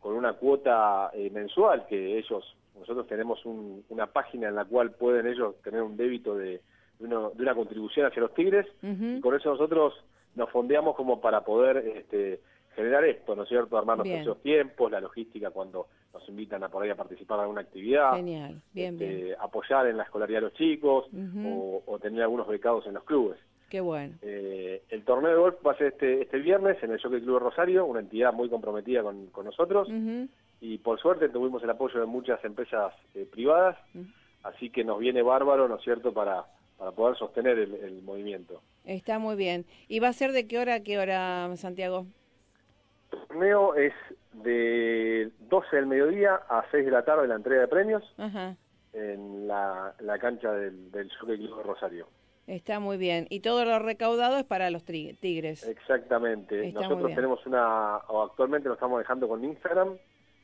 con 0.00 0.14
una 0.14 0.34
cuota 0.34 1.10
eh, 1.14 1.30
mensual 1.30 1.86
que 1.88 2.18
ellos, 2.18 2.56
nosotros 2.78 3.06
tenemos 3.06 3.44
una 3.44 4.06
página 4.06 4.48
en 4.48 4.54
la 4.54 4.64
cual 4.64 4.92
pueden 4.92 5.26
ellos 5.26 5.56
tener 5.62 5.82
un 5.82 5.96
débito 5.96 6.36
de, 6.36 6.60
de, 6.98 7.16
una 7.16 7.54
contribución 7.54 8.06
hacia 8.06 8.22
los 8.22 8.34
Tigres, 8.34 8.66
y 8.82 9.20
con 9.20 9.34
eso 9.34 9.50
nosotros 9.50 9.94
nos 10.36 10.50
fondeamos 10.50 10.94
como 10.94 11.20
para 11.20 11.40
poder 11.40 11.78
este, 11.78 12.40
generar 12.76 13.04
esto, 13.04 13.34
¿no 13.34 13.42
es 13.42 13.48
cierto? 13.48 13.76
Armar 13.76 13.98
los 13.98 14.42
tiempos, 14.42 14.92
la 14.92 15.00
logística 15.00 15.50
cuando 15.50 15.88
nos 16.12 16.28
invitan 16.28 16.62
a 16.62 16.68
por 16.68 16.82
ahí 16.82 16.90
a 16.90 16.94
participar 16.94 17.38
en 17.38 17.42
alguna 17.42 17.62
actividad. 17.62 18.14
Genial, 18.14 18.60
bien, 18.72 18.94
este, 18.94 19.24
bien. 19.24 19.36
Apoyar 19.40 19.86
en 19.86 19.96
la 19.96 20.04
escolaridad 20.04 20.38
de 20.38 20.46
los 20.46 20.54
chicos 20.54 21.06
o, 21.86 21.98
tener 22.00 22.22
algunos 22.22 22.46
becados 22.46 22.86
en 22.86 22.94
los 22.94 23.04
clubes. 23.04 23.38
Qué 23.70 23.80
bueno. 23.80 24.14
Eh, 24.22 24.82
el 24.90 25.02
torneo 25.04 25.30
de 25.30 25.38
golf 25.38 25.56
va 25.66 25.72
a 25.72 25.76
ser 25.76 25.88
este, 25.88 26.22
este 26.22 26.38
viernes 26.38 26.80
en 26.82 26.92
el 26.92 27.02
Jockey 27.02 27.20
Club 27.20 27.40
Rosario, 27.40 27.84
una 27.84 27.98
entidad 27.98 28.32
muy 28.32 28.48
comprometida 28.48 29.02
con, 29.02 29.44
nosotros. 29.44 29.88
Y 30.60 30.78
por 30.78 31.00
suerte 31.00 31.28
tuvimos 31.28 31.62
el 31.64 31.70
apoyo 31.70 31.98
de 31.98 32.06
muchas 32.06 32.44
empresas 32.44 32.92
eh, 33.14 33.26
privadas, 33.30 33.76
así 34.44 34.70
que 34.70 34.84
nos 34.84 34.98
viene 34.98 35.22
bárbaro, 35.22 35.66
¿no 35.66 35.76
es 35.76 35.82
cierto?, 35.82 36.12
para, 36.12 36.44
para 36.78 36.92
poder 36.92 37.16
sostener 37.16 37.58
el, 37.58 38.02
movimiento. 38.02 38.62
Está 38.84 39.18
muy 39.18 39.34
bien. 39.36 39.64
¿Y 39.88 39.98
va 39.98 40.08
a 40.08 40.12
ser 40.12 40.32
de 40.32 40.46
qué 40.46 40.58
hora 40.58 40.74
a 40.74 40.80
qué 40.80 40.98
hora, 40.98 41.54
Santiago? 41.56 42.06
El 43.22 43.28
torneo 43.28 43.74
es 43.74 43.94
de 44.32 45.30
12 45.48 45.76
del 45.76 45.86
mediodía 45.86 46.34
a 46.48 46.64
6 46.70 46.84
de 46.84 46.90
la 46.90 47.04
tarde 47.04 47.26
la 47.26 47.36
entrega 47.36 47.62
de 47.62 47.68
premios 47.68 48.04
en 48.92 49.48
la, 49.48 49.94
cancha 50.20 50.52
del, 50.52 50.90
del 50.90 51.10
Jockey 51.18 51.38
Club 51.38 51.62
Rosario. 51.62 52.06
Está 52.46 52.78
muy 52.78 52.96
bien. 52.96 53.26
Y 53.28 53.40
todo 53.40 53.64
lo 53.64 53.78
recaudado 53.80 54.38
es 54.38 54.44
para 54.44 54.70
los 54.70 54.84
tigres. 54.84 55.66
Exactamente. 55.66 56.72
Nosotros 56.72 57.12
tenemos 57.14 57.44
una, 57.46 57.96
o 58.08 58.22
actualmente 58.22 58.68
lo 58.68 58.74
estamos 58.74 58.98
dejando 58.98 59.26
con 59.28 59.44
Instagram, 59.44 59.96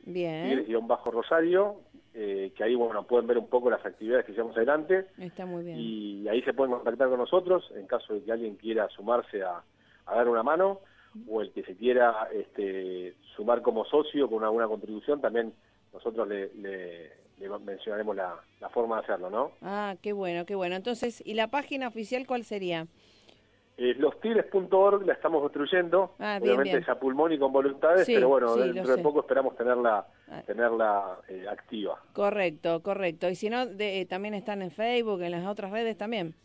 bien. 0.05 0.65
Tigres-Bajo 0.65 1.11
Rosario, 1.11 1.77
eh, 2.13 2.51
que 2.55 2.63
ahí 2.63 2.75
bueno 2.75 3.03
pueden 3.07 3.25
ver 3.25 3.37
un 3.37 3.47
poco 3.47 3.69
las 3.69 3.85
actividades 3.85 4.25
que 4.25 4.33
llevamos 4.33 4.57
adelante. 4.57 5.07
Está 5.17 5.45
muy 5.45 5.63
bien. 5.63 5.77
Y 5.79 6.27
ahí 6.27 6.41
se 6.41 6.53
pueden 6.53 6.73
contactar 6.73 7.07
con 7.07 7.19
nosotros 7.19 7.71
en 7.75 7.87
caso 7.87 8.13
de 8.13 8.23
que 8.23 8.31
alguien 8.33 8.55
quiera 8.57 8.89
sumarse 8.89 9.41
a, 9.41 9.63
dar 10.05 10.27
una 10.27 10.43
mano 10.43 10.81
o 11.27 11.41
el 11.41 11.51
que 11.51 11.63
se 11.63 11.75
quiera 11.75 12.27
este, 12.33 13.15
sumar 13.35 13.61
como 13.61 13.85
socio 13.85 14.29
con 14.29 14.43
alguna 14.43 14.67
contribución, 14.67 15.21
también 15.21 15.53
nosotros 15.93 16.27
le, 16.27 17.11
mencionaremos 17.63 18.15
la, 18.15 18.39
forma 18.73 18.97
de 18.97 19.03
hacerlo, 19.03 19.29
¿no? 19.29 19.51
Ah, 19.61 19.95
qué 20.01 20.13
bueno, 20.13 20.45
qué 20.45 20.55
bueno. 20.55 20.75
Entonces, 20.75 21.21
¿y 21.25 21.33
la 21.33 21.47
página 21.47 21.87
oficial 21.87 22.25
cuál 22.25 22.43
sería? 22.43 22.87
Eh, 23.75 23.95
lostigres.org 23.97 25.03
la 25.05 25.13
estamos 25.13 25.41
construyendo, 25.41 26.13
ah, 26.19 26.37
obviamente 26.39 26.77
es 26.77 26.87
a 26.89 26.99
pulmón 26.99 27.31
y 27.33 27.39
con 27.39 27.51
voluntades, 27.51 28.05
pero 28.05 28.29
bueno, 28.29 28.55
dentro 28.55 28.95
de 28.95 29.01
poco 29.01 29.21
esperamos 29.21 29.55
tenerla 29.55 30.05
ah. 30.29 30.43
tenerla 30.45 31.17
eh, 31.27 31.45
activa. 31.49 31.99
Correcto, 32.13 32.83
correcto. 32.83 33.29
Y 33.29 33.35
si 33.35 33.49
no, 33.49 33.63
eh, 33.79 34.05
también 34.07 34.35
están 34.35 34.61
en 34.61 34.69
Facebook, 34.69 35.23
en 35.23 35.31
las 35.31 35.47
otras 35.47 35.71
redes 35.71 35.97
también. 35.97 36.35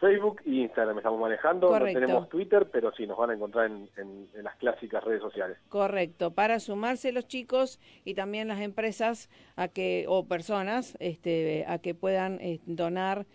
Facebook 0.00 0.40
y 0.44 0.62
Instagram 0.62 0.98
estamos 0.98 1.20
manejando, 1.20 1.70
no 1.78 1.84
tenemos 1.84 2.28
Twitter, 2.28 2.68
pero 2.70 2.92
sí 2.94 3.06
nos 3.06 3.16
van 3.16 3.30
a 3.30 3.34
encontrar 3.34 3.66
en, 3.66 4.28
las 4.42 4.56
clásicas 4.56 5.02
redes 5.04 5.22
sociales. 5.22 5.58
Correcto, 5.68 6.32
para 6.32 6.60
sumarse 6.60 7.12
los 7.12 7.26
chicos 7.26 7.80
y 8.04 8.14
también 8.14 8.48
las 8.48 8.60
empresas 8.60 9.30
a 9.56 9.68
que 9.68 10.04
o 10.08 10.26
personas 10.26 10.96
este, 11.00 11.64
a 11.68 11.78
que 11.78 11.94
puedan 11.94 12.38
donar 12.66 13.26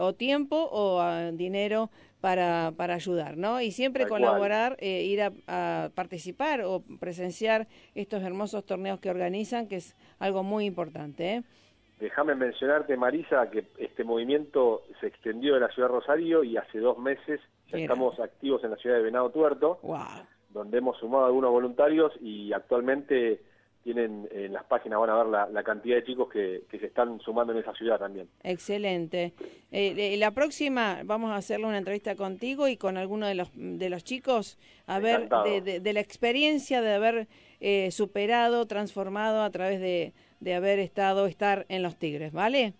o 0.00 0.12
tiempo 0.12 0.68
o 0.72 1.00
ah, 1.00 1.30
dinero 1.32 1.90
para, 2.20 2.72
para 2.76 2.94
ayudar, 2.94 3.36
¿no? 3.36 3.60
Y 3.60 3.70
siempre 3.70 4.06
colaborar, 4.06 4.76
eh, 4.80 5.04
ir 5.04 5.22
a, 5.22 5.90
participar 5.94 6.62
o 6.62 6.82
presenciar 6.98 7.68
estos 7.94 8.22
hermosos 8.22 8.64
torneos 8.64 8.98
que 8.98 9.10
organizan, 9.10 9.68
que 9.68 9.76
es 9.76 9.94
algo 10.18 10.42
muy 10.42 10.64
importante. 10.64 11.34
¿eh? 11.34 11.42
Déjame 11.98 12.34
mencionarte, 12.36 12.96
Marisa, 12.96 13.50
que 13.50 13.64
este 13.78 14.04
movimiento 14.04 14.82
se 15.00 15.08
extendió 15.08 15.54
de 15.54 15.60
la 15.60 15.68
ciudad 15.68 15.88
de 15.88 15.94
Rosario 15.94 16.44
y 16.44 16.56
hace 16.56 16.78
dos 16.78 16.98
meses 16.98 17.40
ya 17.66 17.78
estamos 17.78 18.18
activos 18.20 18.62
en 18.62 18.70
la 18.70 18.76
ciudad 18.76 18.96
de 18.96 19.02
Venado 19.02 19.30
Tuerto, 19.30 19.80
donde 20.50 20.78
hemos 20.78 20.96
sumado 20.98 21.26
algunos 21.26 21.50
voluntarios 21.50 22.12
y 22.20 22.52
actualmente 22.52 23.42
tienen 23.82 24.28
en 24.32 24.52
las 24.52 24.64
páginas 24.64 24.98
van 25.00 25.10
a 25.10 25.22
ver 25.22 25.50
la, 25.50 25.62
cantidad 25.62 25.96
de 25.96 26.04
chicos 26.04 26.28
que, 26.30 26.62
se 26.70 26.86
están 26.86 27.18
sumando 27.20 27.52
en 27.52 27.60
esa 27.60 27.72
ciudad 27.72 27.98
también. 27.98 28.28
Excelente. 28.42 29.32
Eh, 29.72 30.16
la 30.18 30.30
próxima 30.32 31.00
vamos 31.04 31.30
a 31.30 31.36
hacerle 31.36 31.66
una 31.66 31.78
entrevista 31.78 32.14
contigo 32.14 32.68
y 32.68 32.76
con 32.76 32.96
alguno 32.96 33.26
de 33.26 33.34
los, 33.34 33.50
de 33.54 33.88
los 33.90 34.04
chicos 34.04 34.58
a 34.86 34.98
ver 34.98 35.28
de, 35.28 35.92
la 35.92 36.00
experiencia 36.00 36.80
de 36.80 36.92
haber 36.94 37.28
eh, 37.60 37.90
superado, 37.90 38.66
transformado 38.66 39.42
a 39.42 39.50
través 39.50 39.80
de, 39.80 40.12
haber 40.54 40.78
estado, 40.78 41.26
estar 41.26 41.66
en 41.68 41.82
los 41.82 41.96
Tigres, 41.96 42.32
¿vale? 42.32 42.74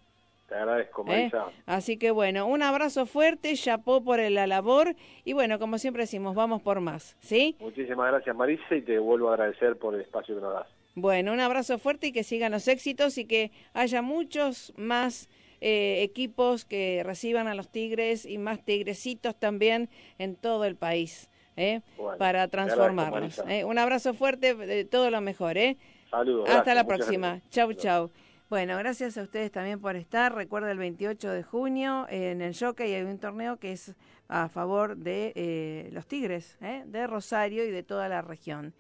Te 0.49 0.55
agradezco, 0.55 1.03
¿Eh? 1.03 1.05
Marisa. 1.05 1.47
Así 1.67 1.99
que 1.99 2.11
bueno, 2.11 2.47
un 2.47 2.63
abrazo 2.63 3.05
fuerte, 3.05 3.55
chapó 3.55 4.03
por 4.03 4.19
la 4.19 4.47
labor 4.47 4.95
y 5.25 5.35
bueno, 5.35 5.59
como 5.59 5.79
siempre 5.79 6.05
decimos, 6.05 6.35
vamos 6.35 6.63
por 6.63 6.81
más, 6.81 7.17
¿sí? 7.21 7.57
Muchísimas 7.61 8.11
gracias, 8.11 8.35
Marisa, 8.35 8.75
y 8.75 8.83
te 8.83 8.99
vuelvo 8.99 9.29
a 9.29 9.35
agradecer 9.35 9.77
por 9.77 9.95
el 9.95 10.01
espacio 10.01 10.35
que 10.35 10.41
nos 10.41 10.55
das. 10.55 10.67
Bueno, 10.95 11.33
un 11.33 11.41
abrazo 11.41 11.79
fuerte 11.79 12.09
y 12.09 12.13
que 12.13 12.25
sigan 12.25 12.53
los 12.53 12.67
éxitos 12.67 13.19
y 13.19 13.27
que 13.27 13.53
haya 13.75 14.01
muchos 14.01 14.73
más 14.77 15.29
eh, 15.61 16.03
equipos 16.03 16.65
que 16.65 17.03
reciban 17.05 17.47
a 17.47 17.55
los 17.55 17.69
tigres 17.69 18.25
y 18.25 18.39
más 18.39 18.65
tigrecitos 18.65 19.37
también 19.39 19.91
en 20.19 20.35
todo 20.35 20.65
el 20.65 20.77
país 20.77 21.31
¿eh? 21.59 21.81
para 22.19 22.49
transformarlos. 22.49 23.43
¿eh? 23.49 23.65
Un 23.65 23.79
abrazo 23.79 24.15
fuerte, 24.15 24.55
de 24.55 24.85
todo 24.85 25.11
lo 25.11 25.21
mejor. 25.21 25.59
¿eh? 25.59 25.77
Saludos. 26.11 26.49
Hasta 26.49 26.75
la 26.75 26.85
próxima. 26.85 27.41
Chau, 27.51 27.73
chau. 27.75 28.11
Bueno, 28.51 28.79
gracias 28.79 29.19
a 29.19 29.23
ustedes 29.23 29.53
también 29.53 29.79
por 29.79 29.95
estar. 29.97 30.35
Recuerda 30.35 30.71
el 30.71 30.79
28 30.79 31.31
de 31.33 31.43
junio 31.43 32.07
en 32.09 32.41
el 32.41 32.57
Jockey 32.59 32.95
hay 32.95 33.03
un 33.03 33.19
torneo 33.19 33.59
que 33.59 33.73
es 33.73 33.95
a 34.29 34.49
favor 34.49 34.97
de 34.97 35.91
los 35.93 36.07
Tigres, 36.07 36.57
de 36.61 37.07
Rosario 37.07 37.65
y 37.67 37.71
de 37.71 37.83
toda 37.83 38.09
la 38.09 38.23
región. 38.23 38.75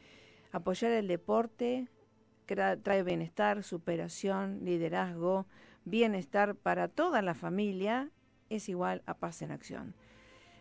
Apoyar 0.53 0.93
el 0.93 1.07
deporte, 1.07 1.89
trae 2.47 3.03
bienestar, 3.03 3.63
superación, 3.63 4.61
liderazgo, 4.65 5.47
bienestar 5.85 6.55
para 6.55 6.89
toda 6.89 7.21
la 7.21 7.35
familia, 7.35 8.11
es 8.49 8.71
igual 8.71 9.03
a 9.05 9.15
paz 9.15 9.43
en 9.43 9.51
acción. 9.51 9.95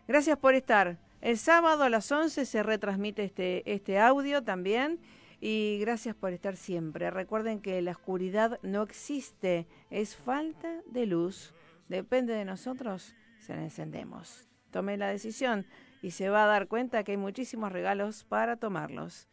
Gracias 0.06 0.36
por 0.36 0.54
estar. 0.54 0.98
El 1.20 1.38
sábado 1.38 1.82
a 1.82 1.88
las 1.88 2.12
11 2.12 2.44
se 2.44 2.62
retransmite 2.62 3.24
este, 3.24 3.72
este 3.72 3.98
audio 3.98 4.42
también 4.42 5.00
y 5.40 5.78
gracias 5.80 6.16
por 6.16 6.32
estar 6.32 6.56
siempre. 6.56 7.10
Recuerden 7.10 7.60
que 7.60 7.82
la 7.82 7.90
oscuridad 7.92 8.58
no 8.62 8.82
existe, 8.82 9.68
es 9.90 10.16
falta 10.16 10.80
de 10.86 11.04
luz. 11.06 11.54
Depende 11.88 12.32
de 12.34 12.44
nosotros, 12.44 13.14
se 13.38 13.54
la 13.54 13.62
encendemos. 13.62 14.48
Tome 14.70 14.96
la 14.96 15.08
decisión 15.08 15.66
y 16.02 16.10
se 16.10 16.28
va 16.28 16.42
a 16.44 16.48
dar 16.48 16.68
cuenta 16.68 17.02
que 17.04 17.12
hay 17.12 17.18
muchísimos 17.18 17.72
regalos 17.72 18.24
para 18.24 18.56
tomarlos. 18.56 19.28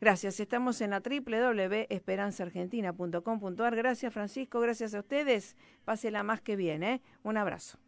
Gracias, 0.00 0.38
estamos 0.40 0.80
en 0.82 0.90
la 0.90 1.00
www.esperanzaargentina.com.ar. 1.00 3.76
Gracias 3.76 4.12
Francisco, 4.12 4.60
gracias 4.60 4.94
a 4.94 5.00
ustedes. 5.00 5.56
Pásela 5.84 6.22
más 6.22 6.42
que 6.42 6.54
bien, 6.56 6.82
¿eh? 6.82 7.00
Un 7.22 7.38
abrazo. 7.38 7.78